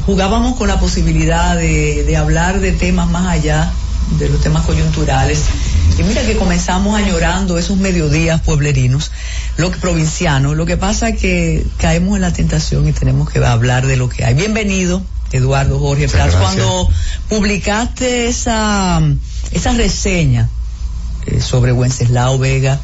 jugábamos 0.08 0.56
con 0.56 0.70
la 0.70 0.80
posibilidad 0.80 1.56
de, 1.56 2.18
hablar 2.18 2.62
de 2.62 2.72
temas 2.72 3.12
más 3.12 3.28
allá 3.28 3.72
de 4.18 4.28
los 4.28 4.42
temas 4.42 4.66
coyunturales. 4.66 5.44
Y 6.00 6.02
mira 6.02 6.26
que 6.26 6.36
comenzamos 6.36 7.00
añorando 7.00 7.60
esos 7.60 7.78
mediodías 7.78 8.42
pueblerinos, 8.42 9.12
lo 9.58 9.70
que 9.70 9.78
provincianos. 9.78 10.58
Lo 10.58 10.66
que 10.66 10.78
pasa 10.78 11.10
es 11.10 11.20
que 11.22 11.64
caemos 11.78 12.16
en 12.16 12.24
la 12.24 12.34
tentación 12.34 12.88
y 12.88 12.92
tenemos 12.92 13.30
que 13.30 13.38
hablar 13.46 13.86
de 13.86 13.98
lo 13.98 14.10
que 14.10 14.26
hay. 14.26 14.34
Bienvenido, 14.34 15.04
Eduardo 15.34 15.80
Jorge 15.80 16.08
gracias. 16.08 16.42
Cuando 16.42 16.90
publicaste 17.30 18.28
esa, 18.28 19.02
esa 19.52 19.74
reseña 19.74 20.50
eh, 21.26 21.42
sobre 21.42 21.72
Wenceslao 21.74 22.38
Vega, 22.40 22.80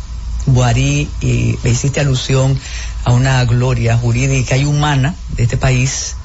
Guarí, 0.46 1.10
y 1.22 1.58
le 1.64 1.70
hiciste 1.70 2.00
alusión 2.00 2.58
a 3.06 3.14
una 3.14 3.44
gloria 3.46 3.98
jurídica 3.98 4.58
y 4.58 4.66
humana 4.66 5.16
de 5.36 5.44
este 5.44 5.58
país, 5.58 6.16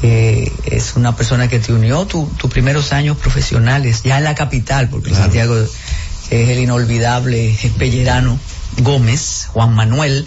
que 0.00 0.52
es 0.66 0.96
una 0.96 1.14
persona 1.16 1.48
que 1.48 1.60
te 1.60 1.72
unió 1.72 2.04
tu- 2.06 2.26
tus 2.36 2.50
primeros 2.50 2.92
años 2.92 3.16
profesionales, 3.16 4.02
ya 4.02 4.18
en 4.18 4.24
la 4.24 4.34
capital, 4.34 4.88
porque 4.88 5.10
Santiago 5.14 5.54
que 6.28 6.42
es 6.42 6.48
el 6.50 6.58
inolvidable 6.58 7.54
Pellerano 7.78 8.38
Gómez, 8.78 9.46
Juan 9.52 9.74
Manuel. 9.74 10.26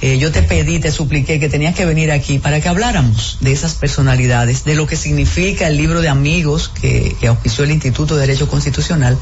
Eh, 0.00 0.18
yo 0.18 0.30
te 0.30 0.42
pedí, 0.42 0.78
te 0.78 0.92
supliqué 0.92 1.40
que 1.40 1.48
tenías 1.48 1.74
que 1.74 1.84
venir 1.84 2.10
aquí 2.12 2.38
para 2.38 2.60
que 2.60 2.68
habláramos 2.68 3.38
de 3.40 3.52
esas 3.52 3.74
personalidades, 3.74 4.64
de 4.64 4.74
lo 4.76 4.86
que 4.86 4.96
significa 4.96 5.66
el 5.66 5.76
libro 5.76 6.00
de 6.00 6.08
amigos 6.08 6.68
que, 6.80 7.16
auspició 7.26 7.64
el 7.64 7.72
Instituto 7.72 8.14
de 8.14 8.22
Derecho 8.22 8.48
Constitucional. 8.48 9.18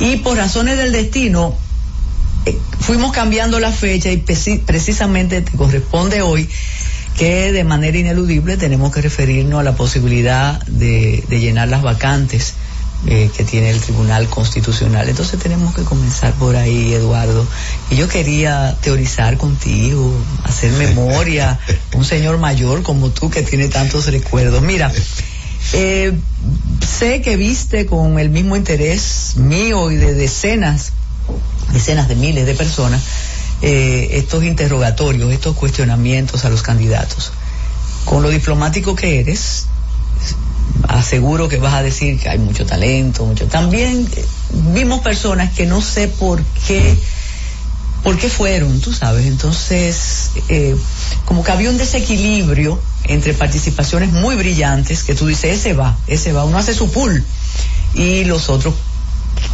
Y 0.00 0.16
por 0.16 0.36
razones 0.36 0.76
del 0.76 0.92
destino, 0.92 1.54
eh, 2.44 2.56
fuimos 2.80 3.12
cambiando 3.12 3.58
la 3.58 3.72
fecha 3.72 4.10
y 4.10 4.18
preci- 4.18 4.60
precisamente 4.60 5.40
te 5.42 5.56
corresponde 5.56 6.22
hoy 6.22 6.48
que 7.16 7.52
de 7.52 7.64
manera 7.64 7.96
ineludible 7.98 8.56
tenemos 8.56 8.92
que 8.92 9.00
referirnos 9.02 9.60
a 9.60 9.62
la 9.62 9.76
posibilidad 9.76 10.62
de 10.66 11.22
llenar 11.28 11.68
las 11.68 11.82
vacantes 11.82 12.54
eh, 13.04 13.30
que 13.36 13.42
tiene 13.42 13.70
el 13.70 13.80
Tribunal 13.80 14.28
Constitucional. 14.28 15.08
Entonces 15.08 15.40
tenemos 15.40 15.74
que 15.74 15.82
comenzar 15.82 16.34
por 16.34 16.54
ahí, 16.54 16.94
Eduardo. 16.94 17.44
Y 17.90 17.96
yo 17.96 18.08
quería 18.08 18.76
teorizar 18.80 19.36
contigo, 19.38 20.14
hacer 20.44 20.70
memoria, 20.72 21.58
un 21.94 22.04
señor 22.04 22.38
mayor 22.38 22.82
como 22.82 23.10
tú 23.10 23.28
que 23.28 23.42
tiene 23.42 23.68
tantos 23.68 24.06
recuerdos. 24.06 24.62
Mira, 24.62 24.92
eh, 25.72 26.12
sé 26.86 27.22
que 27.22 27.36
viste 27.36 27.86
con 27.86 28.18
el 28.18 28.30
mismo 28.30 28.56
interés 28.56 29.36
mío 29.36 29.90
y 29.90 29.96
de 29.96 30.14
decenas, 30.14 30.92
decenas 31.72 32.06
de 32.08 32.14
miles 32.14 32.46
de 32.46 32.54
personas, 32.54 33.02
eh, 33.62 34.10
estos 34.12 34.44
interrogatorios, 34.44 35.32
estos 35.32 35.56
cuestionamientos 35.56 36.44
a 36.44 36.50
los 36.50 36.62
candidatos. 36.62 37.32
Con 38.04 38.22
lo 38.22 38.30
diplomático 38.30 38.94
que 38.94 39.20
eres, 39.20 39.66
aseguro 40.88 41.48
que 41.48 41.58
vas 41.58 41.74
a 41.74 41.82
decir 41.82 42.18
que 42.18 42.28
hay 42.28 42.38
mucho 42.38 42.66
talento, 42.66 43.24
mucho. 43.24 43.46
También 43.46 44.08
eh, 44.16 44.24
vimos 44.72 45.00
personas 45.00 45.52
que 45.52 45.66
no 45.66 45.80
sé 45.80 46.08
por 46.08 46.42
qué, 46.66 46.96
por 48.02 48.18
qué 48.18 48.28
fueron, 48.28 48.80
tú 48.80 48.92
sabes. 48.92 49.26
Entonces, 49.26 50.30
eh, 50.48 50.76
como 51.24 51.44
que 51.44 51.52
había 51.52 51.70
un 51.70 51.78
desequilibrio 51.78 52.80
entre 53.04 53.34
participaciones 53.34 54.12
muy 54.12 54.36
brillantes 54.36 55.02
que 55.04 55.14
tú 55.14 55.26
dices, 55.26 55.58
ese 55.60 55.74
va, 55.74 55.96
ese 56.06 56.32
va, 56.32 56.44
uno 56.44 56.58
hace 56.58 56.74
su 56.74 56.90
pool 56.90 57.24
y 57.94 58.24
los 58.24 58.48
otros. 58.48 58.74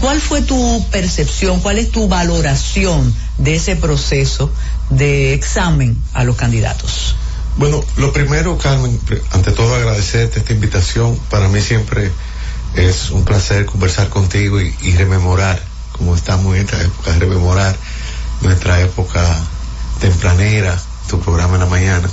¿Cuál 0.00 0.20
fue 0.20 0.42
tu 0.42 0.84
percepción, 0.90 1.60
cuál 1.60 1.78
es 1.78 1.90
tu 1.90 2.08
valoración 2.08 3.12
de 3.38 3.56
ese 3.56 3.74
proceso 3.74 4.50
de 4.90 5.34
examen 5.34 5.96
a 6.12 6.24
los 6.24 6.36
candidatos? 6.36 7.16
Bueno, 7.58 7.84
lo 7.96 8.12
primero, 8.12 8.56
Carmen, 8.56 8.98
ante 9.32 9.50
todo 9.50 9.74
agradecerte 9.74 10.38
esta 10.38 10.52
invitación. 10.52 11.18
Para 11.28 11.48
mí 11.48 11.60
siempre 11.60 12.10
es 12.76 13.10
un 13.10 13.24
placer 13.24 13.66
conversar 13.66 14.08
contigo 14.08 14.60
y, 14.60 14.72
y 14.82 14.92
rememorar, 14.96 15.60
como 15.92 16.14
estamos 16.14 16.54
en 16.54 16.62
esta 16.62 16.80
época, 16.80 17.12
rememorar 17.18 17.76
nuestra 18.42 18.80
época 18.80 19.20
tempranera, 20.00 20.80
tu 21.08 21.18
programa 21.20 21.54
en 21.54 21.60
la 21.60 21.66
mañana. 21.66 22.08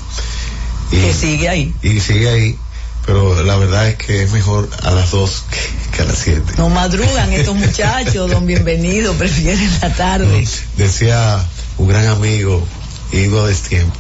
Y, 0.92 0.98
Que 1.02 1.14
sigue 1.14 1.48
ahí. 1.50 1.76
y 1.84 2.00
sigue 2.00 2.28
ahí, 2.30 2.60
pero 3.06 3.44
la 3.44 3.56
verdad 3.58 3.88
es 3.88 3.98
que 3.98 4.24
es 4.24 4.32
mejor 4.32 4.68
a 4.82 4.90
las 4.92 5.12
dos 5.12 5.44
que, 5.52 5.96
que 5.96 6.02
a 6.02 6.06
las 6.06 6.18
siete. 6.18 6.54
No 6.58 6.70
madrugan 6.70 7.32
estos 7.34 7.56
muchachos, 7.56 8.32
don 8.32 8.48
bienvenido, 8.48 9.14
prefieren 9.14 9.70
la 9.82 9.94
tarde. 9.94 10.48
Decía 10.78 11.46
un 11.78 11.88
gran 11.88 12.08
amigo, 12.08 12.66
Ido 13.12 13.46
Destiempo, 13.46 13.96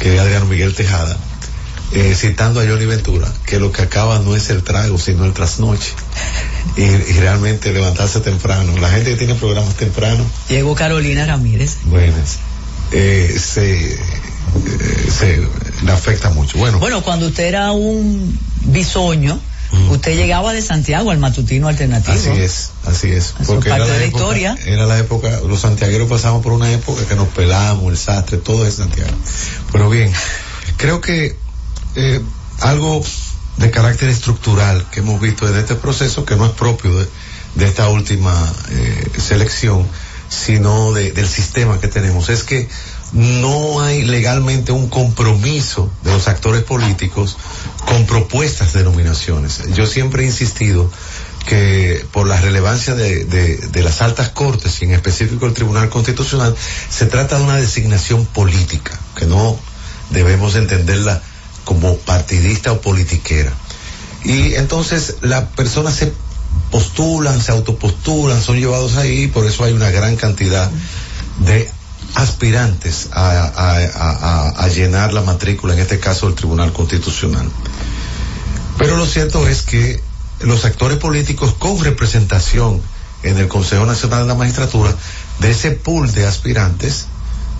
que 0.00 0.14
es 0.14 0.20
Adriano 0.20 0.46
Miguel 0.46 0.74
Tejada, 0.74 1.16
eh, 1.92 2.14
citando 2.16 2.60
a 2.60 2.64
Johnny 2.66 2.86
Ventura, 2.86 3.28
que 3.46 3.58
lo 3.58 3.70
que 3.72 3.82
acaba 3.82 4.18
no 4.20 4.34
es 4.34 4.50
el 4.50 4.62
trago, 4.62 4.98
sino 4.98 5.24
el 5.24 5.32
trasnoche. 5.32 5.92
Y, 6.76 6.82
y 6.82 7.12
realmente 7.18 7.72
levantarse 7.72 8.20
temprano. 8.20 8.76
La 8.78 8.90
gente 8.90 9.10
que 9.10 9.16
tiene 9.16 9.34
programas 9.34 9.74
temprano, 9.74 10.24
Llegó 10.48 10.74
Carolina 10.74 11.26
Ramírez. 11.26 11.78
buenas, 11.84 12.38
eh, 12.92 13.36
se, 13.38 13.92
eh, 13.94 13.98
se 15.18 15.48
le 15.84 15.92
afecta 15.92 16.30
mucho. 16.30 16.58
Bueno, 16.58 16.78
Bueno, 16.78 17.02
cuando 17.02 17.26
usted 17.26 17.44
era 17.44 17.72
un 17.72 18.38
bisoño, 18.66 19.40
usted 19.90 20.16
llegaba 20.16 20.52
de 20.52 20.62
Santiago 20.62 21.10
al 21.10 21.18
matutino 21.18 21.68
alternativo. 21.68 22.16
Así 22.18 22.30
es, 22.30 22.70
así 22.86 23.12
es. 23.12 23.34
Eso 23.40 23.58
es 23.58 23.64
parte 23.64 23.84
de 23.92 23.98
la 23.98 24.04
época- 24.04 24.06
historia. 24.06 24.58
Era 24.66 24.86
la 24.86 24.98
época, 24.98 25.40
los 25.46 25.60
santiagueros 25.60 26.08
pasamos 26.08 26.42
por 26.42 26.52
una 26.52 26.72
época 26.72 27.04
que 27.06 27.14
nos 27.14 27.28
pelamos, 27.28 27.90
el 27.92 27.98
sastre, 27.98 28.38
todo 28.38 28.66
es 28.66 28.74
Santiago. 28.74 29.12
Pero 29.72 29.88
bien, 29.90 30.12
creo 30.76 31.00
que 31.00 31.36
eh, 31.96 32.20
algo 32.60 33.02
de 33.58 33.70
carácter 33.70 34.08
estructural 34.08 34.86
que 34.90 35.00
hemos 35.00 35.20
visto 35.20 35.48
en 35.48 35.56
este 35.56 35.74
proceso, 35.74 36.24
que 36.24 36.36
no 36.36 36.46
es 36.46 36.52
propio 36.52 36.96
de, 36.98 37.06
de 37.56 37.66
esta 37.66 37.88
última 37.88 38.32
eh, 38.70 39.10
selección, 39.18 39.86
sino 40.28 40.92
de- 40.92 41.12
del 41.12 41.28
sistema 41.28 41.80
que 41.80 41.88
tenemos, 41.88 42.28
es 42.28 42.44
que 42.44 42.68
no 43.12 43.80
hay 43.80 44.04
legalmente 44.04 44.72
un 44.72 44.88
compromiso 44.88 45.90
de 46.02 46.12
los 46.12 46.28
actores 46.28 46.62
políticos 46.62 47.36
con 47.86 48.06
propuestas 48.06 48.72
de 48.72 48.84
nominaciones. 48.84 49.62
Yo 49.74 49.86
siempre 49.86 50.22
he 50.22 50.26
insistido 50.26 50.90
que 51.46 52.04
por 52.12 52.26
la 52.26 52.40
relevancia 52.40 52.94
de, 52.94 53.58
las 53.82 54.02
altas 54.02 54.28
cortes 54.28 54.80
y 54.82 54.84
en 54.84 54.92
específico 54.92 55.46
el 55.46 55.54
Tribunal 55.54 55.88
Constitucional, 55.88 56.54
se 56.88 57.06
trata 57.06 57.38
de 57.38 57.44
una 57.44 57.56
designación 57.56 58.26
política, 58.26 58.98
que 59.16 59.26
no 59.26 59.58
debemos 60.10 60.54
entenderla 60.54 61.22
como 61.64 61.96
partidista 61.98 62.72
o 62.72 62.80
politiquera. 62.80 63.52
Y 64.24 64.54
entonces 64.54 65.16
las 65.22 65.44
personas 65.44 65.94
se 65.94 66.12
postulan, 66.70 67.40
se 67.40 67.52
autopostulan, 67.52 68.42
son 68.42 68.58
llevados 68.58 68.96
ahí, 68.96 69.28
por 69.28 69.46
eso 69.46 69.64
hay 69.64 69.72
una 69.72 69.90
gran 69.90 70.16
cantidad 70.16 70.70
de 71.38 71.70
aspirantes 72.14 73.08
a, 73.12 74.68
llenar 74.74 75.12
la 75.12 75.22
matrícula, 75.22 75.74
en 75.74 75.80
este 75.80 75.98
caso 75.98 76.28
el 76.28 76.34
Tribunal 76.34 76.72
Constitucional. 76.72 77.48
Pero 78.78 78.96
lo 78.96 79.06
cierto 79.06 79.46
es 79.48 79.62
que 79.62 80.02
los 80.40 80.64
actores 80.64 80.98
políticos 80.98 81.54
con 81.58 81.82
representación 81.82 82.80
en 83.22 83.38
el 83.38 83.48
Consejo 83.48 83.84
Nacional 83.84 84.22
de 84.22 84.28
la 84.28 84.34
Magistratura, 84.34 84.94
de 85.40 85.50
ese 85.50 85.72
pool 85.72 86.10
de 86.12 86.26
aspirantes, 86.26 87.06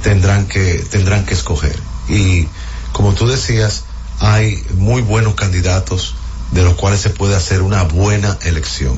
tendrán 0.03 0.47
que, 0.47 0.85
tendrán 0.91 1.27
que 1.27 1.35
escoger. 1.35 1.77
Y 2.09 2.49
como 2.93 3.13
tú 3.13 3.27
decías, 3.27 3.85
hay 4.21 4.63
muy 4.75 5.03
buenos 5.03 5.35
candidatos 5.35 6.15
de 6.53 6.63
los 6.63 6.75
cuales 6.75 7.01
se 7.01 7.11
puede 7.11 7.37
hacer 7.37 7.63
una 7.63 7.83
buena 7.85 8.39
elección. 8.43 8.97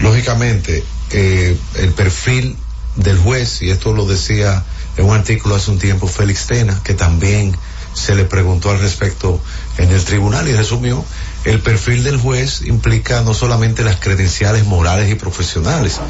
Lógicamente, 0.00 0.84
eh, 1.10 1.56
el 1.74 1.92
perfil 1.92 2.56
del 2.96 3.18
juez, 3.18 3.62
y 3.62 3.70
esto 3.70 3.92
lo 3.92 4.06
decía 4.06 4.64
en 4.96 5.06
un 5.06 5.16
artículo 5.16 5.56
hace 5.56 5.70
un 5.70 5.78
tiempo 5.78 6.06
Félix 6.06 6.46
Tena, 6.46 6.80
que 6.82 6.94
también 6.94 7.56
se 7.94 8.14
le 8.14 8.24
preguntó 8.24 8.70
al 8.70 8.80
respecto 8.80 9.40
en 9.78 9.90
el 9.90 10.04
tribunal 10.04 10.48
y 10.48 10.52
resumió, 10.52 11.04
el 11.44 11.60
perfil 11.60 12.02
del 12.02 12.18
juez 12.18 12.62
implica 12.62 13.22
no 13.22 13.34
solamente 13.34 13.84
las 13.84 13.96
credenciales 13.96 14.64
morales 14.64 15.10
y 15.10 15.14
profesionales, 15.14 16.00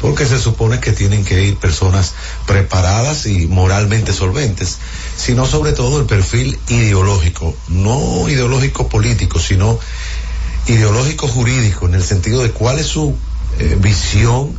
porque 0.00 0.26
se 0.26 0.38
supone 0.38 0.80
que 0.80 0.92
tienen 0.92 1.24
que 1.24 1.44
ir 1.44 1.56
personas 1.56 2.14
preparadas 2.46 3.26
y 3.26 3.46
moralmente 3.46 4.12
solventes, 4.12 4.78
sino 5.16 5.46
sobre 5.46 5.72
todo 5.72 6.00
el 6.00 6.06
perfil 6.06 6.58
ideológico, 6.68 7.54
no 7.68 8.28
ideológico 8.28 8.88
político, 8.88 9.38
sino 9.38 9.78
ideológico 10.66 11.28
jurídico, 11.28 11.86
en 11.86 11.94
el 11.94 12.04
sentido 12.04 12.42
de 12.42 12.50
cuál 12.50 12.78
es 12.78 12.86
su 12.86 13.16
eh, 13.58 13.76
visión 13.80 14.58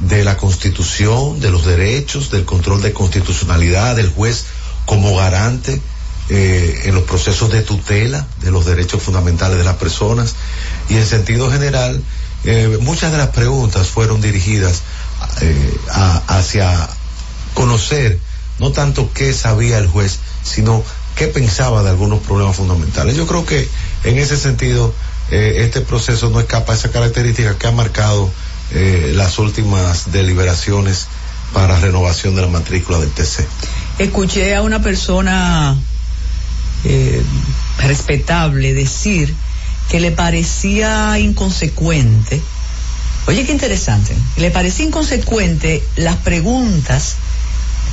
de 0.00 0.24
la 0.24 0.36
constitución, 0.36 1.40
de 1.40 1.50
los 1.50 1.64
derechos, 1.64 2.30
del 2.30 2.44
control 2.44 2.82
de 2.82 2.92
constitucionalidad, 2.92 3.96
del 3.96 4.10
juez 4.10 4.46
como 4.86 5.16
garante 5.16 5.80
eh, 6.28 6.82
en 6.84 6.94
los 6.94 7.04
procesos 7.04 7.50
de 7.50 7.62
tutela 7.62 8.26
de 8.40 8.50
los 8.50 8.64
derechos 8.64 9.02
fundamentales 9.02 9.58
de 9.58 9.64
las 9.64 9.76
personas. 9.76 10.34
Y 10.88 10.96
en 10.96 11.06
sentido 11.06 11.50
general 11.50 12.02
eh, 12.44 12.78
muchas 12.80 13.12
de 13.12 13.18
las 13.18 13.28
preguntas 13.28 13.88
fueron 13.88 14.20
dirigidas 14.20 14.80
eh, 15.42 15.78
hacia 16.28 16.88
conocer 17.52 18.18
no 18.58 18.72
tanto 18.72 19.10
qué 19.12 19.34
sabía 19.34 19.76
el 19.76 19.86
juez 19.86 20.18
sino 20.42 20.82
qué 21.16 21.26
pensaba 21.26 21.82
de 21.82 21.90
algunos 21.90 22.20
problemas 22.20 22.56
fundamentales. 22.56 23.16
Yo 23.16 23.26
creo 23.26 23.44
que 23.44 23.68
en 24.04 24.18
ese 24.18 24.38
sentido 24.38 24.94
eh, 25.30 25.56
este 25.58 25.82
proceso 25.82 26.30
no 26.30 26.40
escapa 26.40 26.72
a 26.72 26.76
esa 26.76 26.90
característica 26.90 27.58
que 27.58 27.66
ha 27.66 27.72
marcado 27.72 28.30
eh, 28.72 29.12
las 29.14 29.38
últimas 29.38 30.12
deliberaciones 30.12 31.08
para 31.52 31.78
renovación 31.80 32.34
de 32.36 32.42
la 32.42 32.48
matrícula 32.48 32.98
del 32.98 33.10
TC. 33.10 33.46
Escuché 33.98 34.54
a 34.54 34.62
una 34.62 34.80
persona 34.80 35.76
eh, 36.84 37.22
respetable 37.78 38.72
decir 38.72 39.34
que 39.90 40.00
le 40.00 40.12
parecía 40.12 41.18
inconsecuente, 41.18 42.40
oye 43.26 43.44
qué 43.44 43.52
interesante, 43.52 44.14
le 44.36 44.50
parecía 44.50 44.86
inconsecuente 44.86 45.82
las 45.96 46.16
preguntas 46.16 47.16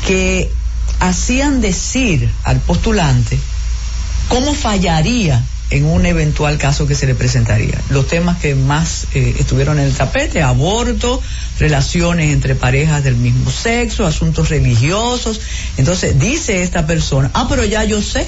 que 0.06 0.52
hacían 1.00 1.60
decir 1.60 2.32
al 2.44 2.60
postulante 2.60 3.40
cómo 4.30 4.54
fallaría 4.54 5.44
en 5.70 5.86
un 5.86 6.06
eventual 6.06 6.58
caso 6.58 6.88
que 6.88 6.96
se 6.96 7.06
le 7.08 7.16
presentaría. 7.16 7.80
Los 7.90 8.08
temas 8.08 8.38
que 8.38 8.56
más 8.56 9.08
eh, 9.14 9.36
estuvieron 9.40 9.80
en 9.80 9.86
el 9.86 9.94
tapete, 9.94 10.42
aborto, 10.42 11.22
relaciones 11.60 12.32
entre 12.32 12.56
parejas 12.56 13.04
del 13.04 13.16
mismo 13.16 13.52
sexo, 13.52 14.06
asuntos 14.06 14.50
religiosos. 14.50 15.42
Entonces 15.78 16.20
dice 16.20 16.64
esta 16.64 16.88
persona, 16.88 17.32
ah, 17.34 17.48
pero 17.50 17.66
ya 17.66 17.84
yo 17.84 18.02
sé 18.02 18.28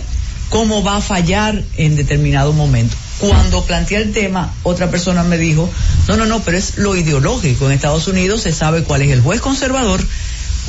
cómo 0.50 0.84
va 0.84 0.98
a 0.98 1.02
fallar 1.02 1.64
en 1.78 1.96
determinado 1.96 2.54
momento. 2.54 2.96
Cuando 3.20 3.66
planteé 3.66 3.98
el 3.98 4.14
tema, 4.14 4.54
otra 4.64 4.90
persona 4.90 5.24
me 5.24 5.38
dijo, 5.38 5.70
no, 6.08 6.16
no, 6.16 6.26
no, 6.26 6.42
pero 6.42 6.58
es 6.58 6.78
lo 6.78 6.96
ideológico. 6.96 7.66
En 7.66 7.74
Estados 7.74 8.08
Unidos 8.08 8.42
se 8.42 8.54
sabe 8.54 8.84
cuál 8.84 9.02
es 9.02 9.12
el 9.12 9.22
juez 9.22 9.42
conservador, 9.42 10.02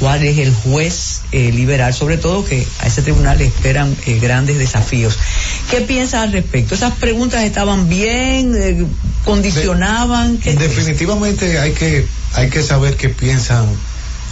cuál 0.01 0.25
es 0.25 0.39
el 0.39 0.53
juez 0.53 1.21
eh, 1.31 1.53
liberal, 1.53 1.93
sobre 1.95 2.17
todo 2.17 2.45
que 2.45 2.67
a 2.81 2.87
ese 2.89 3.03
tribunal 3.03 3.39
le 3.39 3.45
esperan 3.47 3.95
eh, 4.07 4.19
grandes 4.19 4.59
desafíos. 4.59 5.17
¿Qué 5.71 5.83
piensas 5.83 6.23
al 6.23 6.33
respecto? 6.33 6.75
¿Esas 6.75 6.95
preguntas 6.95 7.45
estaban 7.45 7.89
bien? 7.89 8.55
eh, 8.57 8.85
¿Condicionaban? 9.25 10.39
¿Qué- 10.39 10.55
Definitivamente 10.55 11.59
hay 11.59 11.73
que, 11.73 12.07
hay 12.35 12.49
que 12.51 12.63
saber 12.63 12.97
qué 12.97 13.11
piensan 13.11 13.67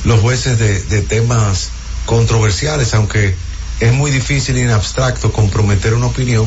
los 0.04 0.20
jueces 0.20 0.58
de, 0.58 0.80
de 0.84 1.02
temas 1.02 1.68
controversiales, 2.06 2.94
aunque 2.94 3.34
es 3.80 3.92
muy 3.92 4.10
difícil 4.10 4.56
y 4.56 4.60
en 4.62 4.70
abstracto 4.70 5.32
comprometer 5.32 5.94
una 5.94 6.06
opinión, 6.06 6.46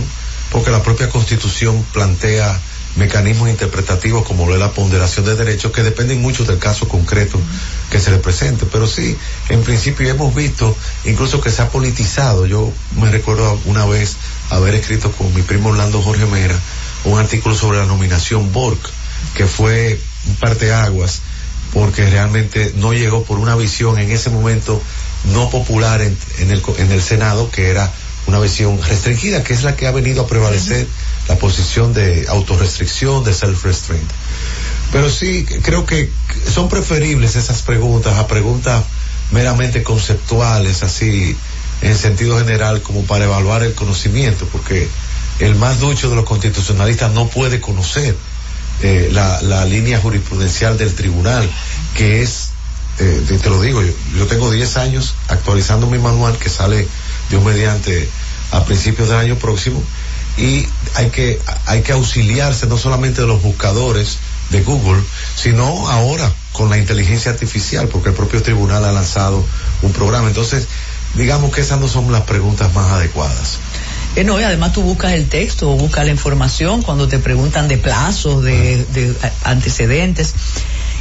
porque 0.52 0.72
la 0.72 0.82
propia 0.84 1.10
constitución 1.10 1.86
plantea 1.94 2.60
mecanismos 2.96 3.50
interpretativos 3.50 4.26
como 4.26 4.46
lo 4.46 4.54
es 4.54 4.60
la 4.60 4.72
ponderación 4.72 5.26
de 5.26 5.36
derechos 5.36 5.72
que 5.72 5.84
dependen 5.84 6.22
mucho 6.22 6.44
del 6.44 6.60
caso 6.60 6.88
concreto 6.88 7.40
que 7.90 8.00
se 8.00 8.12
le 8.12 8.18
presente. 8.18 8.66
Pero 8.72 8.88
sí, 8.88 9.18
en 9.50 9.64
principio 9.64 10.10
hemos 10.10 10.34
visto 10.36 10.76
incluso 11.06 11.42
que 11.42 11.52
se 11.52 11.62
ha 11.62 11.70
politizado. 11.70 12.46
Yo 12.46 12.72
me 12.98 13.10
recuerdo 13.10 13.60
una 13.66 13.86
vez 13.86 14.16
haber 14.50 14.76
escrito 14.76 15.12
con 15.12 15.34
mi 15.34 15.42
primo 15.42 15.70
Orlando 15.70 16.02
Jorge 16.02 16.26
Mera 16.26 16.60
un 17.06 17.20
artículo 17.20 17.56
sobre 17.56 17.80
la 17.80 17.86
nominación 17.86 18.52
Borg, 18.52 18.80
que 19.36 19.48
fue 19.48 20.00
un 20.28 20.36
parteaguas 20.36 21.22
porque 21.74 22.10
realmente 22.10 22.74
no 22.76 22.94
llegó 22.94 23.24
por 23.24 23.40
una 23.40 23.56
visión 23.56 23.98
en 23.98 24.12
ese 24.12 24.30
momento 24.30 24.82
no 25.34 25.50
popular 25.50 26.02
en, 26.02 26.18
en 26.40 26.52
el, 26.52 26.62
en 26.78 26.92
el 26.92 27.02
Senado, 27.02 27.50
que 27.50 27.70
era 27.70 27.92
una 28.28 28.40
visión 28.40 28.80
restringida, 28.82 29.44
que 29.44 29.54
es 29.54 29.64
la 29.64 29.76
que 29.76 29.88
ha 29.88 29.92
venido 29.92 30.24
a 30.24 30.28
prevalecer 30.28 30.88
la 31.28 31.36
posición 31.38 31.94
de 31.94 32.26
autorrestricción, 32.30 33.24
de 33.24 33.34
self-restraint. 33.34 34.10
Pero 34.92 35.10
sí, 35.10 35.46
creo 35.64 35.86
que 35.86 36.10
son 36.54 36.68
preferibles 36.70 37.36
esas 37.36 37.62
preguntas 37.62 38.18
a 38.18 38.28
preguntas 38.28 38.84
meramente 39.32 39.84
conceptuales, 39.84 40.84
así 40.84 41.36
en 41.82 41.98
sentido 41.98 42.38
general, 42.38 42.82
como 42.82 43.04
para 43.06 43.26
evaluar 43.26 43.64
el 43.64 43.74
conocimiento, 43.74 44.46
porque 44.52 44.88
el 45.40 45.56
más 45.56 45.80
ducho 45.80 46.10
de 46.10 46.16
los 46.16 46.26
constitucionalistas 46.26 47.12
no 47.14 47.28
puede 47.30 47.62
conocer 47.62 48.16
eh, 48.84 49.10
la, 49.12 49.42
la 49.42 49.66
línea 49.66 50.00
jurisprudencial 50.00 50.78
del 50.78 50.94
tribunal, 50.94 51.50
que 51.96 52.22
es, 52.22 52.50
eh, 53.00 53.22
te- 53.42 53.50
lo 53.50 53.62
digo, 53.62 53.82
yo, 53.82 53.94
yo 54.18 54.28
tengo 54.28 54.52
10 54.52 54.78
años 54.78 55.16
actualizando 55.30 55.88
mi 55.88 55.98
manual 55.98 56.38
que 56.38 56.50
sale 56.50 56.86
Dios 57.30 57.42
mediante 57.44 58.10
a 58.52 58.66
principios 58.66 59.08
del 59.08 59.18
año 59.18 59.36
próximo 59.38 59.82
y 60.42 60.68
hay 60.96 61.10
que, 61.12 61.40
hay 61.68 61.84
que 61.84 61.92
auxiliarse 61.92 62.66
no 62.66 62.78
solamente 62.78 63.22
de 63.22 63.28
los 63.28 63.44
buscadores 63.44 64.18
de 64.50 64.64
Google, 64.64 65.02
sino 65.36 65.88
ahora 65.88 66.34
con 66.52 66.70
la 66.70 66.80
inteligencia 66.80 67.32
artificial, 67.32 67.88
porque 67.88 68.10
el 68.10 68.16
propio 68.16 68.42
tribunal 68.42 68.84
ha 68.84 68.92
lanzado 68.92 69.46
un 69.84 69.94
programa. 69.94 70.28
Entonces, 70.28 70.68
digamos 71.14 71.54
que 71.54 71.62
esas 71.62 71.80
no 71.80 71.88
son 71.88 72.12
las 72.12 72.24
preguntas 72.24 72.74
más 72.74 72.92
adecuadas. 72.92 73.60
Eh, 74.16 74.24
no, 74.24 74.42
y 74.42 74.44
además 74.44 74.74
tú 74.74 74.82
buscas 74.82 75.14
el 75.14 75.30
texto 75.30 75.68
buscas 75.68 76.06
la 76.06 76.12
información 76.12 76.82
cuando 76.82 77.08
te 77.08 77.20
preguntan 77.20 77.68
de 77.68 77.78
plazos, 77.78 78.44
de, 78.44 78.84
de 78.86 79.16
antecedentes. 79.44 80.34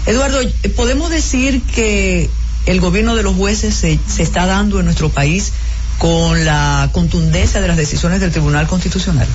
Eduardo, 0.07 0.39
¿podemos 0.77 1.11
decir 1.11 1.63
que 1.63 2.29
el 2.67 2.81
gobierno 2.81 3.17
de 3.17 3.23
los 3.23 3.35
jueces 3.35 3.75
se, 3.75 3.99
se 4.07 4.23
está 4.23 4.47
dando 4.47 4.79
en 4.79 4.85
nuestro 4.85 5.09
país 5.09 5.53
con 6.01 6.47
la 6.47 6.89
contundencia 6.93 7.61
de 7.61 7.69
las 7.69 7.77
decisiones 7.77 8.21
del 8.21 8.31
Tribunal 8.33 8.67
Constitucional? 8.67 9.29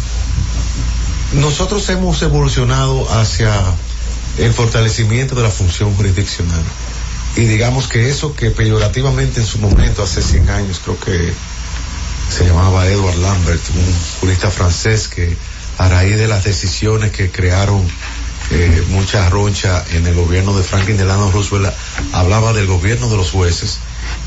Nosotros 1.33 1.87
hemos 1.89 2.19
evolucionado 2.23 3.07
hacia 3.19 3.53
el 4.39 4.51
fortalecimiento 4.51 5.35
de 5.35 5.43
la 5.43 5.51
función 5.51 5.93
jurisdiccional. 5.93 6.63
Y 7.35 7.41
digamos 7.41 7.87
que 7.87 8.09
eso 8.09 8.33
que 8.33 8.49
peyorativamente 8.49 9.41
en 9.41 9.45
su 9.45 9.59
momento, 9.59 10.01
hace 10.01 10.23
100 10.23 10.49
años, 10.49 10.81
creo 10.83 10.99
que 10.99 11.33
se 12.35 12.45
llamaba 12.45 12.87
Edward 12.87 13.17
Lambert, 13.17 13.61
un 13.75 14.19
jurista 14.19 14.49
francés 14.49 15.07
que 15.07 15.37
a 15.77 15.87
raíz 15.87 16.17
de 16.17 16.27
las 16.27 16.45
decisiones 16.45 17.11
que 17.11 17.29
crearon 17.29 17.85
eh, 18.49 18.83
mucha 18.89 19.29
roncha 19.29 19.85
en 19.91 20.07
el 20.07 20.15
gobierno 20.15 20.57
de 20.57 20.63
Franklin 20.63 20.97
Delano 20.97 21.29
Roosevelt, 21.29 21.71
hablaba 22.11 22.53
del 22.53 22.65
gobierno 22.65 23.07
de 23.07 23.17
los 23.17 23.29
jueces 23.29 23.77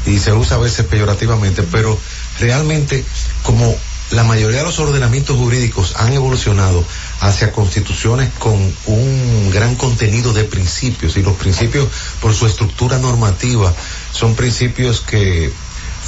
y 0.07 0.19
se 0.19 0.33
usa 0.33 0.57
a 0.57 0.61
veces 0.61 0.87
peyorativamente, 0.87 1.63
pero 1.63 1.99
realmente 2.41 3.05
como 3.43 3.75
la 4.11 4.25
mayoría 4.25 4.59
de 4.61 4.65
los 4.65 4.79
ordenamientos 4.79 5.37
jurídicos 5.37 5.95
han 5.97 6.13
evolucionado 6.15 6.83
hacia 7.21 7.53
constituciones 7.53 8.31
con 8.39 8.55
un 8.87 9.51
gran 9.53 9.75
contenido 9.77 10.33
de 10.33 10.45
principios 10.45 11.17
y 11.19 11.23
los 11.23 11.37
principios 11.37 11.89
por 12.23 12.35
su 12.35 12.47
estructura 12.47 12.99
normativa 12.99 13.75
son 14.13 14.35
principios 14.35 15.01
que 15.03 15.53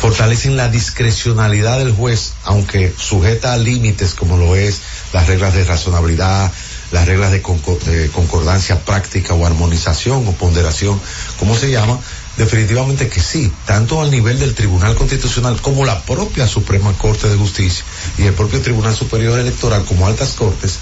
fortalecen 0.00 0.56
la 0.56 0.68
discrecionalidad 0.70 1.78
del 1.78 1.92
juez, 1.92 2.32
aunque 2.44 2.94
sujeta 2.96 3.52
a 3.52 3.58
límites 3.58 4.14
como 4.14 4.38
lo 4.38 4.56
es 4.56 4.80
las 5.12 5.26
reglas 5.26 5.52
de 5.52 5.64
razonabilidad, 5.64 6.50
las 6.92 7.06
reglas 7.06 7.32
de, 7.32 7.42
concor- 7.42 7.78
de 7.80 8.08
concordancia 8.08 8.82
práctica 8.84 9.34
o 9.34 9.44
armonización 9.44 10.26
o 10.26 10.32
ponderación, 10.32 10.98
como 11.38 11.54
se 11.54 11.70
llama, 11.70 11.98
definitivamente 12.36 13.08
que 13.08 13.20
sí, 13.20 13.52
tanto 13.66 14.00
al 14.00 14.10
nivel 14.10 14.38
del 14.38 14.54
Tribunal 14.54 14.94
Constitucional 14.94 15.60
como 15.60 15.84
la 15.84 16.02
propia 16.04 16.46
Suprema 16.46 16.92
Corte 16.94 17.28
de 17.28 17.36
Justicia 17.36 17.84
y 18.18 18.22
el 18.24 18.34
propio 18.34 18.60
Tribunal 18.60 18.94
Superior 18.94 19.38
Electoral 19.38 19.84
como 19.84 20.06
altas 20.06 20.34
cortes 20.34 20.78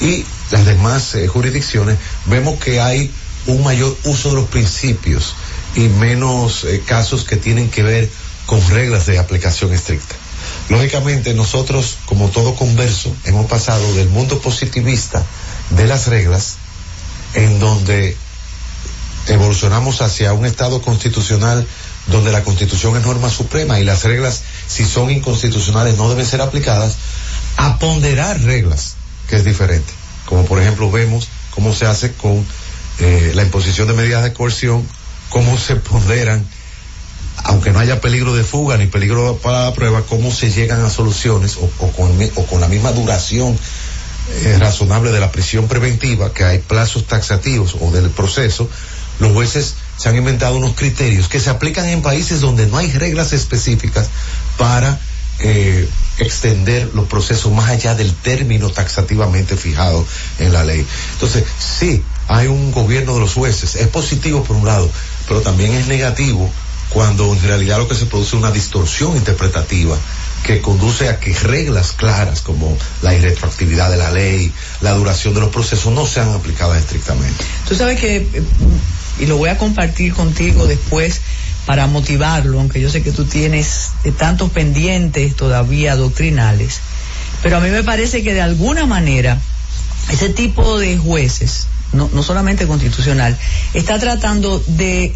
y 0.00 0.24
las 0.50 0.64
demás 0.64 1.14
eh, 1.14 1.26
jurisdicciones, 1.26 1.98
vemos 2.26 2.58
que 2.58 2.80
hay 2.80 3.10
un 3.46 3.62
mayor 3.62 3.96
uso 4.04 4.30
de 4.30 4.36
los 4.36 4.48
principios 4.48 5.34
y 5.74 5.80
menos 5.80 6.64
eh, 6.64 6.82
casos 6.84 7.24
que 7.24 7.36
tienen 7.36 7.70
que 7.70 7.82
ver 7.82 8.10
con 8.46 8.66
reglas 8.70 9.06
de 9.06 9.18
aplicación 9.18 9.72
estricta. 9.72 10.14
Lógicamente 10.68 11.34
nosotros, 11.34 11.98
como 12.06 12.28
todo 12.28 12.54
converso, 12.54 13.14
hemos 13.24 13.46
pasado 13.46 13.94
del 13.94 14.08
mundo 14.08 14.40
positivista 14.40 15.24
de 15.70 15.86
las 15.86 16.06
reglas, 16.06 16.56
en 17.34 17.58
donde 17.58 18.16
evolucionamos 19.28 20.00
hacia 20.02 20.32
un 20.32 20.46
Estado 20.46 20.80
constitucional 20.82 21.66
donde 22.06 22.32
la 22.32 22.42
Constitución 22.42 22.96
es 22.96 23.04
norma 23.04 23.28
suprema 23.28 23.78
y 23.78 23.84
las 23.84 24.04
reglas, 24.04 24.42
si 24.66 24.84
son 24.84 25.10
inconstitucionales, 25.10 25.96
no 25.96 26.08
deben 26.08 26.26
ser 26.26 26.40
aplicadas, 26.40 26.96
a 27.56 27.78
ponderar 27.78 28.40
reglas, 28.42 28.94
que 29.28 29.36
es 29.36 29.44
diferente. 29.44 29.92
Como 30.26 30.44
por 30.44 30.60
ejemplo 30.60 30.90
vemos 30.90 31.28
cómo 31.54 31.74
se 31.74 31.86
hace 31.86 32.12
con 32.12 32.44
eh, 33.00 33.32
la 33.34 33.42
imposición 33.42 33.88
de 33.88 33.94
medidas 33.94 34.22
de 34.22 34.32
coerción 34.32 34.86
cómo 35.28 35.58
se 35.58 35.76
ponderan, 35.76 36.44
aunque 37.44 37.70
no 37.70 37.78
haya 37.78 38.00
peligro 38.00 38.34
de 38.34 38.44
fuga 38.44 38.76
ni 38.76 38.86
peligro 38.86 39.36
para 39.36 39.64
la 39.64 39.74
prueba, 39.74 40.02
cómo 40.02 40.30
se 40.30 40.50
llegan 40.50 40.84
a 40.84 40.90
soluciones 40.90 41.56
o, 41.56 41.70
o 41.78 41.92
con, 41.92 42.10
o 42.36 42.46
con 42.46 42.60
la 42.60 42.68
misma 42.68 42.92
duración 42.92 43.58
eh, 44.30 44.56
razonable 44.58 45.10
de 45.10 45.20
la 45.20 45.32
prisión 45.32 45.68
preventiva, 45.68 46.32
que 46.32 46.44
hay 46.44 46.58
plazos 46.58 47.06
taxativos 47.06 47.76
o 47.80 47.90
del 47.90 48.10
proceso, 48.10 48.68
los 49.20 49.32
jueces 49.32 49.74
se 49.96 50.08
han 50.08 50.16
inventado 50.16 50.56
unos 50.56 50.74
criterios 50.74 51.28
que 51.28 51.40
se 51.40 51.50
aplican 51.50 51.88
en 51.88 52.02
países 52.02 52.40
donde 52.40 52.66
no 52.66 52.78
hay 52.78 52.90
reglas 52.92 53.32
específicas 53.32 54.08
para 54.56 54.98
eh, 55.40 55.88
extender 56.18 56.90
los 56.94 57.06
procesos 57.06 57.52
más 57.52 57.68
allá 57.68 57.94
del 57.94 58.12
término 58.12 58.70
taxativamente 58.70 59.56
fijado 59.56 60.04
en 60.38 60.52
la 60.52 60.64
ley. 60.64 60.84
Entonces, 61.12 61.44
sí, 61.58 62.02
hay 62.26 62.48
un 62.48 62.72
gobierno 62.72 63.14
de 63.14 63.20
los 63.20 63.34
jueces. 63.34 63.76
Es 63.76 63.88
positivo 63.88 64.42
por 64.42 64.56
un 64.56 64.66
lado, 64.66 64.90
pero 65.26 65.40
también 65.40 65.72
es 65.72 65.86
negativo 65.86 66.50
cuando 66.90 67.32
en 67.32 67.42
realidad 67.42 67.78
lo 67.78 67.88
que 67.88 67.94
se 67.94 68.06
produce 68.06 68.36
es 68.36 68.42
una 68.42 68.50
distorsión 68.50 69.16
interpretativa 69.16 69.96
que 70.42 70.60
conduce 70.62 71.08
a 71.08 71.20
que 71.20 71.34
reglas 71.34 71.92
claras 71.92 72.40
como 72.40 72.76
la 73.02 73.14
irretroactividad 73.14 73.90
de 73.90 73.96
la 73.96 74.10
ley, 74.10 74.52
la 74.80 74.92
duración 74.92 75.34
de 75.34 75.40
los 75.40 75.50
procesos 75.50 75.92
no 75.92 76.06
sean 76.06 76.30
aplicadas 76.30 76.78
estrictamente. 76.78 77.44
Tú 77.68 77.74
sabes 77.74 78.00
que, 78.00 78.16
eh, 78.16 78.42
y 79.18 79.26
lo 79.26 79.36
voy 79.36 79.50
a 79.50 79.58
compartir 79.58 80.12
contigo 80.14 80.66
después 80.66 81.20
para 81.66 81.86
motivarlo, 81.86 82.58
aunque 82.58 82.80
yo 82.80 82.88
sé 82.88 83.02
que 83.02 83.12
tú 83.12 83.24
tienes 83.24 83.90
tantos 84.16 84.50
pendientes 84.50 85.36
todavía 85.36 85.96
doctrinales, 85.96 86.80
pero 87.42 87.58
a 87.58 87.60
mí 87.60 87.68
me 87.70 87.82
parece 87.82 88.22
que 88.22 88.34
de 88.34 88.40
alguna 88.40 88.86
manera 88.86 89.38
ese 90.10 90.30
tipo 90.30 90.78
de 90.78 90.96
jueces, 90.96 91.66
no, 91.92 92.08
no 92.12 92.22
solamente 92.22 92.66
constitucional, 92.66 93.36
está 93.74 93.98
tratando 93.98 94.62
de, 94.66 95.14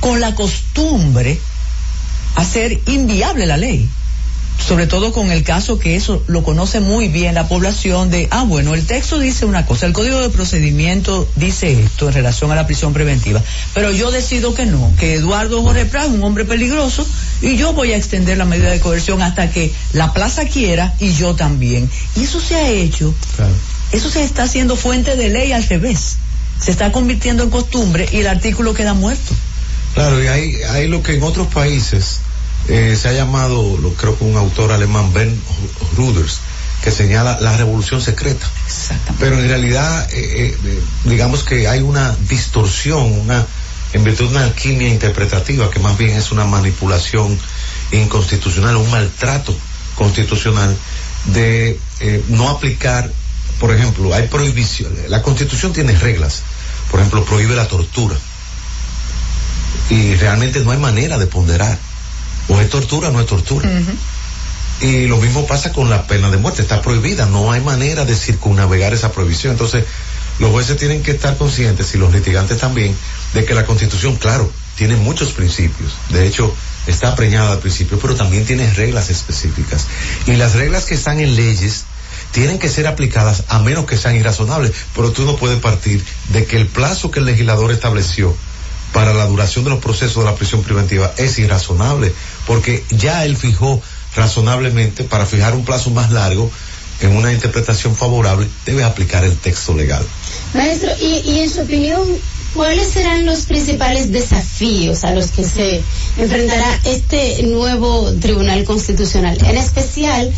con 0.00 0.20
la 0.20 0.34
costumbre, 0.34 1.38
hacer 2.36 2.80
inviable 2.86 3.46
la 3.46 3.56
ley 3.56 3.88
sobre 4.58 4.86
todo 4.86 5.12
con 5.12 5.30
el 5.30 5.42
caso 5.42 5.78
que 5.78 5.96
eso 5.96 6.22
lo 6.28 6.42
conoce 6.42 6.80
muy 6.80 7.08
bien 7.08 7.34
la 7.34 7.48
población 7.48 8.10
de, 8.10 8.28
ah, 8.30 8.44
bueno, 8.44 8.74
el 8.74 8.86
texto 8.86 9.18
dice 9.18 9.44
una 9.44 9.66
cosa, 9.66 9.86
el 9.86 9.92
código 9.92 10.20
de 10.20 10.30
procedimiento 10.30 11.28
dice 11.36 11.82
esto 11.82 12.08
en 12.08 12.14
relación 12.14 12.50
a 12.52 12.54
la 12.54 12.66
prisión 12.66 12.92
preventiva, 12.92 13.42
pero 13.74 13.90
yo 13.90 14.10
decido 14.10 14.54
que 14.54 14.66
no, 14.66 14.92
que 14.98 15.14
Eduardo 15.14 15.62
Jorge 15.62 15.84
Prat 15.84 16.06
es 16.06 16.10
un 16.12 16.22
hombre 16.22 16.44
peligroso 16.44 17.06
y 17.40 17.56
yo 17.56 17.72
voy 17.72 17.92
a 17.92 17.96
extender 17.96 18.38
la 18.38 18.44
medida 18.44 18.70
de 18.70 18.80
coerción 18.80 19.20
hasta 19.22 19.50
que 19.50 19.72
la 19.92 20.12
plaza 20.12 20.44
quiera 20.46 20.94
y 21.00 21.12
yo 21.12 21.34
también. 21.34 21.90
Y 22.16 22.24
eso 22.24 22.40
se 22.40 22.54
ha 22.54 22.68
hecho, 22.68 23.12
eso 23.90 24.10
se 24.10 24.22
está 24.22 24.44
haciendo 24.44 24.76
fuente 24.76 25.16
de 25.16 25.28
ley 25.28 25.52
al 25.52 25.64
revés, 25.64 26.16
se 26.60 26.70
está 26.70 26.92
convirtiendo 26.92 27.42
en 27.42 27.50
costumbre 27.50 28.08
y 28.12 28.18
el 28.18 28.28
artículo 28.28 28.74
queda 28.74 28.94
muerto. 28.94 29.34
Claro, 29.94 30.22
y 30.22 30.28
hay, 30.28 30.54
hay 30.70 30.88
lo 30.88 31.02
que 31.02 31.16
en 31.16 31.22
otros 31.22 31.48
países 31.48 32.20
eh, 32.68 32.96
se 33.00 33.08
ha 33.08 33.12
llamado, 33.12 33.76
lo 33.78 33.94
creo 33.94 34.16
que 34.18 34.24
un 34.24 34.36
autor 34.36 34.72
alemán, 34.72 35.12
Ben 35.12 35.40
Ruders, 35.96 36.40
que 36.82 36.90
señala 36.90 37.38
la 37.40 37.56
revolución 37.56 38.00
secreta. 38.00 38.46
Pero 39.18 39.38
en 39.38 39.48
realidad, 39.48 40.08
eh, 40.12 40.56
eh, 40.64 40.82
digamos 41.04 41.44
que 41.44 41.68
hay 41.68 41.80
una 41.80 42.14
distorsión, 42.28 43.20
una, 43.20 43.46
en 43.92 44.04
virtud 44.04 44.26
de 44.26 44.30
una 44.36 44.44
alquimia 44.44 44.88
interpretativa, 44.88 45.70
que 45.70 45.78
más 45.78 45.96
bien 45.96 46.16
es 46.16 46.32
una 46.32 46.44
manipulación 46.44 47.38
inconstitucional, 47.92 48.76
un 48.76 48.90
maltrato 48.90 49.54
constitucional 49.94 50.76
de 51.26 51.78
eh, 52.00 52.24
no 52.28 52.48
aplicar, 52.48 53.10
por 53.60 53.72
ejemplo, 53.72 54.12
hay 54.12 54.26
prohibiciones, 54.26 55.08
la 55.08 55.22
constitución 55.22 55.72
tiene 55.72 55.96
reglas, 55.96 56.42
por 56.90 56.98
ejemplo, 56.98 57.24
prohíbe 57.24 57.54
la 57.54 57.68
tortura. 57.68 58.16
Y 59.88 60.14
realmente 60.16 60.60
no 60.60 60.72
hay 60.72 60.78
manera 60.78 61.18
de 61.18 61.26
ponderar. 61.26 61.78
O 62.48 62.60
es 62.60 62.68
tortura 62.68 63.08
o 63.08 63.12
no 63.12 63.20
es 63.20 63.26
tortura. 63.26 63.70
Y 64.80 65.06
lo 65.06 65.16
mismo 65.18 65.46
pasa 65.46 65.72
con 65.72 65.88
la 65.88 66.06
pena 66.06 66.30
de 66.30 66.38
muerte, 66.38 66.62
está 66.62 66.82
prohibida, 66.82 67.26
no 67.26 67.52
hay 67.52 67.60
manera 67.60 68.04
de 68.04 68.16
circunnavegar 68.16 68.92
esa 68.92 69.12
prohibición. 69.12 69.52
Entonces, 69.52 69.84
los 70.40 70.50
jueces 70.50 70.76
tienen 70.76 71.02
que 71.02 71.12
estar 71.12 71.36
conscientes 71.36 71.94
y 71.94 71.98
los 71.98 72.12
litigantes 72.12 72.58
también 72.58 72.94
de 73.32 73.44
que 73.44 73.54
la 73.54 73.64
constitución, 73.64 74.16
claro, 74.16 74.50
tiene 74.76 74.96
muchos 74.96 75.32
principios. 75.32 75.92
De 76.08 76.26
hecho, 76.26 76.52
está 76.86 77.14
preñada 77.14 77.52
al 77.52 77.58
principio, 77.58 77.98
pero 78.00 78.16
también 78.16 78.44
tiene 78.44 78.72
reglas 78.72 79.10
específicas. 79.10 79.86
Y 80.26 80.32
las 80.32 80.54
reglas 80.54 80.86
que 80.86 80.94
están 80.94 81.20
en 81.20 81.36
leyes 81.36 81.84
tienen 82.32 82.58
que 82.58 82.68
ser 82.68 82.86
aplicadas 82.86 83.44
a 83.48 83.58
menos 83.60 83.86
que 83.86 83.96
sean 83.96 84.16
irrazonables. 84.16 84.72
Pero 84.94 85.12
tú 85.12 85.24
no 85.24 85.36
puedes 85.36 85.60
partir 85.60 86.02
de 86.30 86.44
que 86.44 86.56
el 86.56 86.66
plazo 86.66 87.10
que 87.10 87.20
el 87.20 87.26
legislador 87.26 87.70
estableció 87.70 88.34
para 88.92 89.14
la 89.14 89.26
duración 89.26 89.64
de 89.64 89.70
los 89.70 89.80
procesos 89.80 90.24
de 90.24 90.30
la 90.30 90.36
prisión 90.36 90.62
preventiva 90.62 91.12
es 91.16 91.38
irrazonable, 91.38 92.12
porque 92.46 92.84
ya 92.90 93.24
él 93.24 93.36
fijó 93.36 93.80
razonablemente 94.14 95.04
para 95.04 95.26
fijar 95.26 95.54
un 95.54 95.64
plazo 95.64 95.90
más 95.90 96.10
largo 96.10 96.50
en 97.00 97.16
una 97.16 97.32
interpretación 97.32 97.96
favorable, 97.96 98.46
debe 98.64 98.84
aplicar 98.84 99.24
el 99.24 99.36
texto 99.36 99.74
legal. 99.74 100.04
Maestro, 100.54 100.90
y, 101.00 101.40
en 101.40 101.50
su 101.50 101.62
opinión, 101.62 102.00
¿cuáles 102.54 102.88
serán 102.88 103.26
los 103.26 103.46
principales 103.46 104.12
desafíos 104.12 105.02
a 105.04 105.12
los 105.12 105.28
que 105.32 105.44
se 105.44 105.82
enfrentará 106.16 106.80
este 106.84 107.42
nuevo 107.44 108.12
Tribunal 108.20 108.64
Constitucional? 108.64 109.36
En 109.44 109.56
especial 109.56 110.32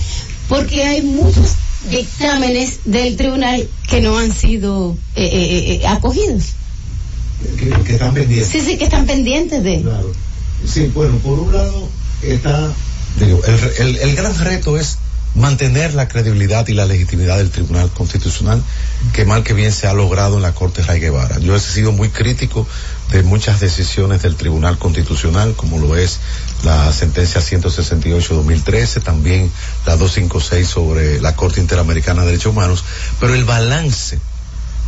porque 0.48 0.84
hay 0.84 1.02
muchos 1.02 1.54
dictámenes 1.90 2.80
del 2.84 3.16
tribunal 3.16 3.68
que 3.88 4.00
no 4.00 4.16
han 4.16 4.32
sido 4.32 4.96
eh, 5.16 5.24
eh, 5.24 5.80
eh, 5.82 5.86
acogidos. 5.86 6.54
Que, 7.58 7.70
que 7.84 7.92
están 7.92 8.14
pendientes. 8.14 8.48
Sí, 8.48 8.60
sí, 8.60 8.78
que 8.78 8.84
están 8.84 9.06
pendientes 9.06 9.62
de. 9.62 9.82
Claro. 9.82 10.12
Sí, 10.66 10.90
bueno, 10.94 11.18
por 11.18 11.38
un 11.38 11.52
lado 11.52 11.88
está, 12.22 12.72
digo, 13.18 13.40
el, 13.44 13.88
el, 13.88 13.96
el 13.98 14.16
gran 14.16 14.38
reto 14.38 14.78
es 14.78 14.98
mantener 15.34 15.94
la 15.94 16.06
credibilidad 16.08 16.66
y 16.68 16.74
la 16.74 16.86
legitimidad 16.86 17.38
del 17.38 17.50
Tribunal 17.50 17.90
Constitucional, 17.90 18.62
que 19.12 19.24
mal 19.24 19.42
que 19.42 19.52
bien 19.52 19.72
se 19.72 19.86
ha 19.86 19.92
logrado 19.92 20.36
en 20.36 20.42
la 20.42 20.54
Corte 20.54 20.82
Ray 20.82 21.00
Guevara. 21.00 21.38
Yo 21.40 21.56
he 21.56 21.60
sido 21.60 21.92
muy 21.92 22.08
crítico 22.10 22.66
de 23.10 23.22
muchas 23.22 23.60
decisiones 23.60 24.22
del 24.22 24.36
Tribunal 24.36 24.78
Constitucional, 24.78 25.54
como 25.54 25.78
lo 25.78 25.96
es 25.96 26.20
la 26.62 26.92
sentencia 26.92 27.40
168-2013, 27.40 29.02
también 29.02 29.50
la 29.86 29.96
256 29.96 30.68
sobre 30.68 31.20
la 31.20 31.34
Corte 31.34 31.60
Interamericana 31.60 32.22
de 32.22 32.28
Derechos 32.28 32.52
Humanos, 32.52 32.84
pero 33.18 33.34
el 33.34 33.44
balance 33.44 34.18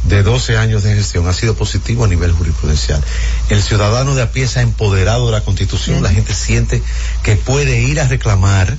de 0.04 0.22
12 0.22 0.56
años 0.56 0.82
de 0.84 0.94
gestión 0.94 1.26
ha 1.28 1.32
sido 1.32 1.54
positivo 1.56 2.04
a 2.04 2.08
nivel 2.08 2.32
jurisprudencial. 2.32 3.02
El 3.48 3.62
ciudadano 3.62 4.14
de 4.14 4.22
a 4.22 4.30
pie 4.30 4.46
se 4.46 4.60
ha 4.60 4.62
empoderado 4.62 5.26
de 5.26 5.32
la 5.32 5.40
Constitución, 5.42 6.02
la 6.02 6.10
gente 6.10 6.32
siente 6.34 6.82
que 7.22 7.36
puede 7.36 7.80
ir 7.82 8.00
a 8.00 8.06
reclamar 8.06 8.76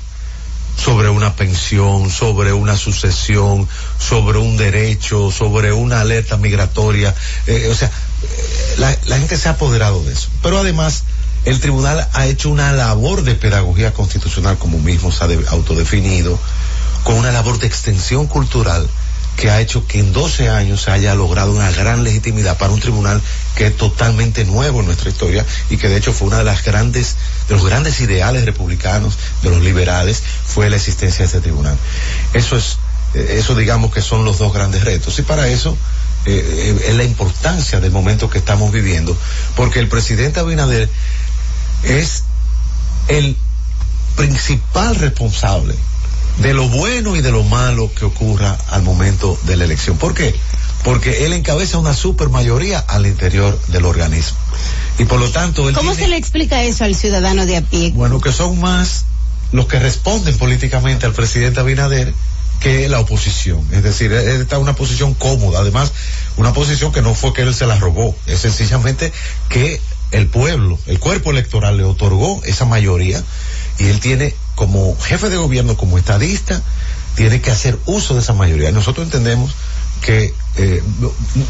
sobre 0.81 1.09
una 1.09 1.35
pensión, 1.35 2.09
sobre 2.11 2.53
una 2.53 2.77
sucesión, 2.77 3.67
sobre 3.99 4.37
un 4.37 4.57
derecho, 4.57 5.31
sobre 5.31 5.73
una 5.73 6.01
alerta 6.01 6.37
migratoria. 6.37 7.13
Eh, 7.47 7.67
o 7.71 7.75
sea, 7.75 7.87
eh, 7.89 8.75
la, 8.77 8.95
la 9.07 9.17
gente 9.17 9.37
se 9.37 9.49
ha 9.49 9.53
apoderado 9.53 10.03
de 10.03 10.13
eso. 10.13 10.29
Pero 10.43 10.59
además, 10.59 11.03
el 11.45 11.59
tribunal 11.59 12.07
ha 12.13 12.25
hecho 12.27 12.49
una 12.49 12.71
labor 12.73 13.23
de 13.23 13.33
pedagogía 13.35 13.91
constitucional, 13.91 14.57
como 14.59 14.77
mismo 14.77 15.11
se 15.11 15.23
ha 15.23 15.27
de- 15.27 15.43
autodefinido, 15.49 16.39
con 17.03 17.15
una 17.15 17.31
labor 17.31 17.57
de 17.59 17.65
extensión 17.67 18.27
cultural 18.27 18.87
que 19.37 19.51
ha 19.51 19.61
hecho 19.61 19.85
que 19.85 19.99
en 19.99 20.11
12 20.11 20.49
años 20.49 20.81
se 20.81 20.91
haya 20.91 21.13
logrado 21.13 21.53
una 21.53 21.71
gran 21.71 22.03
legitimidad 22.03 22.57
para 22.57 22.73
un 22.73 22.79
tribunal 22.79 23.21
que 23.55 23.67
es 23.67 23.77
totalmente 23.77 24.43
nuevo 24.45 24.79
en 24.79 24.87
nuestra 24.87 25.09
historia 25.11 25.45
y 25.69 25.77
que 25.77 25.87
de 25.87 25.97
hecho 25.97 26.11
fue 26.11 26.27
una 26.27 26.39
de 26.39 26.43
las 26.43 26.65
grandes, 26.65 27.15
de 27.47 27.53
los 27.53 27.63
grandes 27.63 28.01
ideales 28.01 28.45
republicanos, 28.45 29.15
de 29.43 29.51
los 29.51 29.61
liberales, 29.61 30.23
fue 30.45 30.69
la 30.71 30.75
existencia 30.75 31.19
de 31.19 31.25
este 31.25 31.39
tribunal. 31.39 31.77
Eso 32.33 32.57
es, 32.57 32.79
eh, 33.13 33.35
eso 33.37 33.55
digamos 33.55 33.93
que 33.93 34.01
son 34.01 34.25
los 34.25 34.39
dos 34.39 34.51
grandes 34.51 34.83
retos. 34.83 35.19
Y 35.19 35.21
para 35.21 35.47
eso, 35.47 35.77
eh, 36.25 36.75
eh, 36.79 36.89
es 36.89 36.95
la 36.95 37.03
importancia 37.03 37.79
del 37.79 37.91
momento 37.91 38.31
que 38.31 38.39
estamos 38.39 38.71
viviendo, 38.71 39.15
porque 39.55 39.79
el 39.79 39.87
presidente 39.87 40.39
Abinader 40.39 40.89
es 41.83 42.23
el 43.07 43.37
principal 44.15 44.95
responsable 44.95 45.75
de 46.41 46.53
lo 46.53 46.67
bueno 46.69 47.15
y 47.15 47.21
de 47.21 47.31
lo 47.31 47.43
malo 47.43 47.91
que 47.93 48.05
ocurra 48.05 48.57
al 48.69 48.83
momento 48.83 49.37
de 49.43 49.55
la 49.57 49.65
elección. 49.65 49.97
¿Por 49.97 50.13
qué? 50.13 50.35
Porque 50.83 51.25
él 51.25 51.33
encabeza 51.33 51.77
una 51.79 51.93
supermayoría 51.93 52.79
al 52.79 53.05
interior 53.07 53.59
del 53.67 53.85
organismo. 53.85 54.37
Y 54.99 55.05
por 55.05 55.19
lo 55.19 55.29
tanto, 55.31 55.67
él 55.67 55.75
¿Cómo 55.75 55.91
tiene- 55.91 56.03
se 56.05 56.09
le 56.09 56.17
explica 56.17 56.63
eso 56.63 56.83
al 56.83 56.95
ciudadano 56.95 57.45
de 57.45 57.57
a 57.57 57.61
pie? 57.61 57.91
bueno, 57.95 58.21
que 58.21 58.31
son 58.31 58.59
más 58.59 59.05
los 59.51 59.65
que 59.67 59.79
responden 59.79 60.37
políticamente 60.37 61.05
al 61.05 61.13
presidente 61.13 61.59
Abinader 61.59 62.13
que 62.59 62.89
la 62.89 62.99
oposición. 62.99 63.63
Es 63.71 63.83
decir, 63.83 64.11
él 64.11 64.41
está 64.41 64.55
en 64.57 64.63
una 64.63 64.75
posición 64.75 65.13
cómoda. 65.13 65.59
Además, 65.59 65.91
una 66.37 66.53
posición 66.53 66.91
que 66.91 67.01
no 67.01 67.13
fue 67.15 67.33
que 67.33 67.43
él 67.43 67.53
se 67.53 67.65
la 67.67 67.77
robó. 67.77 68.15
Es 68.25 68.39
sencillamente 68.41 69.11
que 69.49 69.79
el 70.11 70.27
pueblo, 70.27 70.79
el 70.87 70.99
cuerpo 70.99 71.31
electoral 71.31 71.77
le 71.77 71.83
otorgó 71.83 72.41
esa 72.45 72.65
mayoría 72.65 73.23
y 73.79 73.85
él 73.87 73.99
tiene 73.99 74.33
como 74.57 74.97
jefe 74.99 75.29
de 75.29 75.37
gobierno, 75.37 75.77
como 75.77 75.99
estadista, 75.99 76.59
tiene 77.15 77.41
que 77.41 77.51
hacer 77.51 77.77
uso 77.85 78.15
de 78.15 78.21
esa 78.21 78.33
mayoría. 78.33 78.71
Nosotros 78.71 79.05
entendemos 79.05 79.51
que 80.01 80.33
eh, 80.55 80.83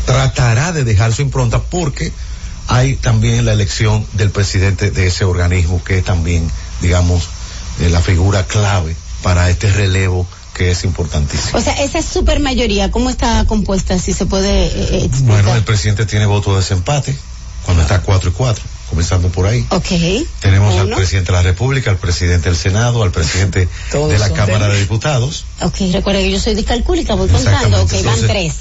tratará 0.06 0.74
de 0.74 0.84
dejar 0.84 1.14
su 1.14 1.22
impronta 1.22 1.62
porque 1.64 2.12
hay 2.68 2.98
también 2.98 3.46
la 3.46 3.54
elección 3.54 4.06
del 4.12 4.30
presidente 4.30 4.92
de 4.92 5.08
ese 5.08 5.24
organismo, 5.24 5.82
que 5.82 6.00
es 6.00 6.04
también, 6.04 6.52
digamos, 6.82 7.30
eh, 7.80 7.90
la 7.90 8.02
figura 8.02 8.46
clave 8.46 8.94
para 9.24 9.50
este 9.50 9.72
relevo 9.72 10.28
que 10.54 10.72
es 10.72 10.84
importantísimo. 10.84 11.58
O 11.58 11.62
sea, 11.62 11.82
esa 11.82 12.02
super 12.02 12.42
mayoría, 12.42 12.92
¿cómo 12.92 13.10
está 13.10 13.46
compuesta? 13.46 13.98
Si 14.00 14.12
se 14.12 14.26
puede 14.26 14.66
eh, 14.66 15.06
explicar. 15.06 15.44
Bueno, 15.44 15.56
el 15.56 15.64
presidente 15.64 16.06
tiene 16.06 16.26
voto 16.26 16.52
de 16.52 16.58
desempate 16.58 17.16
cuando 17.64 17.84
está 17.84 18.02
4 18.02 18.32
y 18.32 18.34
4, 18.34 18.66
comenzando 18.89 19.30
por 19.30 19.45
ahí. 19.47 19.65
Ok. 19.69 19.89
Tenemos 20.39 20.77
al 20.80 20.89
presidente 20.89 21.31
de 21.31 21.38
la 21.38 21.43
República, 21.43 21.89
al 21.91 21.97
presidente 21.97 22.49
del 22.49 22.57
Senado, 22.57 23.03
al 23.03 23.11
presidente 23.11 23.68
de 23.91 24.18
la 24.19 24.30
Cámara 24.30 24.59
temas. 24.59 24.72
de 24.73 24.80
Diputados. 24.80 25.45
Ok, 25.61 25.76
recuerda 25.91 26.22
que 26.22 26.31
yo 26.31 26.39
soy 26.39 26.55
discalcúlica, 26.55 27.15
voy 27.15 27.27
contando. 27.27 27.81
Ok, 27.84 27.93
van 28.03 28.22
tres. 28.27 28.53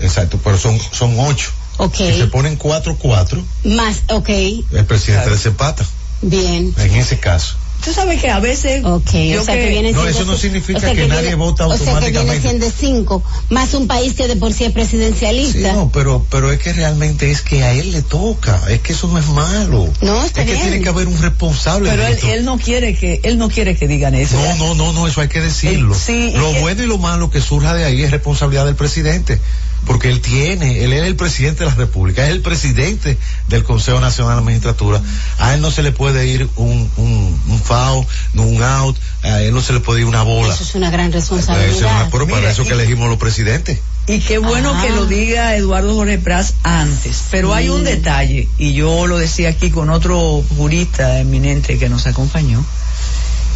Exacto, 0.00 0.38
pero 0.42 0.58
son, 0.58 0.78
son 0.92 1.18
ocho. 1.18 1.50
Ok. 1.78 1.96
Si 1.96 2.12
se 2.18 2.26
ponen 2.28 2.58
4-4, 2.58 3.42
Más, 3.64 3.98
ok, 4.08 4.28
el 4.30 4.84
presidente 4.86 5.30
desempata. 5.30 5.84
bien. 6.22 6.74
En 6.78 6.94
ese 6.96 7.18
caso. 7.18 7.56
Tú 7.84 7.92
sabes 7.92 8.20
que 8.20 8.30
a 8.30 8.40
veces. 8.40 8.84
Ok, 8.84 9.12
yo 9.12 9.40
o 9.42 9.44
sea 9.44 9.54
que, 9.54 9.68
viene 9.68 9.92
No, 9.92 10.06
eso 10.08 10.24
no 10.24 10.36
significa 10.36 10.78
o 10.78 10.80
sea 10.80 10.94
que 10.94 11.06
nadie 11.06 11.34
vota 11.36 11.66
O 11.68 11.76
sea 11.76 12.00
que 12.00 12.10
viene 12.10 12.18
automáticamente. 12.18 12.48
siendo 12.48 12.66
cinco, 12.76 13.22
más 13.50 13.74
un 13.74 13.86
país 13.86 14.14
que 14.14 14.26
de 14.26 14.34
por 14.36 14.52
sí 14.52 14.64
es 14.64 14.70
Sí, 14.70 14.74
presidencialista. 14.74 15.72
no, 15.72 15.90
pero, 15.92 16.26
pero 16.30 16.50
es 16.50 16.58
que 16.58 16.72
realmente 16.72 17.30
es 17.30 17.42
que 17.42 17.62
a 17.62 17.72
él 17.72 17.92
le 17.92 18.02
toca, 18.02 18.60
es 18.70 18.80
que 18.80 18.92
eso 18.92 19.06
no 19.08 19.18
es 19.18 19.26
malo. 19.28 19.88
No, 20.00 20.24
está 20.24 20.40
es 20.42 20.46
que 20.46 20.52
bien. 20.54 20.62
tiene 20.68 20.82
que 20.82 20.88
haber 20.88 21.06
un 21.06 21.20
responsable. 21.22 21.90
Pero 21.90 22.02
de 22.02 22.08
él, 22.08 22.14
esto. 22.14 22.28
él 22.28 22.44
no 22.44 22.58
quiere 22.58 22.94
que 22.96 23.20
él 23.22 23.38
no 23.38 23.48
quiere 23.48 23.76
que 23.76 23.86
digan 23.86 24.14
eso. 24.14 24.36
No, 24.36 24.56
no, 24.56 24.74
no, 24.74 24.92
no, 24.92 25.06
eso 25.06 25.20
hay 25.20 25.28
que 25.28 25.40
decirlo. 25.40 25.94
Eh, 25.94 25.98
sí, 26.04 26.30
lo 26.34 26.52
que- 26.52 26.60
bueno 26.60 26.82
y 26.82 26.86
lo 26.86 26.98
malo 26.98 27.30
que 27.30 27.40
surja 27.40 27.74
de 27.74 27.84
ahí 27.84 28.02
es 28.02 28.10
responsabilidad 28.10 28.66
del 28.66 28.74
presidente, 28.76 29.38
porque 29.86 30.10
él 30.10 30.20
tiene, 30.20 30.82
él 30.84 30.92
es 30.92 31.04
el 31.04 31.16
presidente 31.16 31.60
de 31.64 31.70
la 31.70 31.76
República, 31.76 32.24
es 32.24 32.30
el 32.32 32.40
presidente 32.42 33.16
del 33.48 33.62
Consejo 33.64 34.00
Nacional 34.00 34.36
de 34.38 34.42
Magistratura. 34.42 35.00
A 35.38 35.54
él 35.54 35.60
no 35.60 35.70
se 35.70 35.82
le 35.82 35.92
puede 35.92 36.26
ir 36.26 36.48
un, 36.56 36.90
un, 36.96 37.40
un 37.48 37.60
foul, 37.62 38.04
un 38.34 38.62
out, 38.62 38.96
a 39.22 39.40
él 39.42 39.54
no 39.54 39.62
se 39.62 39.72
le 39.72 39.80
puede 39.80 40.00
ir 40.00 40.06
una 40.06 40.22
bola. 40.22 40.52
Eso 40.52 40.64
es 40.64 40.74
una 40.74 40.90
gran 40.90 41.08
Eso 41.10 41.18
es 41.18 41.30
responsabilidad. 41.46 42.02
una- 42.02 42.10
pero 42.10 42.26
para 42.26 42.38
Mira, 42.40 42.50
eso 42.50 42.62
y- 42.62 42.66
que 42.66 42.72
elegimos 42.74 43.08
los 43.08 43.18
presidentes. 43.18 43.78
Y 44.08 44.20
qué 44.20 44.38
bueno 44.38 44.72
Ah. 44.76 44.82
que 44.82 44.90
lo 44.90 45.06
diga 45.06 45.56
Eduardo 45.56 45.94
Jorge 45.94 46.18
Pras 46.18 46.54
antes. 46.62 47.24
Pero 47.30 47.54
hay 47.54 47.68
un 47.68 47.82
detalle, 47.84 48.48
y 48.58 48.72
yo 48.72 49.06
lo 49.08 49.18
decía 49.18 49.48
aquí 49.48 49.70
con 49.70 49.90
otro 49.90 50.44
jurista 50.56 51.18
eminente 51.20 51.76
que 51.78 51.88
nos 51.88 52.06
acompañó, 52.06 52.64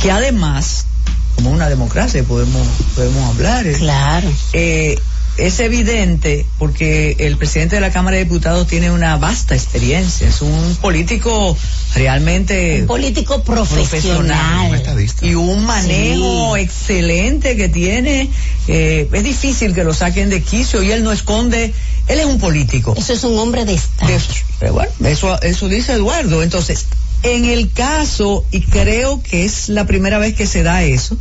que 0.02 0.11
además, 0.11 0.86
como 1.36 1.51
una 1.51 1.69
democracia 1.69 2.23
podemos, 2.24 2.66
podemos 2.97 3.28
hablar, 3.35 3.66
eh, 3.66 3.74
Claro. 3.78 4.28
eh, 4.52 4.98
es 5.47 5.59
evidente 5.61 6.45
porque 6.59 7.17
el 7.21 7.37
presidente 7.37 7.77
de 7.77 7.81
la 7.81 7.91
Cámara 7.91 8.17
de 8.17 8.25
Diputados 8.25 8.67
tiene 8.67 8.91
una 8.91 9.17
vasta 9.17 9.55
experiencia, 9.55 10.29
es 10.29 10.43
un 10.43 10.77
político 10.81 11.57
realmente 11.95 12.81
Un 12.83 12.87
político 12.87 13.43
profesional. 13.43 14.83
y 15.23 15.35
un 15.35 15.65
manejo 15.65 16.55
Sí. 16.57 16.61
excelente 16.62 17.57
que 17.57 17.69
tiene. 17.69 18.29
eh, 18.69 19.09
es 19.12 19.25
difícil 19.25 19.75
que 19.75 19.83
lo 19.83 19.93
saquen 19.95 20.31
de 20.31 20.43
quicio 20.43 20.83
y 20.83 20.93
él 20.93 21.03
no 21.03 21.11
esconde. 21.12 21.73
Él 22.07 22.21
es 22.21 22.27
un 22.27 22.39
político. 22.39 22.95
Eso 22.97 23.12
es 23.12 23.25
un 23.25 23.37
hombre 23.39 23.65
de 23.65 23.75
Estado. 23.75 24.12
De- 24.12 24.21
pero 24.61 24.73
bueno, 24.75 24.91
eso, 25.05 25.41
eso 25.43 25.69
dice 25.69 25.93
Eduardo. 25.95 26.43
Entonces, 26.43 26.87
en 27.23 27.45
el 27.47 27.73
caso, 27.73 28.45
y 28.53 28.61
creo 28.62 29.23
que 29.23 29.45
es 29.45 29.69
la 29.69 29.87
primera 29.87 30.19
vez 30.19 30.35
que 30.35 30.47
se 30.47 30.62
da 30.62 30.83
eso, 30.85 31.17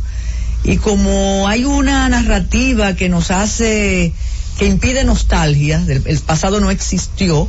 y 0.64 0.76
como 0.76 1.48
hay 1.48 1.64
una 1.64 2.08
narrativa 2.08 2.94
que 2.94 3.08
nos 3.08 3.30
hace, 3.30 4.12
que 4.58 4.66
impide 4.66 5.04
nostalgia, 5.04 5.82
el 5.86 6.20
pasado 6.20 6.60
no 6.60 6.70
existió, 6.70 7.48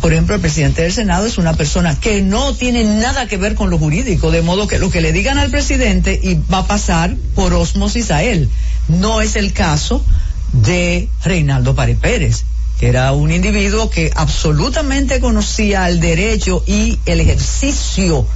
por 0.00 0.12
ejemplo, 0.12 0.34
el 0.34 0.40
presidente 0.40 0.82
del 0.82 0.92
Senado 0.92 1.26
es 1.26 1.38
una 1.38 1.54
persona 1.54 1.98
que 1.98 2.22
no 2.22 2.54
tiene 2.54 2.84
nada 2.84 3.26
que 3.26 3.38
ver 3.38 3.54
con 3.54 3.70
lo 3.70 3.78
jurídico, 3.78 4.30
de 4.30 4.42
modo 4.42 4.68
que 4.68 4.78
lo 4.78 4.90
que 4.90 5.00
le 5.00 5.12
digan 5.12 5.38
al 5.38 5.50
presidente 5.50 6.20
y 6.22 6.34
va 6.34 6.58
a 6.58 6.66
pasar 6.66 7.16
por 7.34 7.54
osmosis 7.54 8.10
a 8.10 8.22
él. 8.22 8.50
No 8.88 9.20
es 9.20 9.36
el 9.36 9.52
caso 9.52 10.04
de 10.52 11.08
Reinaldo 11.24 11.74
Párez 11.74 11.98
Pérez, 11.98 12.44
que 12.78 12.88
era 12.88 13.10
un 13.12 13.32
individuo 13.32 13.90
que 13.90 14.12
absolutamente 14.14 15.18
conocía 15.18 15.88
el 15.88 15.98
derecho 15.98 16.62
y 16.66 16.98
el 17.06 17.20
ejercicio 17.20 18.26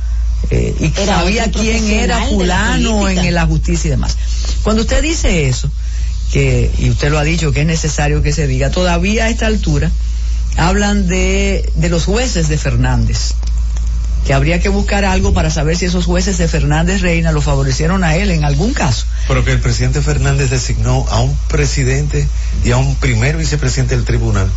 eh, 0.51 0.75
y 0.81 0.87
Era 1.01 1.19
sabía 1.19 1.51
quién 1.51 1.91
era 1.91 2.27
fulano 2.27 3.09
en 3.09 3.35
la 3.35 3.47
justicia 3.47 3.89
y 3.89 3.91
demás. 3.91 4.17
Cuando 4.63 4.83
usted 4.83 5.03
dice 5.03 5.49
eso, 5.49 5.71
que, 6.33 6.71
y 6.79 6.91
usted 6.91 7.11
lo 7.11 7.19
ha 7.19 7.25
dicho 7.25 7.53
que 7.53 7.61
es 7.61 7.67
necesario 7.67 8.23
que 8.23 8.33
se 8.33 8.47
diga, 8.47 8.71
todavía 8.71 9.25
a 9.25 9.29
esta 9.29 9.47
altura 9.47 9.91
hablan 10.57 11.07
de, 11.07 11.71
de 11.77 11.89
los 11.89 12.05
jueces 12.05 12.49
de 12.49 12.59
Fernández, 12.59 13.35
que 14.27 14.35
habría 14.35 14.61
que 14.61 14.69
buscar 14.69 15.05
algo 15.05 15.33
para 15.33 15.51
saber 15.51 15.77
si 15.77 15.87
esos 15.87 16.05
jueces 16.05 16.39
de 16.39 16.49
Fernández 16.49 17.01
Reina 17.01 17.33
lo 17.33 17.41
favorecieron 17.41 18.05
a 18.05 18.17
él 18.17 18.31
en 18.31 18.45
algún 18.45 18.75
caso. 18.75 19.07
Pero 19.29 19.45
que 19.45 19.53
el 19.53 19.61
presidente 19.61 20.03
Fernández 20.03 20.51
designó 20.51 21.07
a 21.11 21.21
un 21.21 21.37
presidente 21.49 22.27
y 22.65 22.73
a 22.73 22.77
un 22.77 22.95
primer 22.97 23.37
vicepresidente 23.37 23.97
del 23.97 24.05
tribunal 24.05 24.51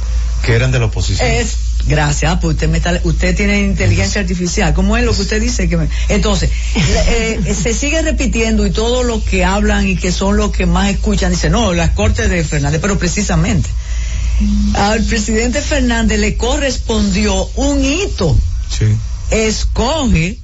que 0.44 0.54
eran 0.54 0.72
de 0.72 0.80
la 0.80 0.86
oposición. 0.86 1.28
Es, 1.28 1.56
gracias, 1.88 2.38
pues 2.42 2.54
usted, 2.56 2.70
me 2.70 2.78
está- 2.78 3.00
usted 3.04 3.36
tiene 3.36 3.62
inteligencia 3.62 4.22
artificial. 4.22 4.74
¿Cómo 4.74 4.96
es 4.98 5.04
lo 5.04 5.14
que 5.14 5.22
usted 5.22 5.42
dice? 5.42 5.68
que 5.70 5.78
me- 5.78 5.90
Entonces, 6.10 6.50
eh, 6.76 7.40
eh, 7.46 7.54
se 7.54 7.74
sigue 7.74 8.02
repitiendo 8.02 8.66
y 8.66 8.72
todos 8.72 9.06
los 9.06 9.24
que 9.24 9.44
hablan 9.46 9.88
y 9.88 9.96
que 9.96 10.12
son 10.12 10.38
los 10.38 10.52
que 10.52 10.66
más 10.66 10.90
escuchan 10.90 11.32
dicen, 11.32 11.52
no, 11.52 11.74
las 11.74 11.92
cortes 11.92 12.30
de 12.30 12.44
Fernández, 12.44 12.80
pero 12.82 12.98
precisamente 12.98 13.70
al 14.74 15.04
presidente 15.04 15.62
Fernández 15.62 16.20
le 16.20 16.36
correspondió 16.38 17.46
un 17.56 17.84
hito. 17.86 18.36
Sí. 18.70 18.86
Escoge 19.30 20.40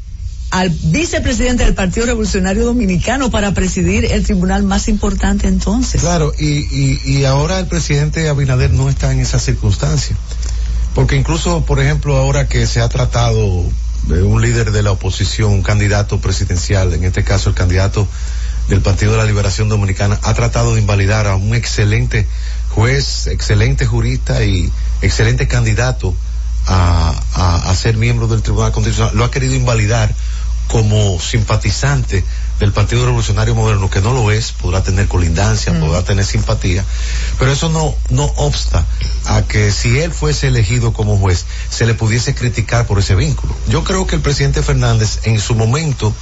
al 0.51 0.69
vicepresidente 0.69 1.63
del 1.63 1.75
Partido 1.75 2.05
Revolucionario 2.07 2.65
Dominicano 2.65 3.29
para 3.29 3.53
presidir 3.53 4.05
el 4.05 4.23
tribunal 4.23 4.63
más 4.63 4.87
importante 4.87 5.47
entonces. 5.47 6.01
Claro, 6.01 6.33
y, 6.39 6.45
y, 6.45 7.01
y 7.05 7.25
ahora 7.25 7.59
el 7.59 7.67
presidente 7.67 8.27
Abinader 8.29 8.71
no 8.71 8.89
está 8.89 9.11
en 9.11 9.19
esa 9.19 9.37
circunstancia. 9.39 10.15
Porque 10.99 11.15
incluso, 11.15 11.63
por 11.63 11.79
ejemplo, 11.79 12.17
ahora 12.17 12.49
que 12.49 12.67
se 12.67 12.81
ha 12.81 12.89
tratado 12.89 13.63
de 14.07 14.21
un 14.21 14.41
líder 14.41 14.73
de 14.73 14.83
la 14.83 14.91
oposición, 14.91 15.53
un 15.53 15.63
candidato 15.63 16.19
presidencial, 16.19 16.93
en 16.93 17.05
este 17.05 17.23
caso 17.23 17.47
el 17.47 17.55
candidato 17.55 18.05
del 18.67 18.81
Partido 18.81 19.13
de 19.13 19.19
la 19.19 19.23
Liberación 19.23 19.69
Dominicana, 19.69 20.19
ha 20.23 20.33
tratado 20.33 20.75
de 20.75 20.81
invalidar 20.81 21.25
a 21.25 21.37
un 21.37 21.55
excelente 21.55 22.27
juez, 22.71 23.27
excelente 23.27 23.85
jurista 23.85 24.43
y 24.43 24.73
excelente 25.01 25.47
candidato 25.47 26.13
a, 26.67 27.17
a, 27.33 27.69
a 27.71 27.75
ser 27.75 27.95
miembro 27.95 28.27
del 28.27 28.41
Tribunal 28.41 28.73
Constitucional. 28.73 29.15
Lo 29.15 29.23
ha 29.23 29.31
querido 29.31 29.55
invalidar 29.55 30.13
como 30.67 31.17
simpatizante 31.21 32.25
del 32.59 32.71
Partido 32.73 33.05
Revolucionario 33.05 33.55
Moderno, 33.55 33.89
que 33.89 34.01
no 34.01 34.13
lo 34.13 34.31
es, 34.31 34.51
podrá 34.51 34.83
tener 34.83 35.07
colindancia, 35.07 35.79
podrá 35.79 36.03
tener 36.03 36.25
simpatía, 36.25 36.83
pero 37.37 37.51
eso 37.51 37.69
no, 37.69 37.95
no 38.09 38.25
obsta 38.35 38.85
a 39.25 39.41
que 39.43 39.71
si 39.71 39.99
él 39.99 40.11
fuese 40.11 40.47
elegido 40.47 40.91
como 40.93 41.17
juez, 41.17 41.45
se 41.69 41.85
le 41.85 41.93
pudiese 41.93 42.35
criticar 42.35 42.85
por 42.85 42.99
ese 42.99 43.15
vínculo. 43.15 43.55
Yo 43.69 43.83
creo 43.83 44.05
que 44.07 44.15
el 44.15 44.21
presidente 44.21 44.61
Fernández 44.61 45.19
en 45.23 45.39
su 45.39 45.55
momento, 45.55 46.13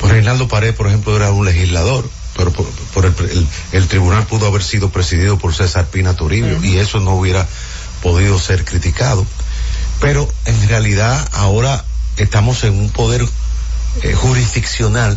pues 0.00 0.12
Reinaldo 0.12 0.48
Pared, 0.48 0.74
por 0.74 0.88
ejemplo, 0.88 1.14
era 1.16 1.30
un 1.30 1.44
legislador, 1.46 2.08
pero 2.36 2.50
por, 2.52 2.66
por 2.92 3.06
el, 3.06 3.14
el- 3.30 3.46
el 3.72 3.86
tribunal 3.86 4.26
pudo 4.26 4.46
haber 4.48 4.62
sido 4.64 4.90
presidido 4.90 5.38
por 5.38 5.54
César 5.54 5.86
Pina 5.86 6.14
Toribio 6.14 6.62
y 6.64 6.78
eso 6.78 6.98
no 6.98 7.12
hubiera 7.14 7.46
podido 8.02 8.40
ser 8.40 8.64
criticado. 8.64 9.24
Pero 10.00 10.28
en 10.46 10.68
realidad 10.68 11.28
ahora 11.32 11.84
estamos 12.16 12.64
en 12.64 12.74
un 12.76 12.90
poder 12.90 13.24
eh, 14.02 14.14
jurisdiccional 14.14 15.16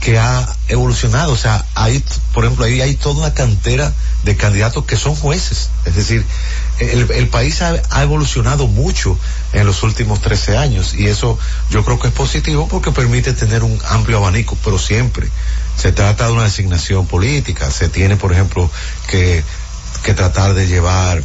que 0.00 0.18
ha 0.18 0.48
evolucionado. 0.68 1.32
O 1.32 1.36
sea, 1.36 1.64
hay, 1.74 2.02
por 2.32 2.44
ejemplo, 2.44 2.64
ahí 2.64 2.80
hay 2.80 2.94
toda 2.94 3.16
una 3.16 3.34
cantera 3.34 3.92
de 4.24 4.36
candidatos 4.36 4.84
que 4.84 4.96
son 4.96 5.14
jueces. 5.14 5.68
Es 5.84 5.94
decir, 5.94 6.24
el, 6.78 7.28
país 7.28 7.60
ha, 7.62 8.02
evolucionado 8.02 8.66
mucho 8.66 9.18
en 9.52 9.66
los 9.66 9.82
últimos 9.82 10.20
13 10.20 10.56
años 10.56 10.94
y 10.94 11.06
eso 11.06 11.38
yo 11.70 11.84
creo 11.84 11.98
que 11.98 12.08
es 12.08 12.14
positivo 12.14 12.66
porque 12.68 12.90
permite 12.90 13.34
tener 13.34 13.62
un 13.62 13.78
amplio 13.88 14.18
abanico, 14.18 14.56
pero 14.64 14.78
siempre 14.78 15.28
se 15.76 15.92
trata 15.92 16.26
de 16.26 16.32
una 16.32 16.44
designación 16.44 17.06
política. 17.06 17.70
Se 17.70 17.88
tiene, 17.88 18.16
por 18.16 18.32
ejemplo, 18.32 18.70
que, 19.08 19.44
que 20.02 20.14
tratar 20.14 20.54
de 20.54 20.66
llevar 20.66 21.22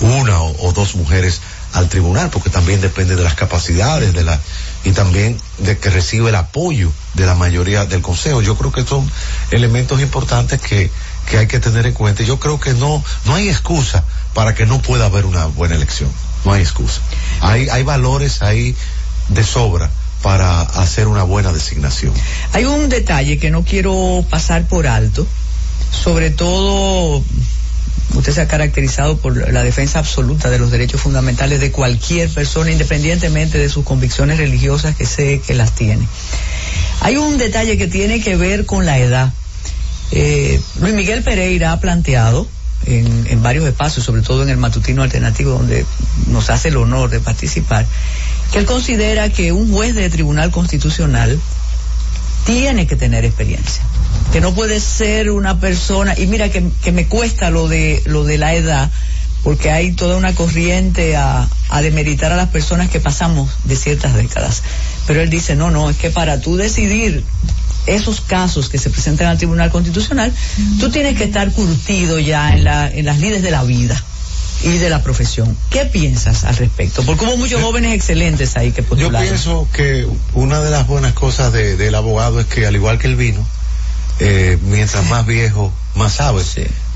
una 0.00 0.40
o 0.40 0.72
dos 0.72 0.94
mujeres 0.94 1.40
al 1.72 1.88
tribunal, 1.88 2.30
porque 2.30 2.50
también 2.50 2.80
depende 2.80 3.16
de 3.16 3.22
las 3.22 3.34
capacidades 3.34 4.12
de 4.12 4.22
la 4.22 4.40
y 4.84 4.92
también 4.92 5.40
de 5.58 5.78
que 5.78 5.90
recibe 5.90 6.28
el 6.28 6.34
apoyo 6.36 6.92
de 7.14 7.26
la 7.26 7.34
mayoría 7.34 7.86
del 7.86 8.02
consejo. 8.02 8.42
Yo 8.42 8.56
creo 8.56 8.70
que 8.70 8.84
son 8.84 9.10
elementos 9.50 10.00
importantes 10.00 10.60
que, 10.60 10.90
que 11.28 11.38
hay 11.38 11.46
que 11.46 11.58
tener 11.58 11.86
en 11.86 11.94
cuenta. 11.94 12.22
Yo 12.22 12.38
creo 12.38 12.60
que 12.60 12.74
no 12.74 13.02
no 13.24 13.34
hay 13.34 13.48
excusa 13.48 14.04
para 14.34 14.54
que 14.54 14.66
no 14.66 14.80
pueda 14.82 15.06
haber 15.06 15.24
una 15.24 15.46
buena 15.46 15.74
elección. 15.74 16.10
No 16.44 16.52
hay 16.52 16.62
excusa. 16.62 17.00
Hay 17.40 17.68
hay 17.70 17.82
valores 17.82 18.42
ahí 18.42 18.76
de 19.28 19.42
sobra 19.42 19.90
para 20.22 20.60
hacer 20.60 21.08
una 21.08 21.22
buena 21.22 21.52
designación. 21.52 22.12
Hay 22.52 22.64
un 22.64 22.88
detalle 22.88 23.38
que 23.38 23.50
no 23.50 23.64
quiero 23.64 24.24
pasar 24.30 24.66
por 24.66 24.86
alto, 24.86 25.26
sobre 25.90 26.30
todo 26.30 27.22
usted 28.14 28.32
se 28.32 28.40
ha 28.40 28.48
caracterizado 28.48 29.16
por 29.16 29.52
la 29.52 29.62
defensa 29.62 29.98
absoluta 29.98 30.50
de 30.50 30.58
los 30.58 30.70
derechos 30.70 31.00
fundamentales 31.00 31.60
de 31.60 31.70
cualquier 31.70 32.28
persona, 32.28 32.70
independientemente 32.70 33.58
de 33.58 33.68
sus 33.68 33.84
convicciones 33.84 34.38
religiosas, 34.38 34.96
que 34.96 35.06
sé 35.06 35.40
que 35.44 35.54
las 35.54 35.74
tiene. 35.74 36.06
Hay 37.00 37.16
un 37.16 37.38
detalle 37.38 37.76
que 37.76 37.86
tiene 37.86 38.20
que 38.20 38.36
ver 38.36 38.66
con 38.66 38.86
la 38.86 38.98
edad. 38.98 39.32
Eh, 40.12 40.60
Luis 40.80 40.94
Miguel 40.94 41.22
Pereira 41.22 41.72
ha 41.72 41.80
planteado 41.80 42.46
en, 42.86 43.26
en 43.28 43.42
varios 43.42 43.64
espacios, 43.66 44.04
sobre 44.04 44.22
todo 44.22 44.42
en 44.42 44.48
el 44.48 44.58
matutino 44.58 45.02
alternativo, 45.02 45.52
donde 45.52 45.84
nos 46.28 46.50
hace 46.50 46.68
el 46.68 46.76
honor 46.76 47.10
de 47.10 47.20
participar, 47.20 47.86
que 48.52 48.58
él 48.58 48.66
considera 48.66 49.30
que 49.30 49.52
un 49.52 49.72
juez 49.72 49.94
de 49.94 50.08
tribunal 50.10 50.50
constitucional 50.50 51.40
tiene 52.44 52.86
que 52.86 52.94
tener 52.94 53.24
experiencia 53.24 53.82
que 54.32 54.40
no 54.40 54.54
puede 54.54 54.80
ser 54.80 55.30
una 55.30 55.60
persona 55.60 56.14
y 56.18 56.26
mira 56.26 56.48
que, 56.50 56.64
que 56.82 56.92
me 56.92 57.06
cuesta 57.06 57.50
lo 57.50 57.68
de 57.68 58.02
lo 58.06 58.24
de 58.24 58.38
la 58.38 58.54
edad 58.54 58.90
porque 59.42 59.70
hay 59.70 59.92
toda 59.92 60.16
una 60.16 60.34
corriente 60.34 61.16
a, 61.16 61.46
a 61.68 61.82
demeritar 61.82 62.32
a 62.32 62.36
las 62.36 62.48
personas 62.48 62.88
que 62.88 62.98
pasamos 63.00 63.50
de 63.64 63.76
ciertas 63.76 64.14
décadas 64.14 64.62
pero 65.06 65.20
él 65.20 65.30
dice 65.30 65.54
no 65.54 65.70
no 65.70 65.88
es 65.90 65.96
que 65.96 66.10
para 66.10 66.40
tú 66.40 66.56
decidir 66.56 67.22
esos 67.86 68.22
casos 68.22 68.68
que 68.70 68.78
se 68.78 68.88
presentan 68.90 69.26
al 69.28 69.36
Tribunal 69.36 69.70
Constitucional 69.70 70.32
tú 70.80 70.90
tienes 70.90 71.16
que 71.18 71.24
estar 71.24 71.50
curtido 71.52 72.18
ya 72.18 72.54
en, 72.54 72.64
la, 72.64 72.90
en 72.90 73.04
las 73.04 73.18
lides 73.20 73.42
de 73.42 73.50
la 73.50 73.62
vida 73.62 74.02
y 74.62 74.78
de 74.78 74.88
la 74.88 75.02
profesión. 75.02 75.54
¿Qué 75.68 75.84
piensas 75.84 76.44
al 76.44 76.56
respecto? 76.56 77.02
Porque 77.02 77.26
hubo 77.26 77.36
muchos 77.36 77.60
jóvenes 77.60 77.92
excelentes 77.92 78.56
ahí 78.56 78.70
que 78.72 78.80
Yo 78.80 78.88
postularon. 78.88 79.28
pienso 79.28 79.68
que 79.74 80.06
una 80.32 80.60
de 80.62 80.70
las 80.70 80.86
buenas 80.86 81.12
cosas 81.12 81.52
de- 81.52 81.76
del 81.76 81.94
abogado 81.94 82.40
es 82.40 82.46
que 82.46 82.64
al 82.66 82.74
igual 82.74 82.98
que 82.98 83.08
el 83.08 83.16
vino, 83.16 83.44
eh, 84.20 84.58
mientras 84.62 85.04
más 85.06 85.26
viejo, 85.26 85.72
más 85.94 86.14
sabe. 86.14 86.42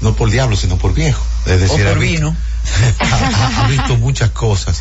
No 0.00 0.14
por 0.14 0.30
diablo, 0.30 0.56
sino 0.56 0.76
por 0.78 0.94
viejo. 0.94 1.22
Es 1.46 1.60
decir, 1.60 1.86
o 1.86 1.90
ha 1.90 1.94
visto- 1.94 2.16
vino. 2.16 2.36
ha, 3.00 3.64
ha 3.64 3.68
visto 3.68 3.96
muchas 3.96 4.30
cosas. 4.30 4.80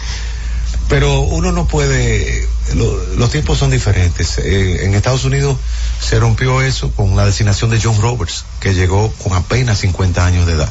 Pero 0.89 1.19
uno 1.21 1.51
no 1.51 1.67
puede, 1.67 2.47
lo- 2.75 3.15
los 3.15 3.29
tiempos 3.31 3.57
son 3.57 3.71
diferentes. 3.71 4.37
Eh, 4.37 4.85
en 4.85 4.93
Estados 4.93 5.25
Unidos 5.25 5.57
se 5.99 6.19
rompió 6.19 6.61
eso 6.61 6.91
con 6.91 7.15
la 7.15 7.25
designación 7.25 7.71
de 7.71 7.79
John 7.81 7.99
Roberts, 8.01 8.45
que 8.61 8.73
llegó 8.73 9.11
con 9.23 9.33
apenas 9.33 9.79
50 9.79 10.25
años 10.25 10.45
de 10.47 10.53
edad. 10.53 10.69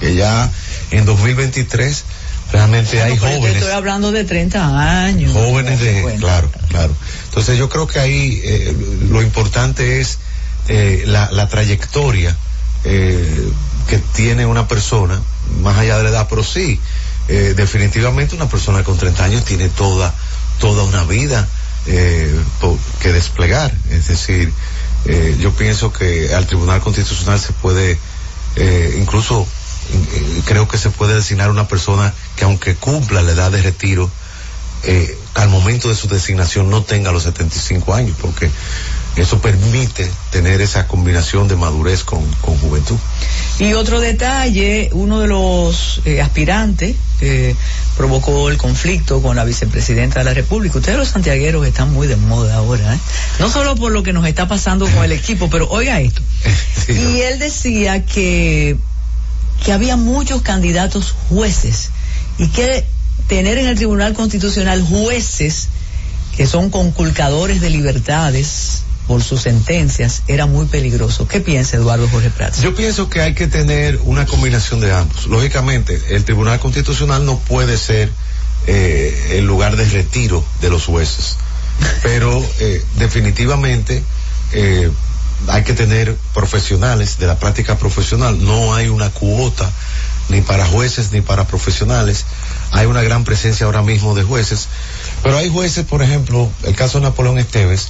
Que 0.00 0.14
ya 0.14 0.50
en 0.92 1.04
2023 1.04 2.04
realmente 2.52 3.02
hay 3.02 3.12
pero 3.18 3.28
yo 3.32 3.38
jóvenes 3.38 3.56
estoy 3.58 3.72
hablando 3.72 4.12
de 4.12 4.24
30 4.24 5.02
años. 5.04 5.32
jóvenes 5.32 5.78
de 5.78 5.94
50. 5.96 6.18
claro 6.18 6.50
claro 6.68 6.96
entonces 7.26 7.56
yo 7.56 7.68
creo 7.68 7.86
que 7.86 8.00
ahí 8.00 8.40
eh, 8.42 8.76
lo 9.08 9.22
importante 9.22 10.00
es 10.00 10.18
eh, 10.72 11.02
la, 11.06 11.28
la 11.32 11.48
trayectoria 11.48 12.36
eh, 12.84 13.50
que 13.88 13.98
tiene 13.98 14.46
una 14.46 14.68
persona 14.68 15.20
más 15.62 15.76
allá 15.76 15.96
de 15.98 16.04
la 16.04 16.08
edad 16.10 16.26
pero 16.30 16.44
sí 16.44 16.78
eh, 17.28 17.54
definitivamente 17.56 18.36
una 18.36 18.48
persona 18.48 18.84
con 18.84 18.96
30 18.96 19.24
años 19.24 19.44
tiene 19.44 19.68
toda 19.68 20.14
toda 20.60 20.84
una 20.84 21.02
vida 21.04 21.48
eh, 21.86 22.32
po- 22.60 22.78
que 23.00 23.12
desplegar. 23.12 23.72
Es 23.90 24.08
decir 24.08 24.52
yo 25.40 25.50
pienso 25.54 25.92
que 25.92 26.34
al 26.34 26.46
Tribunal 26.46 26.80
Constitucional 26.82 27.40
se 27.40 27.52
puede 27.54 27.98
incluso 28.98 29.46
creo 30.44 30.68
que 30.68 30.76
se 30.78 30.90
puede 30.90 31.14
designar 31.14 31.50
una 31.50 31.66
persona 31.66 32.12
que 32.36 32.44
aunque 32.44 32.74
cumpla 32.76 33.22
la 33.22 33.32
edad 33.32 33.50
de 33.50 33.62
retiro 33.62 34.10
al 35.34 35.48
momento 35.48 35.88
de 35.88 35.94
su 35.94 36.06
designación 36.08 36.68
no 36.70 36.82
tenga 36.82 37.12
los 37.12 37.22
75 37.24 37.94
años, 37.94 38.14
porque 38.20 38.50
eso 39.16 39.40
permite 39.40 40.10
tener 40.30 40.60
esa 40.60 40.86
combinación 40.86 41.48
de 41.48 41.56
madurez 41.56 42.04
con, 42.04 42.24
con 42.40 42.56
juventud. 42.58 42.96
Y 43.58 43.72
otro 43.74 44.00
detalle, 44.00 44.90
uno 44.92 45.20
de 45.20 45.26
los 45.26 46.00
eh, 46.04 46.20
aspirantes 46.20 46.96
que 47.18 47.54
provocó 47.96 48.48
el 48.48 48.56
conflicto 48.56 49.20
con 49.20 49.36
la 49.36 49.44
vicepresidenta 49.44 50.20
de 50.20 50.24
la 50.24 50.34
República. 50.34 50.78
Ustedes 50.78 50.96
los 50.96 51.08
santiagueros 51.08 51.66
están 51.66 51.92
muy 51.92 52.06
de 52.06 52.16
moda 52.16 52.56
ahora, 52.56 52.94
¿eh? 52.94 52.98
No 53.38 53.50
solo 53.50 53.74
por 53.74 53.92
lo 53.92 54.02
que 54.02 54.12
nos 54.12 54.26
está 54.26 54.48
pasando 54.48 54.86
con 54.86 55.04
el 55.04 55.12
equipo, 55.12 55.50
pero 55.50 55.68
oiga 55.68 56.00
esto. 56.00 56.22
Y 56.88 57.20
él 57.20 57.38
decía 57.38 58.04
que, 58.04 58.76
que 59.64 59.72
había 59.72 59.96
muchos 59.96 60.42
candidatos 60.42 61.14
jueces 61.28 61.90
y 62.38 62.48
que 62.48 62.84
tener 63.28 63.58
en 63.58 63.66
el 63.66 63.76
Tribunal 63.76 64.14
Constitucional 64.14 64.82
jueces 64.82 65.68
que 66.36 66.46
son 66.46 66.70
conculcadores 66.70 67.60
de 67.60 67.70
libertades 67.70 68.82
por 69.10 69.24
sus 69.24 69.42
sentencias 69.42 70.22
era 70.28 70.46
muy 70.46 70.66
peligroso. 70.66 71.26
¿Qué 71.26 71.40
piensa 71.40 71.76
Eduardo 71.76 72.08
Jorge 72.08 72.30
Prats? 72.30 72.62
Yo 72.62 72.76
pienso 72.76 73.10
que 73.10 73.20
hay 73.20 73.34
que 73.34 73.48
tener 73.48 73.98
una 74.04 74.24
combinación 74.24 74.78
de 74.78 74.92
ambos. 74.92 75.26
Lógicamente, 75.26 76.00
el 76.10 76.24
Tribunal 76.24 76.60
Constitucional 76.60 77.26
no 77.26 77.36
puede 77.40 77.76
ser 77.76 78.08
eh, 78.68 79.32
el 79.32 79.46
lugar 79.46 79.74
de 79.74 79.84
retiro 79.86 80.44
de 80.60 80.70
los 80.70 80.84
jueces, 80.84 81.38
pero 82.04 82.40
eh, 82.60 82.84
definitivamente 82.98 84.00
eh, 84.52 84.88
hay 85.48 85.64
que 85.64 85.72
tener 85.72 86.14
profesionales 86.32 87.18
de 87.18 87.26
la 87.26 87.36
práctica 87.36 87.78
profesional. 87.78 88.38
No 88.44 88.74
hay 88.74 88.90
una 88.90 89.10
cuota 89.10 89.68
ni 90.28 90.40
para 90.40 90.66
jueces 90.66 91.10
ni 91.10 91.20
para 91.20 91.48
profesionales. 91.48 92.26
Hay 92.70 92.86
una 92.86 93.02
gran 93.02 93.24
presencia 93.24 93.66
ahora 93.66 93.82
mismo 93.82 94.14
de 94.14 94.22
jueces, 94.22 94.68
pero 95.24 95.36
hay 95.36 95.50
jueces, 95.50 95.84
por 95.84 96.00
ejemplo, 96.00 96.48
el 96.62 96.76
caso 96.76 96.98
de 96.98 97.06
Napoleón 97.06 97.38
Esteves, 97.40 97.88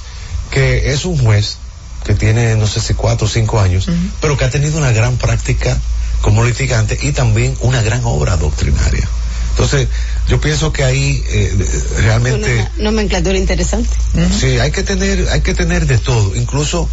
que 0.51 0.91
es 0.93 1.05
un 1.05 1.17
juez 1.17 1.57
que 2.03 2.13
tiene 2.15 2.55
no 2.55 2.67
sé 2.67 2.81
si 2.81 2.93
cuatro 2.93 3.27
o 3.27 3.29
cinco 3.29 3.59
años, 3.59 3.87
pero 4.21 4.37
que 4.37 4.45
ha 4.45 4.49
tenido 4.49 4.77
una 4.77 4.91
gran 4.91 5.17
práctica 5.17 5.77
como 6.21 6.43
litigante 6.43 6.97
y 7.01 7.11
también 7.13 7.55
una 7.61 7.81
gran 7.81 8.01
obra 8.03 8.37
doctrinaria. 8.37 9.07
Entonces, 9.51 9.87
yo 10.29 10.39
pienso 10.39 10.71
que 10.71 10.83
ahí 10.83 11.21
eh, 11.27 11.67
realmente 11.97 12.53
Una 12.77 12.91
nomenclatura 12.91 13.37
interesante. 13.37 13.89
sí 14.39 14.59
hay 14.59 14.71
que 14.71 14.83
tener 14.83 15.27
hay 15.29 15.41
que 15.41 15.53
tener 15.53 15.85
de 15.87 15.97
todo, 15.97 16.35
incluso 16.35 16.87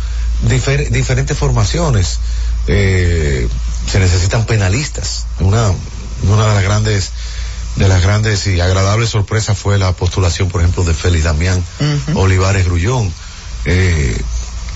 difer- 0.49 0.89
diferentes 0.91 1.37
formaciones. 1.37 2.19
Eh, 2.67 3.49
se 3.91 3.99
necesitan 3.99 4.45
penalistas. 4.45 5.25
Una 5.41 5.71
una 6.25 6.47
de 6.49 6.55
las 6.55 6.63
grandes 6.65 7.11
de 7.77 7.87
las 7.89 8.03
grandes 8.03 8.47
y 8.49 8.61
agradables 8.61 9.11
sorpresas 9.11 9.57
fue 9.57 9.79
la 9.79 9.93
postulación, 9.93 10.49
por 10.49 10.61
ejemplo, 10.61 10.83
de 10.85 10.93
Félix 10.95 11.25
Damián 11.25 11.63
Olivares 12.15 12.65
Grullón, 12.67 13.13
eh, 13.69 14.17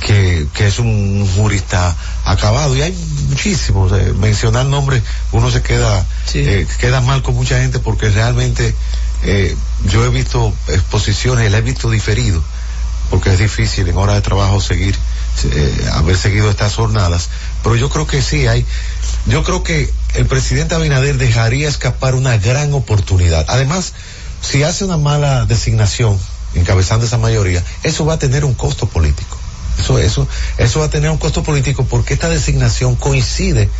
que, 0.06 0.46
que 0.52 0.66
es 0.66 0.78
un 0.78 1.26
jurista 1.34 1.96
acabado. 2.24 2.76
Y 2.76 2.82
hay 2.82 2.92
muchísimos. 3.28 3.92
eh, 3.92 4.12
mencionar 4.18 4.66
nombres, 4.66 5.02
uno 5.32 5.50
se 5.50 5.62
queda, 5.62 6.04
eh, 6.34 6.66
queda 6.78 7.00
mal 7.00 7.22
con 7.22 7.34
mucha 7.34 7.58
gente 7.58 7.78
porque 7.78 8.10
realmente 8.10 8.74
eh, 9.22 9.56
yo 9.86 10.04
he 10.04 10.10
visto 10.10 10.52
exposiciones, 10.68 11.50
la 11.50 11.58
he 11.58 11.62
visto 11.62 11.90
diferido, 11.90 12.42
porque 13.10 13.32
es 13.32 13.38
difícil 13.38 13.88
en 13.88 13.96
hora 13.96 14.14
de 14.14 14.20
trabajo 14.20 14.60
seguir, 14.60 14.96
haber 15.92 16.16
seguido 16.16 16.50
estas 16.50 16.74
jornadas. 16.74 17.30
Pero 17.62 17.76
yo 17.76 17.88
creo 17.88 18.06
que 18.06 18.20
sí 18.20 18.46
hay, 18.46 18.66
yo 19.26 19.42
creo 19.44 19.62
que 19.62 19.90
el 20.14 20.26
presidente 20.26 20.74
Abinader 20.74 21.16
dejaría 21.16 21.68
escapar 21.68 22.14
una 22.14 22.36
gran 22.36 22.74
oportunidad. 22.74 23.46
Además, 23.48 23.94
si 24.42 24.64
hace 24.64 24.84
una 24.84 24.96
mala 24.96 25.46
designación, 25.46 26.18
encabezando 26.54 27.06
esa 27.06 27.18
mayoría, 27.18 27.62
eso 27.82 28.04
va 28.04 28.14
a 28.14 28.18
tener 28.18 28.44
un 28.44 28.54
costo 28.54 28.86
político. 28.86 29.38
Eso, 29.78 29.98
eso, 29.98 30.28
eso 30.58 30.80
va 30.80 30.86
a 30.86 30.90
tener 30.90 31.10
un 31.10 31.18
costo 31.18 31.42
político 31.42 31.84
porque 31.84 32.14
esta 32.14 32.28
designación 32.28 32.94
coincide 32.94 33.70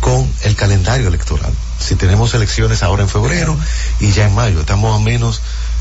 con 0.00 0.28
el 0.42 0.54
calendario 0.54 1.08
electoral. 1.08 1.52
Si 1.78 1.94
tenemos 1.94 2.32
elecciones 2.34 2.82
ahora 2.82 3.02
en 3.02 3.08
febrero 3.08 3.56
y 4.00 4.12
ya 4.12 4.26
en 4.26 4.34
mayo, 4.34 4.60
estamos 4.60 4.98
a 4.98 5.02
menos 5.02 5.40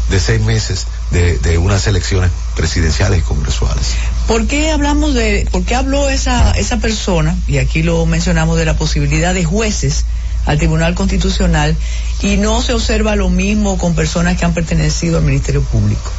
de 0.10 0.20
seis 0.20 0.42
meses 0.42 0.88
de, 1.12 1.58
unas 1.58 1.86
elecciones 1.88 2.32
presidenciales 2.56 3.20
y 3.20 3.22
congresuales. 3.22 3.86
¿Por 4.28 4.48
qué 4.48 4.72
hablamos 4.72 5.14
de, 5.14 5.48
por 5.52 5.64
qué 5.64 5.76
habló 5.76 6.10
esa, 6.10 6.52
esa 6.52 6.78
persona, 6.78 7.36
y 7.48 7.60
aquí 7.60 7.84
lo 7.84 8.06
mencionamos, 8.06 8.58
de 8.58 8.66
la 8.66 8.76
posibilidad 8.76 9.34
de 9.34 9.46
jueces 9.46 10.06
al 10.46 10.58
Tribunal 10.58 10.96
Constitucional 10.96 11.76
y 12.22 12.38
no 12.38 12.62
se 12.62 12.74
observa 12.74 13.16
lo 13.16 13.30
mismo 13.30 13.78
con 13.78 13.94
personas 13.94 14.38
que 14.38 14.46
han 14.46 14.54
pertenecido 14.54 15.18
al 15.18 15.24
Ministerio 15.24 15.62
Público? 15.62 16.12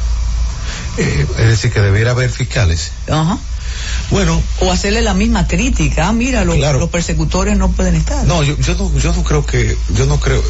Eh, 0.97 1.25
es 1.37 1.47
decir, 1.47 1.71
que 1.71 1.79
debiera 1.79 2.11
haber 2.11 2.29
fiscales. 2.29 2.91
Ajá. 3.09 3.37
Bueno. 4.09 4.41
O 4.59 4.71
hacerle 4.71 5.01
la 5.01 5.13
misma 5.13 5.47
crítica, 5.47 6.07
ah, 6.07 6.13
mira, 6.13 6.43
los, 6.43 6.57
los 6.57 6.89
persecutores 6.89 7.57
no 7.57 7.71
pueden 7.71 7.95
estar. 7.95 8.25
No, 8.25 8.43
yo, 8.43 8.57
yo 8.57 8.75
no, 8.75 8.97
yo 8.97 9.13
no 9.13 9.23
creo 9.23 9.45
que, 9.45 9.77
yo 9.95 10.05
no 10.05 10.19
creo, 10.19 10.43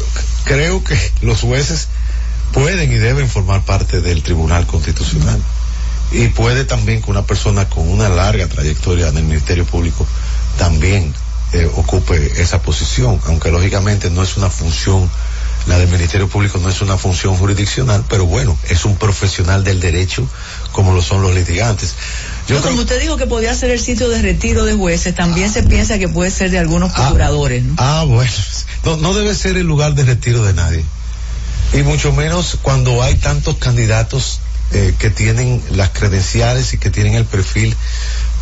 creo 0.44 0.82
que 0.82 0.96
los 1.20 1.40
jueces 1.40 1.88
pueden 2.52 2.92
y 2.92 2.96
deben 2.96 3.28
formar 3.28 3.64
parte 3.64 4.00
del 4.00 4.22
Tribunal 4.22 4.66
Constitucional. 4.66 5.40
Y 6.10 6.28
puede 6.28 6.64
también 6.64 7.00
que 7.00 7.10
una 7.10 7.22
persona 7.22 7.68
con 7.68 7.88
una 7.88 8.08
larga 8.08 8.46
trayectoria 8.46 9.08
en 9.08 9.16
el 9.16 9.24
Ministerio 9.24 9.64
Público 9.64 10.06
también 10.58 11.14
eh, 11.52 11.70
ocupe 11.76 12.40
esa 12.40 12.60
posición, 12.60 13.18
aunque 13.26 13.50
lógicamente 13.50 14.10
no 14.10 14.22
es 14.22 14.36
una 14.36 14.50
función 14.50 15.08
La 15.66 15.78
del 15.78 15.88
Ministerio 15.88 16.28
Público 16.28 16.58
no 16.58 16.68
es 16.68 16.80
una 16.80 16.98
función 16.98 17.36
jurisdiccional, 17.36 18.04
pero 18.08 18.26
bueno, 18.26 18.58
es 18.68 18.84
un 18.84 18.96
profesional 18.96 19.62
del 19.62 19.80
derecho 19.80 20.28
como 20.72 20.92
lo 20.92 21.02
son 21.02 21.22
los 21.22 21.34
litigantes. 21.34 21.94
Yo 22.48 22.56
No, 22.56 22.62
como 22.62 22.80
usted 22.80 23.00
dijo 23.00 23.16
que 23.16 23.26
podía 23.26 23.54
ser 23.54 23.70
el 23.70 23.78
sitio 23.80 24.08
de 24.08 24.20
retiro 24.20 24.64
de 24.64 24.74
jueces, 24.74 25.14
también 25.14 25.52
se 25.52 25.62
piensa 25.62 25.98
que 25.98 26.08
puede 26.08 26.30
ser 26.30 26.50
de 26.50 26.58
algunos 26.58 26.92
procuradores. 26.92 27.62
¿no? 27.64 27.74
Ah, 27.78 28.04
bueno. 28.06 28.32
No, 28.84 28.96
no 28.96 29.14
debe 29.14 29.32
ser 29.36 29.56
el 29.56 29.64
lugar 29.64 29.94
de 29.94 30.02
retiro 30.02 30.42
de 30.42 30.54
nadie. 30.54 30.84
Y 31.72 31.84
mucho 31.84 32.10
menos 32.12 32.58
cuando 32.62 33.00
hay 33.00 33.14
tantos 33.14 33.56
candidatos 33.58 34.40
eh, 34.72 34.94
que 34.98 35.10
tienen 35.10 35.62
las 35.72 35.90
credenciales 35.90 36.72
y 36.72 36.78
que 36.78 36.90
tienen 36.90 37.14
el 37.14 37.26
perfil 37.26 37.76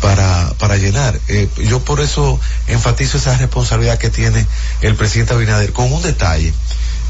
para, 0.01 0.53
para 0.57 0.77
llenar. 0.77 1.19
Eh, 1.27 1.49
yo 1.65 1.81
por 1.81 1.99
eso 1.99 2.39
enfatizo 2.67 3.17
esa 3.17 3.37
responsabilidad 3.37 3.97
que 3.97 4.09
tiene 4.09 4.45
el 4.81 4.95
presidente 4.95 5.33
Abinader. 5.33 5.73
Con 5.73 5.91
un 5.91 6.01
detalle. 6.01 6.53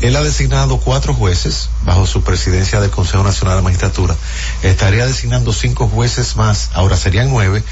Él 0.01 0.15
ha 0.15 0.23
designado 0.23 0.79
cuatro 0.79 1.13
jueces 1.13 1.69
bajo 1.83 2.07
su 2.07 2.23
presidencia 2.23 2.79
del 2.81 2.89
Consejo 2.89 3.23
Nacional 3.23 3.55
de 3.55 3.61
la 3.61 3.63
Magistratura. 3.63 4.15
Estaría 4.63 5.05
designando 5.05 5.53
cinco 5.53 5.87
jueces 5.87 6.35
más, 6.35 6.71
ahora 6.73 6.97
serían 6.97 7.29
nueve. 7.29 7.63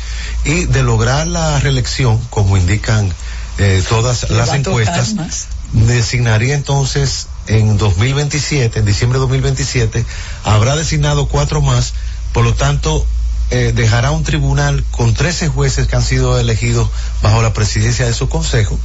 Y 0.45 0.65
de 0.65 0.83
lograr 0.83 1.27
la 1.27 1.59
reelección, 1.59 2.19
como 2.29 2.55
indican 2.55 3.11
eh, 3.57 3.83
todas 3.89 4.29
las 4.29 4.53
encuestas, 4.53 5.15
más. 5.15 5.47
designaría 5.73 6.55
entonces 6.55 7.27
en 7.47 7.77
2027, 7.77 8.79
en 8.79 8.85
diciembre 8.85 9.17
de 9.17 9.21
2027, 9.21 10.05
habrá 10.43 10.75
designado 10.75 11.27
cuatro 11.27 11.61
más, 11.61 11.93
por 12.31 12.45
lo 12.45 12.53
tanto, 12.53 13.05
eh, 13.51 13.73
dejará 13.75 14.11
un 14.11 14.23
tribunal 14.23 14.83
con 14.91 15.15
13 15.15 15.47
jueces 15.47 15.87
que 15.87 15.95
han 15.95 16.03
sido 16.03 16.39
elegidos 16.39 16.87
bajo 17.23 17.41
la 17.41 17.51
presidencia 17.51 18.05
de 18.05 18.13
su 18.13 18.29
consejo, 18.29 18.77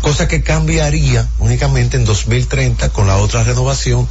cosa 0.00 0.28
que 0.28 0.42
cambiaría 0.42 1.28
únicamente 1.38 1.96
en 1.96 2.04
2030 2.04 2.90
con 2.90 3.06
la 3.06 3.16
otra 3.16 3.42
renovación, 3.44 4.08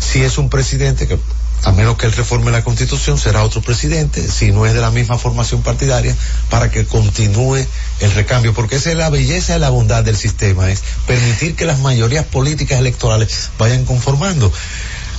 si 0.00 0.22
es 0.22 0.38
un 0.38 0.48
presidente 0.48 1.06
que 1.06 1.18
a 1.64 1.72
menos 1.72 1.96
que 1.96 2.06
él 2.06 2.12
reforme 2.12 2.50
la 2.50 2.62
constitución, 2.62 3.18
será 3.18 3.42
otro 3.42 3.60
presidente, 3.60 4.26
si 4.28 4.52
no 4.52 4.64
es 4.66 4.74
de 4.74 4.80
la 4.80 4.90
misma 4.90 5.18
formación 5.18 5.62
partidaria, 5.62 6.14
para 6.50 6.70
que 6.70 6.86
continúe 6.86 7.66
el 8.00 8.12
recambio, 8.14 8.54
porque 8.54 8.76
esa 8.76 8.90
es 8.90 8.96
la 8.96 9.10
belleza 9.10 9.56
y 9.56 9.58
la 9.58 9.70
bondad 9.70 10.04
del 10.04 10.16
sistema, 10.16 10.70
es 10.70 10.82
permitir 11.06 11.56
que 11.56 11.64
las 11.64 11.80
mayorías 11.80 12.24
políticas 12.24 12.78
electorales 12.78 13.50
vayan 13.58 13.84
conformando. 13.84 14.52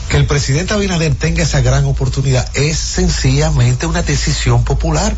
Que 0.07 0.17
el 0.17 0.25
presidente 0.25 0.73
Abinader 0.73 1.13
tenga 1.13 1.43
esa 1.43 1.61
gran 1.61 1.85
oportunidad 1.85 2.49
es 2.55 2.77
sencillamente 2.77 3.85
una 3.85 4.01
decisión 4.01 4.63
popular. 4.63 5.15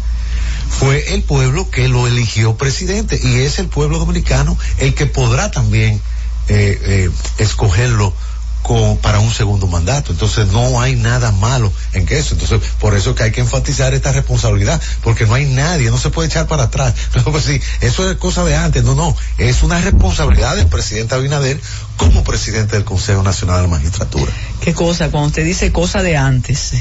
Fue 0.80 1.14
el 1.14 1.24
pueblo 1.24 1.70
que 1.70 1.88
lo 1.88 2.08
eligió 2.08 2.56
presidente 2.58 3.20
y 3.22 3.42
es 3.42 3.60
el 3.60 3.68
pueblo 3.68 4.00
dominicano 4.00 4.58
el 4.78 4.96
que 4.96 5.06
podrá 5.06 5.52
también 5.52 6.02
eh, 6.48 6.82
eh, 6.84 7.10
escogerlo 7.38 8.14
con, 8.62 8.98
para 8.98 9.20
un 9.20 9.32
segundo 9.32 9.68
mandato. 9.68 10.12
Entonces 10.12 10.48
no 10.48 10.82
hay 10.82 10.96
nada 10.96 11.32
malo 11.32 11.72
en 11.94 12.06
que 12.06 12.18
eso. 12.18 12.34
Entonces 12.34 12.62
por 12.80 12.96
eso 12.96 13.16
que 13.16 13.24
hay 13.24 13.32
que 13.32 13.42
enfatizar 13.42 13.94
esta 13.94 14.12
responsabilidad, 14.12 14.82
porque 15.04 15.26
no 15.26 15.34
hay 15.34 15.46
nadie, 15.46 15.90
no 15.90 15.98
se 15.98 16.10
puede 16.10 16.28
echar 16.28 16.48
para 16.48 16.64
atrás. 16.64 16.94
No, 17.16 17.32
pues 17.32 17.44
sí, 17.44 17.62
eso 17.82 18.10
es 18.10 18.18
cosa 18.18 18.44
de 18.44 18.56
antes. 18.56 18.84
No, 18.84 18.96
no, 18.96 19.16
es 19.38 19.62
una 19.64 19.80
responsabilidad 19.80 20.56
del 20.56 20.68
presidente 20.68 21.14
Abinader 21.14 21.60
como 21.98 22.24
presidente 22.24 22.76
del 22.76 22.86
Consejo 22.86 23.22
Nacional 23.22 23.58
de 23.58 23.62
la 23.64 23.68
Magistratura. 23.68 24.32
Qué 24.62 24.74
cosa, 24.74 25.12
cuando 25.12 25.28
usted 25.28 25.46
dice 25.46 25.72
cosa 25.72 26.02
de 26.02 26.18
antes, 26.18 26.74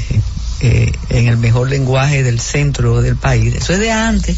eh, 0.61 0.91
en 1.09 1.27
el 1.27 1.37
mejor 1.37 1.69
lenguaje 1.69 2.23
del 2.23 2.39
centro 2.39 3.01
del 3.01 3.15
país, 3.15 3.55
eso 3.55 3.73
es 3.73 3.79
de 3.79 3.91
antes. 3.91 4.37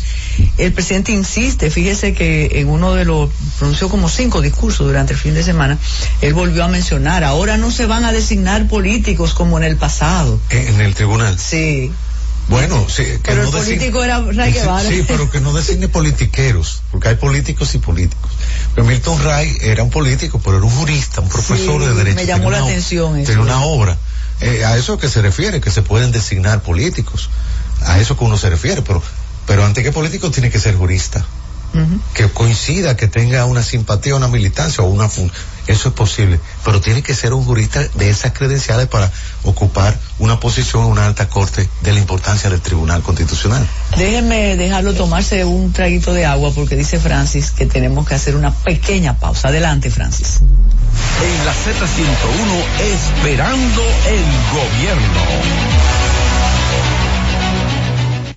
El 0.58 0.74
presidente 0.74 1.12
insiste, 1.12 1.70
fíjese 1.70 2.14
que 2.14 2.60
en 2.60 2.70
uno 2.70 2.94
de 2.94 3.06
los, 3.06 3.30
pronunció 3.60 3.90
como 3.90 4.10
cinco 4.10 4.42
discursos 4.42 4.88
durante 4.88 5.14
el 5.14 5.20
fin 5.20 5.34
de 5.34 5.44
semana, 5.44 5.78
él 6.22 6.34
volvió 6.34 6.64
a 6.64 6.68
mencionar, 6.68 7.24
ahora 7.24 7.58
no 7.58 7.72
se 7.72 7.86
van 7.86 8.06
a 8.06 8.12
designar 8.12 8.68
políticos 8.68 9.34
como 9.34 9.58
en 9.58 9.64
el 9.66 9.78
pasado. 9.78 10.40
En, 10.50 10.80
el 10.82 10.96
tribunal. 10.96 11.38
Sí. 11.38 11.92
Bueno, 12.50 12.86
sí, 12.90 13.04
que 13.04 13.20
Pero 13.24 13.44
no 13.44 13.50
el 13.50 13.54
designe- 13.56 13.64
político 13.78 14.04
era 14.04 14.20
Ray 14.20 14.52
Guevara. 14.52 14.90
Sí, 14.90 15.06
pero 15.08 15.30
que 15.30 15.40
no 15.40 15.54
designe 15.54 15.88
politiqueros, 15.88 16.82
porque 16.92 17.08
hay 17.10 17.16
políticos 17.16 17.74
y 17.76 17.78
políticos. 17.78 18.32
Pero 18.76 18.86
Milton 18.86 19.24
Ray 19.24 19.56
era 19.62 19.82
un 19.84 19.90
político, 19.90 20.42
pero 20.44 20.58
era 20.58 20.66
un 20.66 20.72
jurista, 20.72 21.22
un 21.22 21.30
profesor 21.30 21.82
Sí, 21.82 21.88
de 21.88 21.94
derecho. 21.96 22.16
me 22.18 22.26
llamó 22.26 22.44
Tenía 22.46 22.58
la 22.58 22.64
una- 22.64 22.72
atención 22.72 23.18
eso. 23.18 23.28
Tiene 23.28 23.42
una 23.44 23.62
obra. 23.64 23.98
Eh, 24.44 24.66
a 24.66 24.76
eso 24.78 24.98
que 24.98 25.10
se 25.10 25.22
refiere, 25.22 25.62
que 25.62 25.72
se 25.72 25.82
pueden 25.82 26.12
designar 26.12 26.62
políticos. 26.62 27.30
A 27.86 28.00
eso 28.00 28.18
que 28.18 28.24
uno 28.24 28.38
se 28.38 28.50
refiere, 28.50 28.82
pero, 28.82 29.02
pero 29.48 29.66
antes 29.66 29.84
que 29.84 29.92
político 29.92 30.32
tiene 30.32 30.50
que 30.50 30.60
ser 30.60 30.76
jurista. 30.76 31.26
Que 32.14 32.30
coincida, 32.30 32.96
que 32.96 33.08
tenga 33.08 33.46
una 33.46 33.64
simpatía, 33.64 34.16
una 34.16 34.28
militancia 34.28 34.84
o 34.84 34.88
una 34.88 35.10
fun- 35.10 35.32
eso 35.68 35.90
es 35.90 35.94
posible, 35.94 36.40
pero 36.66 36.82
tiene 36.82 37.02
que 37.02 37.14
ser 37.14 37.34
un 37.34 37.46
jurista 37.46 37.82
de 37.96 38.10
esas 38.10 38.34
credenciales 38.34 38.88
para 38.88 39.12
ocupar 39.44 39.98
una 40.20 40.40
posición 40.40 40.86
en 40.86 40.92
una 40.92 41.06
alta 41.06 41.30
corte 41.30 41.70
de 41.82 41.94
la 41.94 42.00
importancia 42.00 42.50
del 42.50 42.62
Tribunal 42.62 43.02
Constitucional. 43.02 43.66
Déjenme 43.98 44.56
dejarlo 44.58 44.94
tomarse 44.94 45.46
un 45.46 45.72
traguito 45.72 46.14
de 46.14 46.26
agua 46.26 46.52
porque 46.54 46.76
dice 46.76 47.00
Francis 47.00 47.52
que 47.52 47.66
tenemos 47.66 48.08
que 48.08 48.16
hacer 48.16 48.36
una 48.36 48.52
pequeña 48.52 49.18
pausa. 49.18 49.50
Adelante, 49.50 49.90
Francis. 49.90 50.40
En 50.42 51.46
la 51.46 51.54
Z101, 51.54 52.64
esperando 52.94 53.82
el 54.08 54.24
gobierno. 54.52 56.13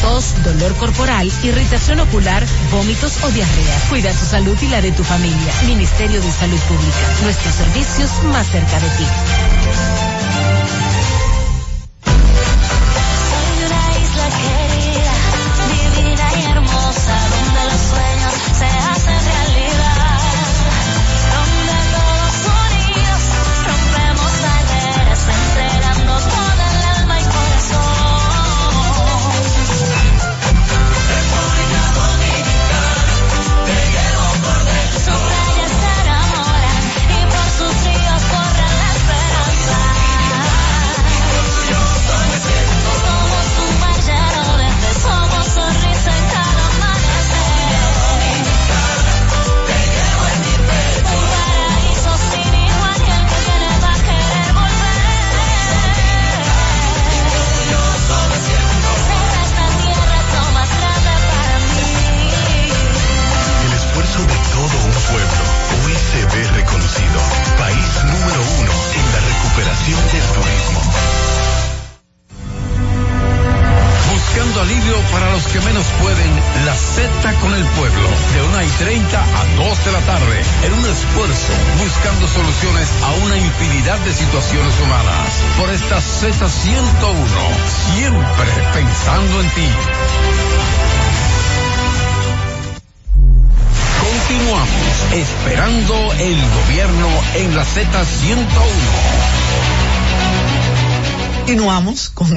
tos, 0.00 0.34
dolor 0.44 0.74
corporal, 0.76 1.30
irritación 1.42 2.00
ocular, 2.00 2.44
vómitos 2.70 3.22
o 3.22 3.28
diarrea. 3.30 3.78
Cuida 3.88 4.12
tu 4.12 4.24
salud 4.24 4.56
y 4.60 4.68
la 4.68 4.80
de 4.80 4.92
tu 4.92 5.04
familia. 5.04 5.52
Ministerio 5.66 6.20
de 6.20 6.30
Salud 6.30 6.60
Pública. 6.60 6.96
Nuestros 7.22 7.54
servicios 7.54 8.22
más 8.24 8.46
cerca 8.48 8.78
de 8.80 8.88
ti. 8.90 10.27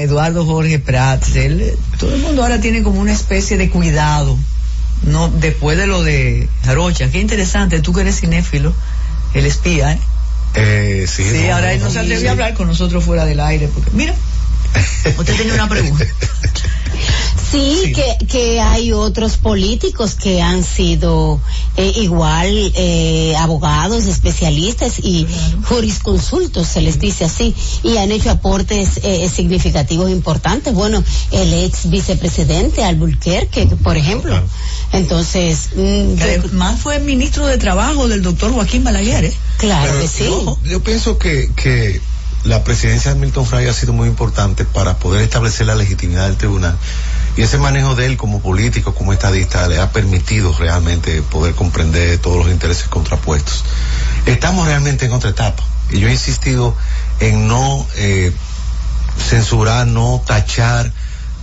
Eduardo 0.01 0.45
Jorge 0.45 0.79
Prats. 0.79 1.35
Él, 1.35 1.77
todo 1.99 2.13
el 2.15 2.21
mundo 2.21 2.43
ahora 2.43 2.59
tiene 2.59 2.83
como 2.83 2.99
una 2.99 3.13
especie 3.13 3.57
de 3.57 3.69
cuidado. 3.69 4.37
No, 5.03 5.29
después 5.29 5.77
de 5.77 5.87
lo 5.87 6.03
de 6.03 6.47
Jarocha. 6.65 7.09
Qué 7.09 7.19
interesante, 7.19 7.79
tú 7.79 7.93
que 7.93 8.01
eres 8.01 8.19
cinéfilo, 8.19 8.73
el 9.33 9.45
espía, 9.45 9.93
¿eh? 9.93 9.99
Eh, 10.53 11.05
sí, 11.07 11.23
Sí, 11.23 11.45
no, 11.47 11.55
ahora 11.55 11.73
él 11.73 11.79
no 11.79 11.85
no, 11.85 11.91
se 11.91 11.99
sí. 11.99 12.05
atrevió 12.05 12.29
a 12.29 12.31
hablar 12.33 12.53
con 12.53 12.67
nosotros 12.67 13.03
fuera 13.03 13.25
del 13.25 13.39
aire. 13.39 13.67
Porque, 13.73 13.89
mira, 13.93 14.13
usted 15.17 15.35
tenía 15.35 15.53
una 15.53 15.69
pregunta. 15.69 16.05
Sí, 17.51 17.93
Que, 17.93 18.25
que 18.27 18.61
hay 18.61 18.93
otros 18.93 19.37
políticos 19.37 20.15
que 20.15 20.41
han 20.41 20.63
sido 20.63 21.39
eh, 21.75 21.91
igual 21.97 22.71
eh, 22.75 23.35
abogados, 23.37 24.05
especialistas 24.05 24.99
y 24.99 25.27
jurisconsultos, 25.65 26.67
se 26.67 26.81
les 26.81 26.99
dice 26.99 27.25
así, 27.25 27.53
y 27.83 27.97
han 27.97 28.11
hecho 28.11 28.31
aportes 28.31 29.01
eh, 29.03 29.29
significativos 29.29 30.09
importantes. 30.09 30.73
Bueno, 30.73 31.03
el 31.31 31.53
ex 31.53 31.89
vicepresidente 31.89 32.83
Albuquerque, 32.83 33.67
por 33.83 33.97
ejemplo. 33.97 34.41
Entonces, 34.93 35.69
mm, 35.75 36.15
Que 36.15 36.23
además 36.23 36.79
fue 36.79 36.99
ministro 36.99 37.47
de 37.47 37.57
Trabajo 37.57 38.07
del 38.07 38.21
doctor 38.21 38.51
Joaquín 38.53 38.83
Balaguer, 38.83 39.25
¿eh? 39.25 39.33
claro 39.57 39.91
Pero 39.91 40.01
que 40.01 40.07
sí. 40.07 40.23
Yo, 40.23 40.57
yo 40.63 40.83
pienso 40.83 41.17
que, 41.17 41.51
que 41.55 42.01
la 42.43 42.63
presidencia 42.63 43.13
de 43.13 43.19
Milton 43.19 43.45
Fray 43.45 43.67
ha 43.67 43.73
sido 43.73 43.93
muy 43.93 44.07
importante 44.07 44.65
para 44.65 44.97
poder 44.97 45.21
establecer 45.21 45.67
la 45.67 45.75
legitimidad 45.75 46.27
del 46.27 46.37
tribunal. 46.37 46.77
Y 47.37 47.43
ese 47.43 47.57
manejo 47.57 47.95
de 47.95 48.07
él 48.07 48.17
como 48.17 48.41
político, 48.41 48.93
como 48.93 49.13
estadista, 49.13 49.67
le 49.67 49.79
ha 49.79 49.91
permitido 49.91 50.53
realmente 50.57 51.21
poder 51.21 51.55
comprender 51.55 52.17
todos 52.19 52.37
los 52.37 52.51
intereses 52.51 52.87
contrapuestos. 52.87 53.63
Estamos 54.25 54.67
realmente 54.67 55.05
en 55.05 55.13
otra 55.13 55.29
etapa. 55.29 55.63
Y 55.89 55.99
yo 55.99 56.07
he 56.07 56.11
insistido 56.11 56.75
en 57.19 57.47
no 57.47 57.87
eh, 57.95 58.33
censurar, 59.17 59.87
no 59.87 60.21
tachar 60.25 60.91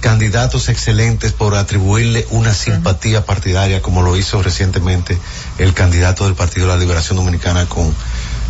candidatos 0.00 0.68
excelentes 0.68 1.32
por 1.32 1.54
atribuirle 1.56 2.26
una 2.30 2.54
simpatía 2.54 3.24
partidaria 3.24 3.82
como 3.82 4.02
lo 4.02 4.16
hizo 4.16 4.42
recientemente 4.42 5.18
el 5.58 5.74
candidato 5.74 6.24
del 6.24 6.34
Partido 6.34 6.66
de 6.66 6.74
la 6.74 6.78
Liberación 6.78 7.16
Dominicana 7.16 7.68
con 7.68 7.92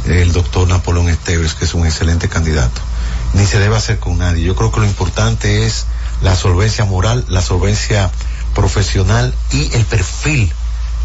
el 0.06 0.32
doctor 0.32 0.68
Napoleón 0.68 1.08
Esteves, 1.08 1.54
que 1.54 1.64
es 1.64 1.74
un 1.74 1.86
excelente 1.86 2.28
candidato. 2.28 2.80
Ni 3.34 3.46
se 3.46 3.58
debe 3.58 3.76
hacer 3.76 3.98
con 3.98 4.18
nadie. 4.18 4.44
Yo 4.44 4.54
creo 4.54 4.70
que 4.72 4.80
lo 4.80 4.86
importante 4.86 5.66
es 5.66 5.86
la 6.22 6.34
solvencia 6.36 6.84
moral, 6.84 7.24
la 7.28 7.42
solvencia 7.42 8.10
profesional 8.54 9.34
y 9.52 9.72
el 9.74 9.84
perfil 9.84 10.50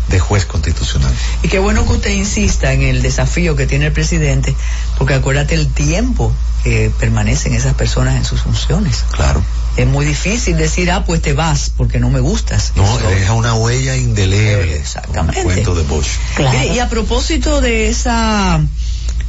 de 0.10 0.20
juez 0.20 0.46
constitucional. 0.46 1.14
Y 1.44 1.48
qué 1.48 1.60
bueno 1.60 1.86
que 1.86 1.94
usted 1.94 2.10
insista 2.12 2.74
en 2.74 2.82
el 2.82 3.02
desafío 3.02 3.56
que 3.56 3.66
tiene 3.68 3.86
el 3.88 3.94
presidente, 3.94 4.54
porque 4.98 5.14
acuérdate 5.14 5.56
el 5.56 5.72
tiempo 5.72 6.34
que 6.64 6.92
permanecen 7.00 7.54
esas 7.54 7.74
personas 7.74 8.16
en 8.16 8.26
sus 8.26 8.42
funciones. 8.42 9.06
Claro. 9.12 9.42
Es 9.78 9.88
muy 9.88 10.06
difícil 10.06 10.56
decir, 10.58 10.92
ah, 10.92 11.04
pues 11.06 11.22
te 11.22 11.34
vas 11.34 11.72
porque 11.76 12.00
no 12.00 12.10
me 12.10 12.20
gustas. 12.20 12.74
No, 12.76 12.84
Eso- 12.98 13.08
deja 13.10 13.34
una 13.34 13.54
huella 13.56 13.96
indeleble. 13.96 14.78
Exactamente. 14.78 15.40
Un 15.40 15.46
cuento 15.46 15.76
de 15.76 15.84
Bosch. 15.84 16.08
Mire, 16.38 16.68
y 16.68 16.80
a 16.80 16.90
propósito 16.90 17.60
de 17.62 17.90
esa, 17.90 18.62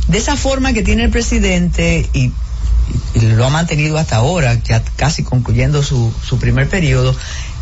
de 0.08 0.18
esa 0.18 0.36
forma 0.36 0.72
que 0.72 0.82
tiene 0.82 1.04
el 1.04 1.10
presidente 1.10 2.08
y, 2.12 2.18
y 2.26 2.32
lo 3.36 3.46
ha 3.46 3.50
mantenido 3.50 3.98
hasta 3.98 4.16
ahora, 4.16 4.54
ya 4.62 4.82
casi 4.96 5.22
concluyendo 5.22 5.82
su, 5.82 6.12
su 6.26 6.38
primer 6.38 6.68
periodo, 6.68 7.14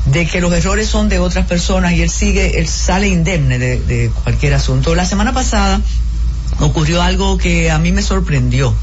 de 0.06 0.26
que 0.26 0.40
los 0.40 0.52
errores 0.52 0.88
son 0.88 1.08
de 1.08 1.18
otras 1.18 1.46
personas 1.46 1.92
y 1.92 2.02
él 2.02 2.10
sigue, 2.10 2.58
él 2.58 2.66
sale 2.66 3.08
indemne 3.08 3.58
de, 3.58 3.78
de 3.80 4.10
cualquier 4.24 4.54
asunto. 4.54 4.94
La 4.94 5.04
semana 5.04 5.32
pasada 5.32 5.80
ocurrió 6.60 7.02
algo 7.02 7.38
que 7.38 7.70
a 7.70 7.78
mí 7.78 7.92
me 7.92 8.02
sorprendió 8.02 8.74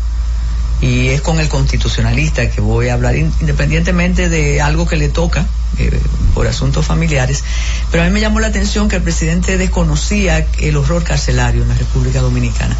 y 0.82 1.08
es 1.10 1.22
con 1.22 1.40
el 1.42 1.50
constitucionalista 1.50 2.50
que 2.50 2.62
voy 2.62 2.88
a 2.88 2.94
hablar 2.94 3.18
in- 3.18 3.34
independientemente 3.42 4.30
de 4.30 4.62
algo 4.62 4.88
que 4.88 4.96
le 4.96 5.10
toca 5.10 5.46
eh, 5.80 6.00
por 6.34 6.48
asuntos 6.48 6.86
familiares, 6.86 7.44
pero 7.92 8.04
a 8.04 8.06
mí 8.08 8.12
me 8.12 8.22
llamó 8.22 8.40
la 8.40 8.48
atención 8.48 8.88
que 8.90 8.98
el 8.98 9.02
presidente 9.02 9.58
desconocía 9.58 10.46
el 10.60 10.78
horror 10.78 11.04
carcelario 11.04 11.64
en 11.64 11.70
la 11.70 11.76
República 11.76 12.22
Dominicana. 12.22 12.76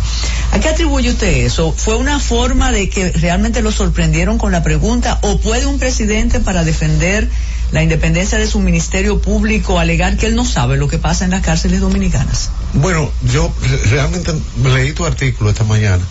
¿A 0.52 0.60
qué 0.60 0.70
atribuye 0.70 1.10
usted 1.10 1.46
eso? 1.46 1.74
¿Fue 1.76 1.96
una 1.96 2.20
forma 2.20 2.72
de 2.72 2.90
que 2.90 3.12
realmente 3.12 3.62
lo 3.62 3.72
sorprendieron 3.72 4.38
con 4.38 4.52
la 4.52 4.64
pregunta 4.64 5.20
o 5.22 5.40
puede 5.40 5.66
un 5.66 5.80
presidente 5.80 6.40
para 6.40 6.64
defender 6.64 7.28
la 7.72 7.84
independencia 7.84 8.38
de 8.40 8.48
su 8.48 8.60
ministerio 8.60 9.22
público 9.22 9.78
alegar 9.78 10.18
que 10.18 10.26
él 10.26 10.36
no 10.36 10.44
sabe 10.46 10.76
lo 10.78 10.88
que 10.88 10.98
pasa 10.98 11.26
en 11.26 11.32
las 11.32 11.42
cárceles 11.42 11.82
dominicanas? 11.82 12.50
Bueno, 12.74 13.12
yo 13.32 13.54
re- 13.62 13.78
realmente 13.92 14.34
leí 14.64 14.94
tu 14.94 15.06
artículo 15.06 15.52
esta 15.52 15.64
mañana 15.64 16.04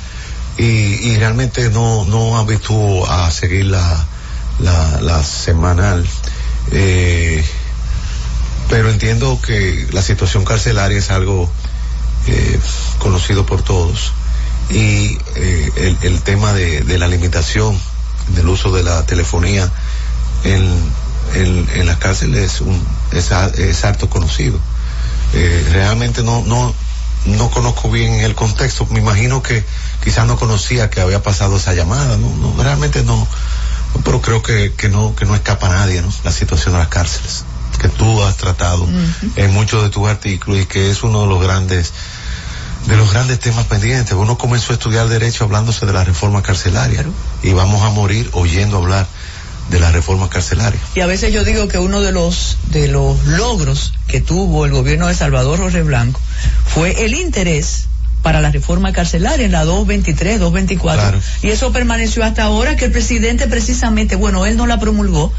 y, 0.57 0.63
y 0.65 1.17
realmente 1.17 1.69
no, 1.71 2.05
no 2.05 2.37
habitúo 2.39 3.09
a 3.11 3.29
seguir 3.33 3.67
la, 3.67 4.07
la, 4.61 5.01
la 5.01 5.25
semanal. 5.25 6.07
Eh, 6.73 7.45
pero 8.69 8.91
entiendo 8.91 9.41
que 9.41 9.89
la 9.93 10.03
situación 10.03 10.45
carcelaria 10.45 10.99
es 10.99 11.11
algo 11.11 11.51
eh, 12.27 12.61
conocido 12.99 13.47
por 13.47 13.63
todos 13.63 14.13
y 14.71 15.19
eh, 15.37 15.97
el, 16.03 16.21
tema 16.23 16.53
de, 16.53 16.99
la 16.99 17.09
limitación 17.09 17.79
del 18.35 18.49
uso 18.49 18.71
de 18.71 18.83
la 18.83 19.07
telefonía 19.07 19.71
en, 20.45 20.71
en, 21.35 21.87
las 21.87 21.97
cárceles 21.97 22.55
es, 22.55 22.61
un, 22.61 22.87
es, 23.13 23.31
es 23.59 23.85
harto 23.85 24.11
conocido. 24.11 24.59
Eh, 25.33 25.67
realmente 25.73 26.23
no, 26.23 26.43
no, 26.45 26.75
no 27.27 27.51
conozco 27.51 27.91
bien 27.91 28.15
el 28.21 28.35
contexto. 28.35 28.87
Me 28.91 28.99
imagino 28.99 29.43
que 29.43 29.65
quizás 30.05 30.27
no 30.27 30.37
conocía 30.37 30.91
que 30.91 31.01
había 31.01 31.23
pasado 31.23 31.57
esa 31.57 31.73
llamada. 31.73 32.19
No, 32.19 32.29
no 32.37 32.63
realmente 32.63 33.03
no. 33.03 33.27
Pero 34.05 34.21
creo 34.21 34.43
que, 34.43 34.73
que 34.75 34.89
no, 34.89 35.15
que 35.15 35.25
no 35.25 35.35
escapa 35.35 35.67
a 35.67 35.71
nadie, 35.71 36.03
¿no? 36.03 36.13
La 36.25 36.33
situación 36.33 36.75
de 36.75 36.81
las 36.81 36.89
cárceles 36.89 37.45
que 37.79 37.89
tú 37.89 38.23
has 38.23 38.37
tratado 38.37 38.87
en 39.37 39.53
muchos 39.53 39.83
de 39.83 39.91
tus 39.91 40.09
artículos 40.09 40.61
y 40.61 40.67
que 40.67 40.91
es 40.91 41.03
uno 41.03 41.23
de 41.23 41.27
los 41.29 41.43
grandes 41.43 41.93
de 42.87 42.97
los 42.97 43.13
grandes 43.13 43.39
temas 43.39 43.67
pendientes. 43.67 44.13
Uno 44.13 44.39
comenzó 44.39 44.73
a 44.73 44.75
estudiar 44.75 45.09
derecho 45.09 45.45
hablándose 45.45 45.85
de 45.85 45.93
la 45.93 46.05
reforma 46.05 46.43
carcelaria 46.43 47.05
y 47.43 47.53
vamos 47.53 47.83
a 47.83 47.91
morir 47.91 48.31
oyendo 48.33 48.79
hablar 48.79 49.07
de 49.71 49.79
la 49.79 49.93
reforma 49.93 50.31
carcelaria. 50.31 50.81
Y 50.95 51.01
a 51.01 51.07
veces 51.07 51.33
yo 51.33 51.45
digo 51.45 51.69
que 51.69 51.79
uno 51.79 52.01
de 52.01 52.13
los 52.13 52.57
de 52.71 52.89
los 52.89 53.25
logros 53.27 53.93
que 54.07 54.21
tuvo 54.21 54.65
el 54.65 54.73
gobierno 54.73 55.07
de 55.07 55.15
Salvador 55.15 55.59
Jorge 55.59 55.83
Blanco 55.83 56.21
fue 56.67 57.05
el 57.05 57.15
interés 57.15 57.87
para 58.23 58.41
la 58.41 58.51
reforma 58.51 58.93
carcelaria 58.93 59.47
en 59.47 59.53
la 59.53 59.65
223, 59.65 60.41
224. 60.41 61.01
Claro. 61.03 61.21
Y 61.43 61.49
eso 61.49 61.73
permaneció 61.73 62.25
hasta 62.25 62.43
ahora 62.45 62.77
que 62.77 62.87
el 62.87 62.93
presidente 62.93 63.47
precisamente, 63.47 64.17
bueno, 64.17 64.45
él 64.47 64.57
no 64.57 64.67
la 64.67 64.79
promulgó, 64.81 65.33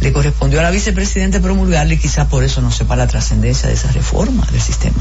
le 0.00 0.12
correspondió 0.12 0.60
a 0.60 0.62
la 0.62 0.70
vicepresidente 0.70 1.40
promulgarla 1.40 1.94
y 1.94 1.98
quizá 1.98 2.28
por 2.28 2.44
eso 2.44 2.60
no 2.60 2.70
sepa 2.70 2.94
la 2.96 3.06
trascendencia 3.08 3.68
de 3.68 3.74
esa 3.74 3.90
reforma 3.92 4.46
del 4.52 4.60
sistema. 4.60 4.96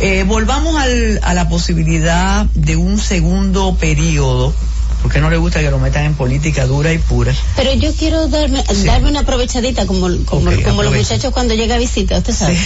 Eh, 0.00 0.24
volvamos 0.26 0.76
al- 0.80 1.20
a 1.22 1.34
la 1.34 1.48
posibilidad 1.48 2.46
de 2.54 2.76
un 2.76 2.98
segundo 2.98 3.76
periodo, 3.76 4.54
porque 5.02 5.20
no 5.20 5.30
le 5.30 5.36
gusta 5.36 5.60
que 5.60 5.70
lo 5.70 5.78
metan 5.78 6.04
en 6.04 6.14
política 6.14 6.66
dura 6.66 6.92
y 6.92 6.98
pura. 6.98 7.34
Pero 7.56 7.72
yo 7.74 7.92
quiero 7.94 8.28
darme, 8.28 8.64
darme 8.84 9.08
una 9.10 9.20
aprovechadita 9.20 9.86
como, 9.86 10.08
como, 10.24 10.50
los 10.50 10.92
muchachos 10.94 11.32
cuando 11.32 11.54
llega 11.54 11.76
a 11.76 11.78
visita, 11.78 12.18
usted 12.18 12.34
sabe. 12.34 12.58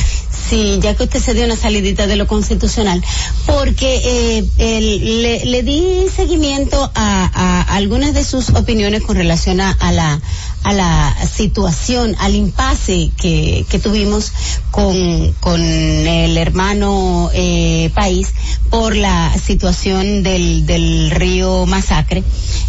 Sí. 0.48 0.78
ya 0.82 0.94
que 0.94 1.04
usted 1.04 1.20
se 1.22 1.34
dio 1.34 1.44
una 1.44 1.56
salidita 1.56 2.06
de 2.06 2.16
lo 2.16 2.26
constitucional, 2.26 3.02
porque 3.46 4.00
eh, 4.38 4.44
el- 4.58 5.22
le, 5.22 5.44
le 5.46 5.62
di 5.62 6.06
seguimiento 6.14 6.90
a, 6.94 7.30
a 7.34 7.74
algunas 7.76 8.12
de 8.14 8.24
sus 8.24 8.50
opiniones 8.50 9.02
con 9.02 9.16
relación 9.16 9.60
a, 9.60 9.70
a 9.70 9.92
la 9.92 10.20
a 10.64 10.72
la 10.72 11.16
situación, 11.34 12.14
al 12.20 12.36
impasse 12.36 13.10
que, 13.20 13.66
que 13.68 13.78
tuvimos 13.80 14.32
con, 14.70 15.32
con 15.40 15.60
el 15.60 16.36
hermano 16.38 17.30
eh, 17.34 17.90
país 17.96 18.28
por 18.70 18.94
la 18.94 19.34
situación 19.44 20.22
del, 20.22 20.64
del 20.64 21.10
río 21.10 21.66
Masacre. 21.66 22.21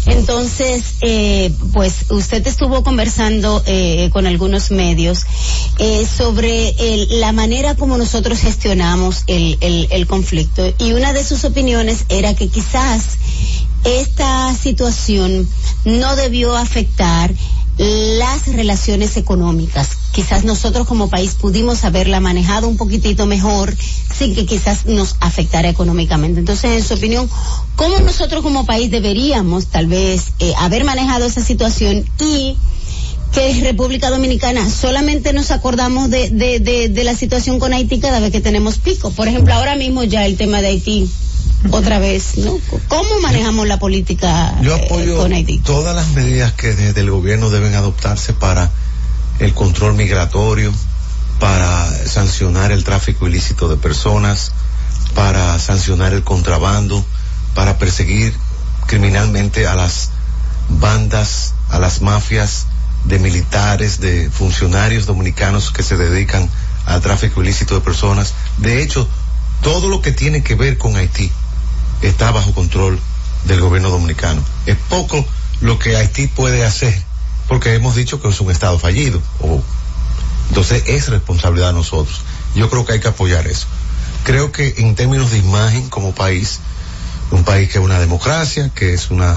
Entonces, 0.06 0.82
eh, 1.00 1.50
pues 1.72 2.10
usted 2.10 2.46
estuvo 2.46 2.82
conversando 2.84 3.62
eh, 3.66 4.10
con 4.12 4.26
algunos 4.26 4.70
medios 4.70 5.22
eh, 5.78 6.06
sobre 6.06 6.70
el- 6.78 7.20
la 7.20 7.32
manera 7.32 7.74
como 7.74 7.96
nosotros 7.96 8.38
gestionamos 8.38 9.24
el, 9.26 10.06
conflicto. 10.06 10.72
Y 10.78 10.92
una 10.92 11.12
de 11.12 11.24
sus 11.24 11.44
opiniones 11.44 12.04
era 12.08 12.34
que 12.34 12.48
quizás 12.48 13.02
esta 13.84 14.54
situación 14.54 15.48
no 15.84 16.16
debió 16.16 16.54
afectar 16.54 17.32
las 17.76 18.46
relaciones 18.46 19.16
económicas. 19.16 19.90
Quizás 20.12 20.44
nosotros 20.44 20.86
como 20.86 21.10
país 21.10 21.34
pudimos 21.34 21.84
haberla 21.84 22.20
manejado 22.20 22.68
un 22.68 22.76
poquitito 22.76 23.26
mejor 23.26 23.74
sin 24.16 24.34
que 24.34 24.46
quizás 24.46 24.86
nos 24.86 25.16
afectara 25.20 25.68
económicamente. 25.68 26.38
Entonces, 26.38 26.70
en 26.70 26.84
su 26.84 26.94
opinión, 26.94 27.28
¿cómo 27.74 27.98
nosotros 27.98 28.42
como 28.42 28.64
país 28.64 28.90
deberíamos 28.90 29.66
tal 29.66 29.86
vez 29.86 30.22
eh, 30.38 30.52
haber 30.58 30.84
manejado 30.84 31.26
esa 31.26 31.42
situación 31.42 32.08
y 32.20 32.56
que 33.32 33.60
República 33.62 34.10
Dominicana 34.10 34.70
solamente 34.70 35.32
nos 35.32 35.50
acordamos 35.50 36.08
de, 36.08 36.30
de, 36.30 36.60
de, 36.60 36.88
de 36.88 37.04
la 37.04 37.16
situación 37.16 37.58
con 37.58 37.72
Haití 37.72 37.98
cada 37.98 38.20
vez 38.20 38.30
que 38.30 38.40
tenemos 38.40 38.78
pico. 38.78 39.10
Por 39.10 39.26
ejemplo, 39.26 39.52
ahora 39.52 39.74
mismo 39.74 40.04
ya 40.04 40.24
el 40.24 40.36
tema 40.36 40.60
de 40.60 40.68
Haití 40.68 41.10
otra 41.70 41.98
vez, 41.98 42.36
¿no? 42.38 42.58
¿Cómo 42.88 43.20
manejamos 43.20 43.66
la 43.66 43.78
política 43.78 44.54
Yo 44.62 44.76
eh, 44.76 44.84
apoyo 44.84 45.16
con 45.16 45.32
Haití? 45.32 45.58
todas 45.58 45.94
las 45.94 46.08
medidas 46.10 46.52
que 46.52 46.74
desde 46.74 47.00
el 47.00 47.10
gobierno 47.10 47.50
deben 47.50 47.74
adoptarse 47.74 48.32
para 48.32 48.70
el 49.38 49.54
control 49.54 49.94
migratorio, 49.94 50.72
para 51.40 51.90
sancionar 52.06 52.72
el 52.72 52.84
tráfico 52.84 53.26
ilícito 53.26 53.68
de 53.68 53.76
personas, 53.76 54.52
para 55.14 55.58
sancionar 55.58 56.12
el 56.12 56.22
contrabando, 56.22 57.04
para 57.54 57.78
perseguir 57.78 58.34
criminalmente 58.86 59.66
a 59.66 59.74
las 59.74 60.10
bandas, 60.68 61.54
a 61.68 61.78
las 61.78 62.00
mafias 62.00 62.66
de 63.04 63.18
militares, 63.18 64.00
de 64.00 64.30
funcionarios 64.30 65.06
dominicanos 65.06 65.70
que 65.70 65.82
se 65.82 65.96
dedican 65.96 66.48
al 66.86 67.00
tráfico 67.00 67.42
ilícito 67.42 67.74
de 67.74 67.80
personas. 67.80 68.34
De 68.58 68.82
hecho, 68.82 69.08
todo 69.62 69.88
lo 69.88 70.00
que 70.00 70.12
tiene 70.12 70.42
que 70.42 70.54
ver 70.54 70.78
con 70.78 70.96
Haití 70.96 71.30
está 72.06 72.30
bajo 72.30 72.52
control 72.52 72.98
del 73.44 73.60
gobierno 73.60 73.90
dominicano. 73.90 74.42
Es 74.66 74.76
poco 74.88 75.24
lo 75.60 75.78
que 75.78 75.96
Haití 75.96 76.26
puede 76.26 76.64
hacer, 76.64 76.94
porque 77.48 77.74
hemos 77.74 77.94
dicho 77.94 78.20
que 78.20 78.28
es 78.28 78.40
un 78.40 78.50
Estado 78.50 78.78
fallido. 78.78 79.20
O, 79.40 79.62
entonces 80.48 80.84
es 80.86 81.08
responsabilidad 81.08 81.68
de 81.68 81.74
nosotros. 81.74 82.22
Yo 82.54 82.70
creo 82.70 82.84
que 82.84 82.92
hay 82.94 83.00
que 83.00 83.08
apoyar 83.08 83.46
eso. 83.46 83.66
Creo 84.24 84.52
que 84.52 84.74
en 84.78 84.94
términos 84.94 85.30
de 85.30 85.38
imagen 85.38 85.88
como 85.88 86.14
país, 86.14 86.60
un 87.30 87.44
país 87.44 87.70
que 87.70 87.78
es 87.78 87.84
una 87.84 87.98
democracia, 87.98 88.70
que 88.74 88.94
es 88.94 89.10
una, 89.10 89.36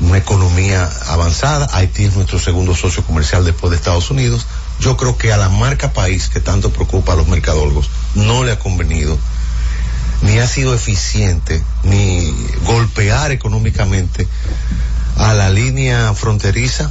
una 0.00 0.18
economía 0.18 0.88
avanzada, 1.08 1.68
Haití 1.72 2.04
es 2.04 2.14
nuestro 2.14 2.38
segundo 2.38 2.74
socio 2.74 3.04
comercial 3.04 3.44
después 3.44 3.70
de 3.70 3.76
Estados 3.76 4.10
Unidos, 4.10 4.46
yo 4.80 4.96
creo 4.96 5.16
que 5.16 5.32
a 5.32 5.36
la 5.36 5.48
marca 5.48 5.92
país 5.92 6.28
que 6.28 6.40
tanto 6.40 6.72
preocupa 6.72 7.12
a 7.12 7.16
los 7.16 7.28
mercadólogos 7.28 7.90
no 8.14 8.42
le 8.44 8.52
ha 8.52 8.58
convenido 8.58 9.18
ni 10.22 10.38
ha 10.38 10.46
sido 10.46 10.74
eficiente, 10.74 11.62
ni 11.82 12.34
golpear 12.64 13.32
económicamente 13.32 14.26
a 15.16 15.34
la 15.34 15.50
línea 15.50 16.14
fronteriza, 16.14 16.90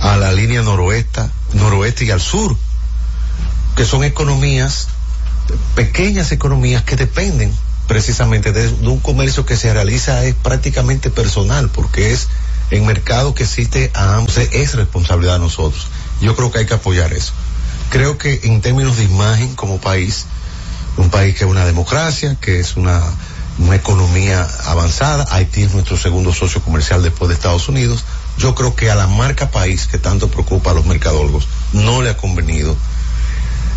a 0.00 0.16
la 0.16 0.32
línea 0.32 0.62
noroeste, 0.62 1.22
noroeste 1.52 2.04
y 2.04 2.10
al 2.10 2.20
sur, 2.20 2.56
que 3.76 3.84
son 3.84 4.04
economías, 4.04 4.88
pequeñas 5.74 6.32
economías 6.32 6.82
que 6.82 6.96
dependen 6.96 7.52
precisamente 7.86 8.52
de, 8.52 8.68
un 8.86 9.00
comercio 9.00 9.46
que 9.46 9.56
se 9.56 9.72
realiza 9.72 10.24
es 10.24 10.34
prácticamente 10.34 11.10
personal, 11.10 11.70
porque 11.70 12.12
es 12.12 12.28
en 12.70 12.86
mercado 12.86 13.34
que 13.34 13.44
existe 13.44 13.90
a 13.94 14.16
ambos, 14.16 14.36
es 14.36 14.74
responsabilidad 14.74 15.34
de 15.34 15.38
nosotros. 15.40 15.88
Yo 16.20 16.36
creo 16.36 16.52
que 16.52 16.58
hay 16.58 16.66
que 16.66 16.74
apoyar 16.74 17.12
eso. 17.14 17.32
Creo 17.90 18.18
que 18.18 18.40
en 18.44 18.60
términos 18.60 18.98
de 18.98 19.04
imagen 19.04 19.54
como 19.54 19.80
país, 19.80 20.26
un 20.98 21.10
país 21.10 21.34
que 21.36 21.44
es 21.44 21.50
una 21.50 21.64
democracia, 21.64 22.36
que 22.40 22.60
es 22.60 22.76
una, 22.76 23.00
una 23.58 23.76
economía 23.76 24.46
avanzada, 24.66 25.26
Haití 25.30 25.62
es 25.62 25.72
nuestro 25.72 25.96
segundo 25.96 26.32
socio 26.32 26.60
comercial 26.60 27.02
después 27.02 27.28
de 27.28 27.34
Estados 27.34 27.68
Unidos, 27.68 28.04
yo 28.36 28.54
creo 28.54 28.74
que 28.74 28.90
a 28.90 28.94
la 28.94 29.06
marca 29.06 29.50
país 29.50 29.86
que 29.86 29.98
tanto 29.98 30.28
preocupa 30.28 30.70
a 30.70 30.74
los 30.74 30.86
mercadólogos 30.86 31.48
no 31.72 32.02
le 32.02 32.10
ha 32.10 32.16
convenido, 32.16 32.76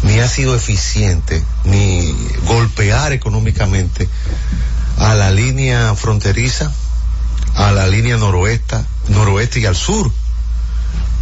ni 0.03 0.19
ha 0.19 0.27
sido 0.27 0.55
eficiente, 0.55 1.43
ni 1.63 2.15
golpear 2.47 3.13
económicamente 3.13 4.09
a 4.97 5.13
la 5.13 5.31
línea 5.31 5.93
fronteriza, 5.95 6.71
a 7.55 7.71
la 7.71 7.87
línea 7.87 8.17
noroeste, 8.17 8.77
noroeste 9.09 9.59
y 9.59 9.65
al 9.65 9.75
sur, 9.75 10.11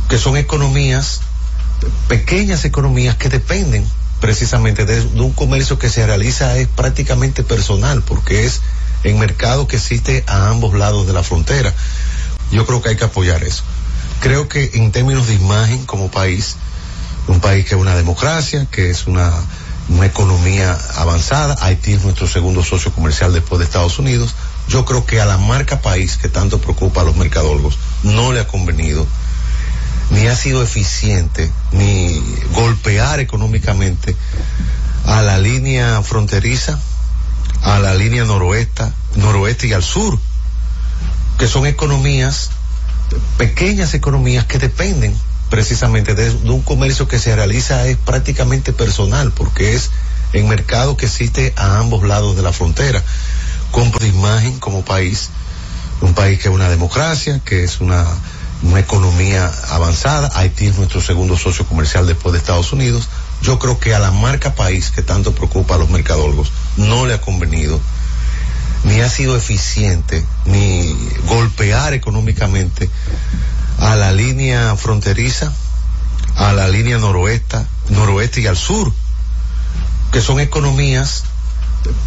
que 0.07 0.17
son 0.17 0.37
economías, 0.37 1.21
pequeñas 2.07 2.65
economías 2.65 3.15
que 3.15 3.29
dependen 3.29 3.85
precisamente 4.19 4.85
de, 4.85 5.01
un 5.21 5.33
comercio 5.33 5.79
que 5.79 5.89
se 5.89 6.05
realiza 6.05 6.57
es 6.57 6.67
prácticamente 6.67 7.43
personal, 7.43 8.01
porque 8.01 8.45
es 8.45 8.61
en 9.03 9.19
mercado 9.19 9.67
que 9.67 9.77
existe 9.77 10.23
a 10.27 10.49
ambos 10.49 10.73
lados 10.73 11.07
de 11.07 11.13
la 11.13 11.23
frontera. 11.23 11.73
Yo 12.51 12.65
creo 12.65 12.81
que 12.81 12.89
hay 12.89 12.95
que 12.97 13.05
apoyar 13.05 13.43
eso. 13.43 13.63
Creo 14.21 14.49
que 14.49 14.71
en 14.73 14.91
términos 14.91 15.27
de 15.27 15.35
imagen 15.35 15.85
como 15.85 16.11
país, 16.11 16.55
un 17.27 17.39
país 17.39 17.65
que 17.65 17.75
es 17.75 17.81
una 17.81 17.95
democracia, 17.95 18.67
que 18.69 18.89
es 18.89 19.07
una 19.07 19.31
economía 20.03 20.77
avanzada, 20.95 21.57
Haití 21.61 21.93
es 21.93 22.03
nuestro 22.03 22.27
segundo 22.27 22.63
socio 22.63 22.91
comercial 22.91 23.33
después 23.33 23.59
de 23.59 23.65
Estados 23.65 23.97
Unidos, 23.99 24.35
yo 24.67 24.85
creo 24.85 25.05
que 25.05 25.19
a 25.19 25.25
la 25.25 25.37
marca 25.37 25.81
país 25.81 26.17
que 26.17 26.29
tanto 26.29 26.59
preocupa 26.59 27.01
a 27.01 27.03
los 27.03 27.15
mercadólogos 27.15 27.77
no 28.03 28.33
le 28.33 28.41
ha 28.41 28.47
convenido 28.47 29.07
ni 30.11 30.27
ha 30.27 30.35
sido 30.35 30.63
eficiente, 30.63 31.51
ni 31.71 32.21
golpear 32.53 33.19
económicamente 33.19 34.15
a 35.05 35.21
la 35.21 35.37
línea 35.37 36.01
fronteriza, 36.01 36.79
a 37.61 37.79
la 37.79 37.93
línea 37.93 38.23
noroeste, 38.23 38.85
noroeste 39.15 39.67
y 39.67 39.73
al 39.73 39.83
sur, 39.83 40.19
que 41.37 41.47
son 41.47 41.65
economías, 41.65 42.49
pequeñas 43.37 43.93
economías 43.93 44.45
que 44.45 44.59
dependen 44.59 45.15
precisamente 45.49 46.15
de, 46.15 46.29
un 46.29 46.61
comercio 46.61 47.07
que 47.07 47.19
se 47.19 47.35
realiza 47.35 47.87
es 47.87 47.97
prácticamente 47.97 48.73
personal, 48.73 49.31
porque 49.31 49.75
es 49.75 49.89
en 50.33 50.47
mercado 50.47 50.95
que 50.95 51.07
existe 51.07 51.53
a 51.55 51.79
ambos 51.79 52.03
lados 52.03 52.35
de 52.35 52.43
la 52.43 52.53
frontera. 52.53 53.01
Compro 53.71 53.99
de 53.99 54.07
imagen 54.07 54.59
como 54.59 54.83
país, 54.83 55.29
un 56.01 56.13
país 56.13 56.39
que 56.39 56.49
es 56.49 56.53
una 56.53 56.69
democracia, 56.69 57.39
que 57.43 57.63
es 57.63 57.81
una 57.81 58.05
una 58.63 58.79
economía 58.79 59.51
avanzada, 59.69 60.29
Haití 60.35 60.67
es 60.67 60.77
nuestro 60.77 61.01
segundo 61.01 61.37
socio 61.37 61.65
comercial 61.65 62.05
después 62.07 62.33
de 62.33 62.39
Estados 62.39 62.73
Unidos, 62.73 63.07
yo 63.41 63.57
creo 63.57 63.79
que 63.79 63.95
a 63.95 63.99
la 63.99 64.11
marca 64.11 64.55
país 64.55 64.91
que 64.91 65.01
tanto 65.01 65.33
preocupa 65.33 65.75
a 65.75 65.77
los 65.77 65.89
mercadólogos 65.89 66.51
no 66.75 67.05
le 67.05 67.13
ha 67.13 67.21
convenido, 67.21 67.79
ni 68.83 68.99
ha 69.01 69.09
sido 69.09 69.37
eficiente, 69.37 70.25
ni 70.45 70.93
golpear 71.25 71.93
económicamente 71.93 72.89
a 73.79 73.95
la 73.95 74.11
línea 74.11 74.75
fronteriza, 74.75 75.53
a 76.35 76.51
la 76.51 76.67
línea 76.67 76.97
noroeste, 76.97 77.57
noroeste 77.89 78.41
y 78.41 78.47
al 78.47 78.57
sur, 78.57 78.91
que 80.11 80.21
son 80.21 80.39
economías, 80.39 81.23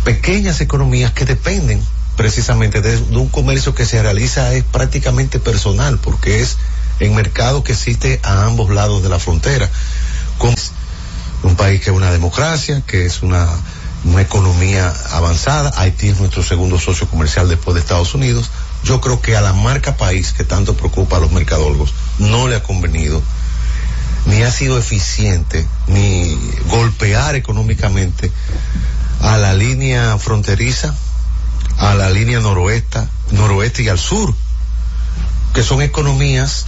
pequeñas 0.04 0.60
economías 0.60 1.12
que 1.12 1.24
dependen 1.24 1.82
precisamente 2.23 2.81
de, 2.82 2.99
un 3.19 3.28
comercio 3.28 3.74
que 3.74 3.85
se 3.85 4.01
realiza 4.01 4.55
es 4.55 4.62
prácticamente 4.62 5.40
personal, 5.40 5.99
porque 5.99 6.40
es 6.40 6.57
en 7.01 7.16
mercado 7.16 7.65
que 7.65 7.73
existe 7.73 8.20
a 8.23 8.44
ambos 8.44 8.70
lados 8.70 9.03
de 9.03 9.09
la 9.09 9.19
frontera. 9.19 9.69
Con 10.39 10.55
un 11.43 11.57
país 11.57 11.81
que 11.81 11.90
es 11.90 11.97
una 11.97 12.12
democracia, 12.12 12.81
que 12.86 13.07
es 13.07 13.23
una, 13.23 13.49
una 14.05 14.23
economía 14.23 14.94
avanzada, 15.11 15.73
Haití 15.74 16.11
es 16.11 16.20
nuestro 16.20 16.44
segundo 16.44 16.78
socio 16.78 17.09
comercial 17.09 17.49
después 17.49 17.74
de 17.74 17.81
Estados 17.81 18.15
Unidos, 18.15 18.53
yo 18.85 19.01
creo 19.01 19.20
que 19.20 19.36
a 19.36 19.40
la 19.40 19.53
marca 19.53 19.97
país 19.97 20.32
que 20.32 20.44
tanto 20.44 20.77
preocupa 20.77 21.16
a 21.16 21.20
los 21.20 21.32
mercadólogos 21.32 21.93
no 22.20 22.47
le 22.47 22.55
ha 22.55 22.62
convenido, 22.62 23.20
ni 24.27 24.44
ha 24.44 24.51
sido 24.53 24.78
eficiente, 24.78 25.66
ni 25.89 26.39
golpear 26.69 27.35
económicamente 27.35 28.31
a 29.23 29.39
la 29.39 29.55
línea 29.55 30.16
fronteriza, 30.19 30.94
a 31.82 31.96
la 31.96 32.10
línea 32.10 32.38
noroeste, 32.38 33.00
noroeste 33.32 33.82
y 33.82 33.88
al 33.88 33.98
sur, 33.98 34.32
que 35.52 35.64
son 35.64 35.82
economías, 35.82 36.66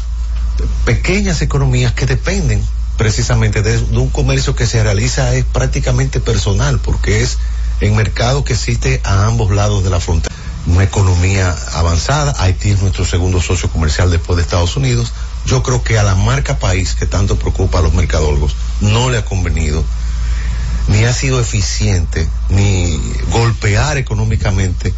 pequeñas 0.85 1.41
economías 1.41 1.93
que 1.93 2.05
dependen 2.05 2.61
precisamente 2.97 3.63
de, 3.63 3.79
de, 3.79 3.99
un 3.99 4.11
comercio 4.11 4.57
que 4.57 4.67
se 4.67 4.83
realiza 4.83 5.33
es 5.35 5.45
prácticamente 5.45 6.19
personal, 6.19 6.81
porque 6.81 7.23
es 7.23 7.39
en 7.81 7.95
mercado 7.95 8.43
que 8.43 8.55
existe 8.55 9.01
a 9.05 9.27
ambos 9.27 9.53
lados 9.53 9.85
de 9.85 9.91
la 9.91 10.01
frontera. 10.01 10.35
Una 10.67 10.83
economía 10.83 11.57
avanzada, 11.75 12.35
Haití 12.39 12.71
es 12.71 12.83
nuestro 12.83 13.05
segundo 13.05 13.41
socio 13.41 13.71
comercial 13.71 14.11
después 14.11 14.37
de 14.37 14.43
Estados 14.43 14.77
Unidos, 14.77 15.13
yo 15.47 15.63
creo 15.63 15.85
que 15.85 15.97
a 15.97 16.03
la 16.03 16.17
marca 16.17 16.59
país 16.59 16.95
que 16.95 17.07
tanto 17.07 17.39
preocupa 17.39 17.79
a 17.79 17.83
los 17.83 17.95
mercadólogos 17.95 18.57
no 18.81 19.11
le 19.11 19.19
ha 19.19 19.25
convenido 19.25 19.85
ni 20.89 21.05
ha 21.05 21.13
sido 21.13 21.41
eficiente, 21.41 22.29
ni 22.51 23.01
golpear 23.31 23.97
económicamente 23.97 24.93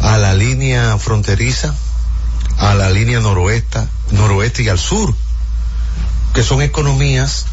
a 0.00 0.18
la 0.18 0.34
línea 0.34 0.96
fronteriza, 0.98 1.74
a 2.58 2.74
la 2.74 2.90
línea 2.90 3.20
noroeste, 3.20 3.80
noroeste 4.12 4.62
y 4.62 4.68
al 4.68 4.78
sur, 4.78 5.14
que 6.34 6.42
son 6.42 6.62
economías, 6.62 7.46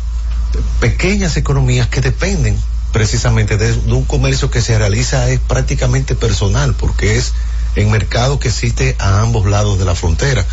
pequeñas 0.79 1.37
economías 1.37 1.87
que 1.87 2.01
dependen 2.01 2.57
precisamente 2.91 3.57
de, 3.57 3.73
un 3.93 4.05
comercio 4.05 4.49
que 4.49 4.61
se 4.61 4.77
realiza 4.77 5.29
es 5.29 5.39
prácticamente 5.39 6.15
personal, 6.15 6.73
porque 6.75 7.17
es 7.17 7.33
en 7.75 7.91
mercado 7.91 8.39
que 8.39 8.47
existe 8.47 8.95
a 8.99 9.21
ambos 9.21 9.45
lados 9.45 9.77
de 9.79 9.85
la 9.85 9.95
frontera. 9.95 10.45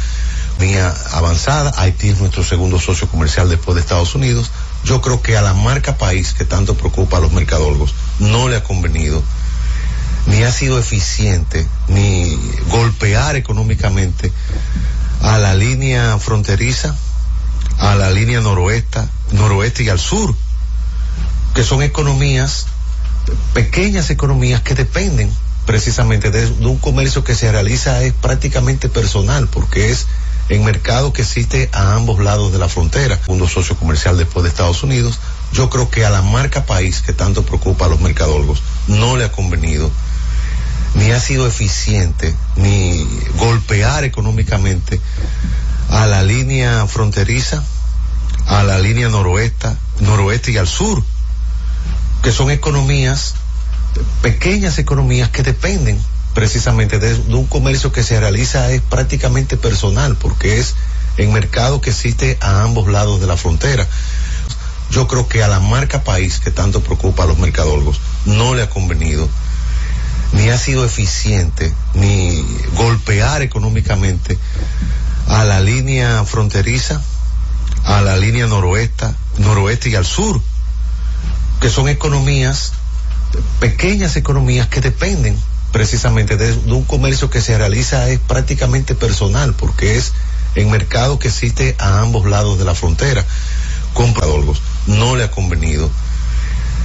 Mía 0.58 0.94
avanzada, 1.12 1.72
Haití 1.76 2.08
es 2.08 2.18
nuestro 2.18 2.42
segundo 2.42 2.78
socio 2.78 3.08
comercial 3.08 3.48
después 3.48 3.74
de 3.74 3.82
Estados 3.82 4.14
Unidos, 4.14 4.50
yo 4.86 5.02
creo 5.02 5.20
que 5.20 5.36
a 5.36 5.42
la 5.42 5.52
marca 5.52 5.98
país 5.98 6.32
que 6.32 6.44
tanto 6.44 6.76
preocupa 6.76 7.16
a 7.16 7.20
los 7.20 7.32
mercadólogos 7.32 7.92
no 8.20 8.48
le 8.48 8.56
ha 8.56 8.62
convenido, 8.62 9.20
ni 10.28 10.44
ha 10.44 10.52
sido 10.52 10.78
eficiente, 10.78 11.66
ni 11.88 12.38
golpear 12.70 13.34
económicamente 13.34 14.32
a 15.22 15.38
la 15.38 15.54
línea 15.54 16.16
fronteriza, 16.18 16.94
a 17.78 17.96
la 17.96 18.12
línea 18.12 18.40
noroeste, 18.40 19.00
noroeste 19.32 19.82
y 19.82 19.88
al 19.88 19.98
sur, 19.98 20.34
que 21.52 21.64
son 21.64 21.82
economías, 21.82 22.66
pequeñas 23.54 24.10
economías 24.10 24.60
que 24.62 24.76
dependen 24.76 25.32
precisamente 25.66 26.30
de 26.30 26.46
un 26.64 26.78
comercio 26.78 27.24
que 27.24 27.34
se 27.34 27.50
realiza 27.50 28.00
es 28.04 28.12
prácticamente 28.12 28.88
personal, 28.88 29.48
porque 29.48 29.90
es 29.90 30.06
en 30.48 30.64
mercado 30.64 31.12
que 31.12 31.22
existe 31.22 31.68
a 31.72 31.94
ambos 31.94 32.20
lados 32.20 32.52
de 32.52 32.58
la 32.58 32.68
frontera, 32.68 33.18
mundo 33.28 33.48
socio 33.48 33.76
comercial 33.76 34.16
después 34.16 34.44
de 34.44 34.50
Estados 34.50 34.82
Unidos, 34.82 35.18
yo 35.52 35.70
creo 35.70 35.90
que 35.90 36.04
a 36.04 36.10
la 36.10 36.22
marca 36.22 36.66
país 36.66 37.00
que 37.00 37.12
tanto 37.12 37.44
preocupa 37.44 37.86
a 37.86 37.88
los 37.88 38.00
mercadólogos 38.00 38.62
no 38.86 39.16
le 39.16 39.24
ha 39.24 39.32
convenido 39.32 39.90
ni 40.94 41.10
ha 41.10 41.20
sido 41.20 41.46
eficiente 41.46 42.34
ni 42.56 43.06
golpear 43.38 44.04
económicamente 44.04 45.00
a 45.90 46.06
la 46.06 46.22
línea 46.22 46.86
fronteriza, 46.86 47.62
a 48.46 48.62
la 48.62 48.78
línea 48.78 49.08
noroeste, 49.08 49.68
noroeste 50.00 50.52
y 50.52 50.56
al 50.56 50.68
sur, 50.68 51.02
que 52.22 52.32
son 52.32 52.50
economías, 52.50 53.34
pequeñas 54.22 54.78
economías 54.78 55.30
que 55.30 55.42
dependen 55.42 56.00
precisamente 56.36 56.98
de, 56.98 57.14
un 57.34 57.46
comercio 57.46 57.92
que 57.92 58.02
se 58.02 58.20
realiza 58.20 58.70
es 58.70 58.82
prácticamente 58.82 59.56
personal, 59.56 60.16
porque 60.16 60.60
es 60.60 60.74
en 61.16 61.32
mercado 61.32 61.80
que 61.80 61.88
existe 61.88 62.36
a 62.42 62.62
ambos 62.62 62.88
lados 62.88 63.22
de 63.22 63.26
la 63.26 63.38
frontera. 63.38 63.88
Yo 64.90 65.08
creo 65.08 65.28
que 65.28 65.42
a 65.42 65.48
la 65.48 65.60
marca 65.60 66.04
país 66.04 66.38
que 66.38 66.50
tanto 66.50 66.82
preocupa 66.82 67.22
a 67.22 67.26
los 67.26 67.38
mercadólogos 67.38 68.02
no 68.26 68.54
le 68.54 68.62
ha 68.62 68.68
convenido 68.68 69.26
ni 70.34 70.50
ha 70.50 70.58
sido 70.58 70.84
eficiente 70.84 71.72
ni 71.94 72.44
golpear 72.74 73.40
económicamente 73.40 74.38
a 75.28 75.42
la 75.44 75.60
línea 75.60 76.22
fronteriza, 76.26 77.00
a 77.84 78.02
la 78.02 78.18
línea 78.18 78.46
noroeste, 78.46 79.06
noroeste 79.38 79.88
y 79.88 79.94
al 79.94 80.04
sur, 80.04 80.42
que 81.62 81.70
son 81.70 81.88
economías, 81.88 82.74
pequeñas 83.58 84.16
economías 84.16 84.66
que 84.66 84.82
dependen 84.82 85.34
precisamente 85.72 86.36
de, 86.36 86.52
un 86.52 86.84
comercio 86.84 87.30
que 87.30 87.40
se 87.40 87.56
realiza 87.58 88.08
es 88.08 88.18
prácticamente 88.18 88.94
personal, 88.94 89.54
porque 89.54 89.96
es 89.96 90.12
en 90.54 90.70
mercado 90.70 91.18
que 91.18 91.28
existe 91.28 91.76
a 91.78 92.00
ambos 92.00 92.26
lados 92.26 92.58
de 92.58 92.64
la 92.64 92.74
frontera. 92.74 93.24
Compradores 93.92 94.58
no 94.86 95.16
le 95.16 95.24
ha 95.24 95.30
convenido 95.30 95.90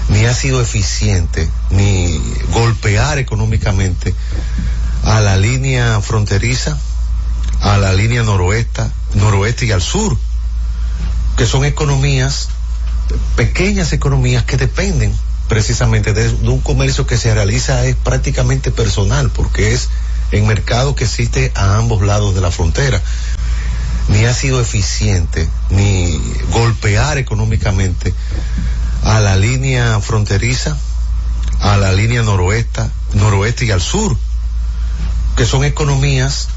ni 0.10 0.26
ha 0.26 0.34
sido 0.34 0.62
eficiente 0.62 1.50
ni 1.70 2.22
golpear 2.52 3.18
económicamente 3.18 4.14
a 5.04 5.22
la 5.22 5.38
línea 5.38 6.02
fronteriza, 6.02 6.78
a 7.62 7.78
la 7.78 7.94
línea 7.94 8.24
noroeste, 8.24 8.84
noroeste 9.14 9.66
y 9.66 9.72
al 9.72 9.82
sur, 9.82 10.18
que 11.38 11.46
son 11.46 11.66
economías, 11.66 12.50
pequeñas 13.36 13.94
economías 13.94 14.44
que 14.44 14.58
dependen 14.58 15.14
precisamente 15.52 16.14
de, 16.14 16.30
de, 16.30 16.48
un 16.48 16.62
comercio 16.62 17.06
que 17.06 17.18
se 17.18 17.34
realiza 17.34 17.84
es 17.86 17.98
prácticamente 17.98 18.72
personal, 18.72 19.30
porque 19.32 19.74
es 19.74 19.90
en 20.32 20.48
mercado 20.48 20.96
que 20.96 21.04
existe 21.04 21.52
a 21.56 21.76
ambos 21.76 22.02
lados 22.02 22.34
de 22.34 22.40
la 22.40 22.52
frontera. 22.52 23.02
Ni 24.08 24.24
ha 24.24 24.34
sido 24.34 24.62
eficiente 24.62 25.50
ni 25.70 26.18
golpear 26.54 27.18
económicamente 27.18 28.14
a 29.04 29.20
la 29.20 29.36
línea 29.36 30.00
fronteriza, 30.00 30.78
a 31.60 31.76
la 31.76 31.92
línea 31.92 32.24
noroeste, 32.24 32.84
noroeste 33.16 33.66
y 33.66 33.72
al 33.72 33.82
sur, 33.82 34.16
que 35.36 35.46
son 35.46 35.66
economías, 35.66 36.48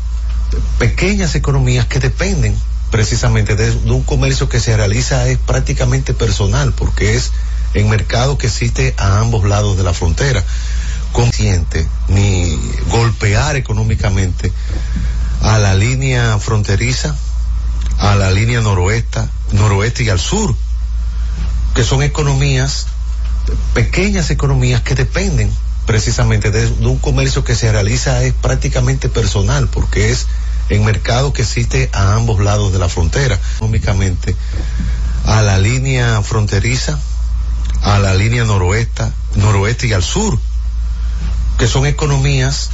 pequeñas 0.79 1.35
economías 1.35 1.87
que 1.87 1.99
dependen 1.99 2.57
precisamente 2.93 3.57
de, 3.57 3.73
de, 3.73 3.91
un 3.91 4.05
comercio 4.05 4.49
que 4.49 4.61
se 4.61 4.77
realiza 4.77 5.27
es 5.27 5.39
prácticamente 5.39 6.15
personal, 6.15 6.73
porque 6.75 7.17
es 7.17 7.33
en 7.75 7.89
mercado 7.89 8.39
que 8.39 8.47
existe 8.47 8.95
a 8.97 9.19
ambos 9.19 9.45
lados 9.45 9.77
de 9.77 9.83
la 9.83 9.93
frontera. 9.93 10.43
Consciente, 11.13 11.87
ni 12.09 12.59
golpear 12.91 13.57
económicamente 13.57 14.53
a 15.43 15.59
la 15.59 15.75
línea 15.75 16.39
fronteriza, 16.39 17.17
a 17.99 18.17
la 18.17 18.31
línea 18.31 18.61
noroeste, 18.61 19.21
noroeste 19.53 20.05
y 20.05 20.09
al 20.09 20.19
sur, 20.19 20.55
que 21.75 21.85
son 21.85 22.03
economías, 22.03 22.87
pequeñas 23.75 24.31
economías 24.31 24.81
que 24.81 24.95
dependen 24.95 25.53
precisamente 25.87 26.51
de, 26.51 26.71
de, 26.71 26.87
un 26.87 26.99
comercio 26.99 27.45
que 27.45 27.55
se 27.55 27.71
realiza 27.71 28.23
es 28.23 28.33
prácticamente 28.33 29.09
personal, 29.09 29.69
porque 29.69 30.11
es 30.11 30.27
en 30.71 30.85
mercado 30.85 31.33
que 31.33 31.43
existe 31.43 31.91
a 31.93 32.15
ambos 32.15 32.41
lados 32.41 32.73
de 32.73 32.79
la 32.79 32.89
frontera, 32.89 33.39
económicamente 33.57 34.35
a 35.27 35.43
la 35.43 35.59
línea 35.59 36.23
fronteriza, 36.23 36.99
a 37.85 37.99
la 37.99 38.15
línea 38.15 38.45
noroeste, 38.45 39.05
noroeste 39.37 39.87
y 39.87 39.93
al 39.93 40.03
sur, 40.03 40.39
que 41.59 41.69
son 41.69 41.87
economías, 41.87 42.71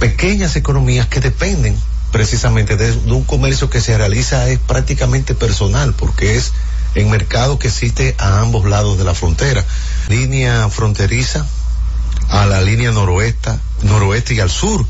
pequeñas 0.00 0.56
economías 0.56 1.06
que 1.06 1.20
dependen 1.20 1.76
precisamente 2.10 2.76
de, 2.76 2.92
un 3.12 3.24
comercio 3.24 3.70
que 3.70 3.80
se 3.80 3.96
realiza 3.96 4.48
es 4.48 4.58
prácticamente 4.58 5.34
personal, 5.34 5.94
porque 5.94 6.36
es 6.36 6.52
en 6.94 7.08
mercado 7.08 7.58
que 7.58 7.68
existe 7.68 8.16
a 8.18 8.40
ambos 8.40 8.64
lados 8.64 8.98
de 8.98 9.04
la 9.04 9.14
frontera. 9.14 9.64
Línea 10.08 10.68
fronteriza, 10.70 11.46
a 12.28 12.46
la 12.46 12.60
línea 12.60 12.90
noroeste, 12.90 13.52
noroeste 13.82 14.34
y 14.34 14.40
al 14.40 14.50
sur, 14.50 14.84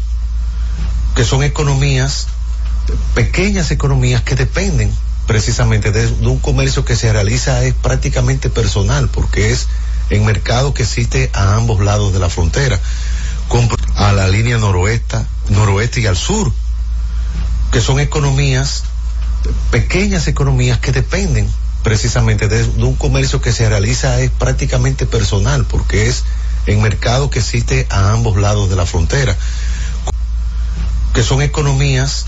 que 1.15 1.25
son 1.25 1.43
economías, 1.43 2.29
pequeñas 3.15 3.71
economías 3.71 4.23
que 4.23 4.35
dependen 4.35 4.91
precisamente 5.27 5.93
de, 5.93 6.07
de, 6.07 6.27
un 6.27 6.39
comercio 6.39 6.85
que 6.85 6.97
se 6.97 7.13
realiza 7.13 7.63
es 7.65 7.75
prácticamente 7.75 8.51
personal, 8.51 9.09
porque 9.09 9.53
es 9.53 9.67
en 10.11 10.25
mercado 10.25 10.73
que 10.75 10.83
existe 10.83 11.31
a 11.35 11.55
ambos 11.55 11.81
lados 11.81 12.13
de 12.13 12.19
la 12.19 12.31
frontera. 12.31 12.81
A 13.97 14.13
la 14.13 14.29
línea 14.29 14.59
noroeste, 14.59 15.19
noroeste 15.49 16.01
y 16.01 16.07
al 16.07 16.17
sur, 16.17 16.53
que 17.73 17.81
son 17.81 17.99
economías, 18.01 18.85
pequeñas 19.71 20.29
economías 20.29 20.79
que 20.79 20.93
dependen 20.93 21.49
precisamente 21.83 22.49
de, 22.49 22.65
de, 22.65 22.85
un 22.85 22.97
comercio 22.97 23.41
que 23.41 23.53
se 23.53 23.69
realiza 23.69 24.21
es 24.21 24.31
prácticamente 24.31 25.07
personal, 25.07 25.65
porque 25.65 26.09
es 26.09 26.25
en 26.67 26.83
mercado 26.83 27.31
que 27.31 27.39
existe 27.39 27.87
a 27.89 28.11
ambos 28.11 28.37
lados 28.37 28.69
de 28.69 28.77
la 28.77 28.85
frontera, 28.85 29.37
que 31.15 31.23
son 31.23 31.41
economías, 31.41 32.27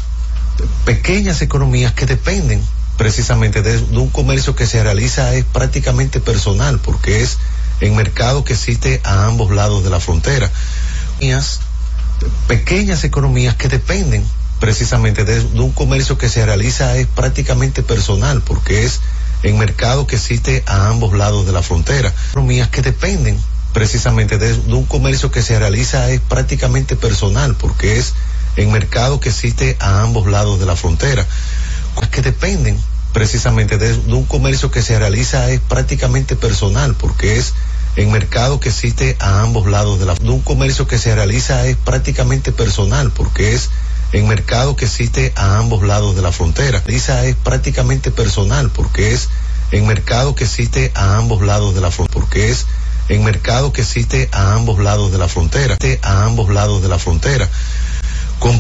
pequeñas 0.85 1.43
economías 1.43 1.93
que 1.93 2.07
dependen 2.07 2.63
precisamente 2.99 3.63
de, 3.63 3.79
de 3.79 3.97
un 3.97 4.11
comercio 4.11 4.55
que 4.55 4.67
se 4.67 4.83
realiza 4.83 5.33
es 5.35 5.45
prácticamente 5.45 6.21
personal, 6.21 6.81
porque 6.81 7.23
es 7.23 7.39
en 7.81 7.97
mercado 7.97 8.45
que 8.45 8.53
existe 8.53 9.01
a 9.05 9.25
ambos 9.25 9.51
lados 9.51 9.83
de 9.85 9.91
la 9.91 10.01
frontera. 10.01 10.51
Pequeñas 12.49 13.05
economías 13.05 13.55
que 13.55 13.69
dependen 13.69 14.25
precisamente 14.59 15.25
de, 15.25 15.45
de 15.45 15.61
un 15.61 15.71
comercio 15.71 16.19
que 16.19 16.29
se 16.29 16.45
realiza 16.45 16.97
es 16.97 17.07
prácticamente 17.07 17.85
personal, 17.85 18.43
porque 18.43 18.85
es 18.85 19.01
en 19.45 19.57
mercado 19.57 20.07
que 20.09 20.17
existe 20.17 20.65
a 20.67 20.89
ambos 20.89 21.13
lados 21.17 21.47
de 21.47 21.53
la 21.53 21.63
frontera. 21.63 22.13
Economías 22.31 22.69
que 22.69 22.83
dependen 22.83 23.39
precisamente 23.73 24.39
de, 24.39 24.55
de, 24.55 24.75
un 24.75 24.85
comercio 24.85 25.31
que 25.31 25.43
se 25.43 25.57
realiza 25.57 26.11
es 26.11 26.21
prácticamente 26.21 26.97
personal, 26.97 27.55
porque 27.55 27.99
es 27.99 28.15
en 28.57 28.73
mercado 28.73 29.21
que 29.21 29.29
existe 29.29 29.77
a 29.79 30.03
ambos 30.03 30.27
lados 30.27 30.59
de 30.59 30.67
la 30.67 30.75
frontera. 30.75 31.25
Que 32.11 32.23
dependen 32.23 32.79
precisamente 33.13 33.79
de, 33.79 33.97
de 33.97 34.13
un 34.13 34.25
comercio 34.25 34.71
que 34.71 34.83
se 34.83 34.99
realiza 34.99 35.51
es 35.51 35.61
prácticamente 35.61 36.37
personal, 36.37 36.95
porque 36.95 37.37
es 37.37 37.55
en 37.97 38.13
mercado 38.13 38.61
que 38.61 38.69
existe 38.69 39.17
a 39.19 39.41
ambos 39.41 39.67
lados 39.67 39.99
de 39.99 40.07
la 40.07 40.15
de 40.15 40.29
un 40.29 40.41
comercio 40.41 40.87
que 40.87 40.99
se 40.99 41.15
realiza 41.15 41.67
es 41.67 41.77
prácticamente 41.77 42.53
personal, 42.53 43.11
porque 43.11 43.55
es 43.55 43.71
en 44.13 44.29
mercado 44.29 44.77
que 44.77 44.87
existe 44.87 45.33
a 45.37 45.59
ambos 45.59 45.83
lados 45.83 46.15
de 46.17 46.23
la 46.23 46.33
frontera. 46.33 46.83
Esa 46.87 47.25
es 47.27 47.35
prácticamente 47.37 48.11
personal 48.11 48.71
porque 48.71 49.13
es 49.13 49.29
en 49.73 49.87
mercado 49.87 50.35
que 50.35 50.45
existe 50.45 50.93
a 50.95 51.17
ambos 51.17 51.43
lados 51.43 51.75
de 51.75 51.81
la 51.81 51.91
frontera, 51.91 52.15
porque 52.15 52.51
es 52.51 52.67
en 53.09 53.25
mercado 53.25 53.73
que 53.73 53.83
existe 53.83 54.29
a 54.33 54.55
ambos 54.55 54.79
lados 54.79 55.11
de 55.13 55.19
la 55.19 55.29
frontera, 55.29 55.77
a 56.03 56.25
ambos 56.25 56.51
lados 56.51 56.83
de 56.83 56.89
la 56.89 56.99
frontera. 56.99 57.49
Con 58.39 58.59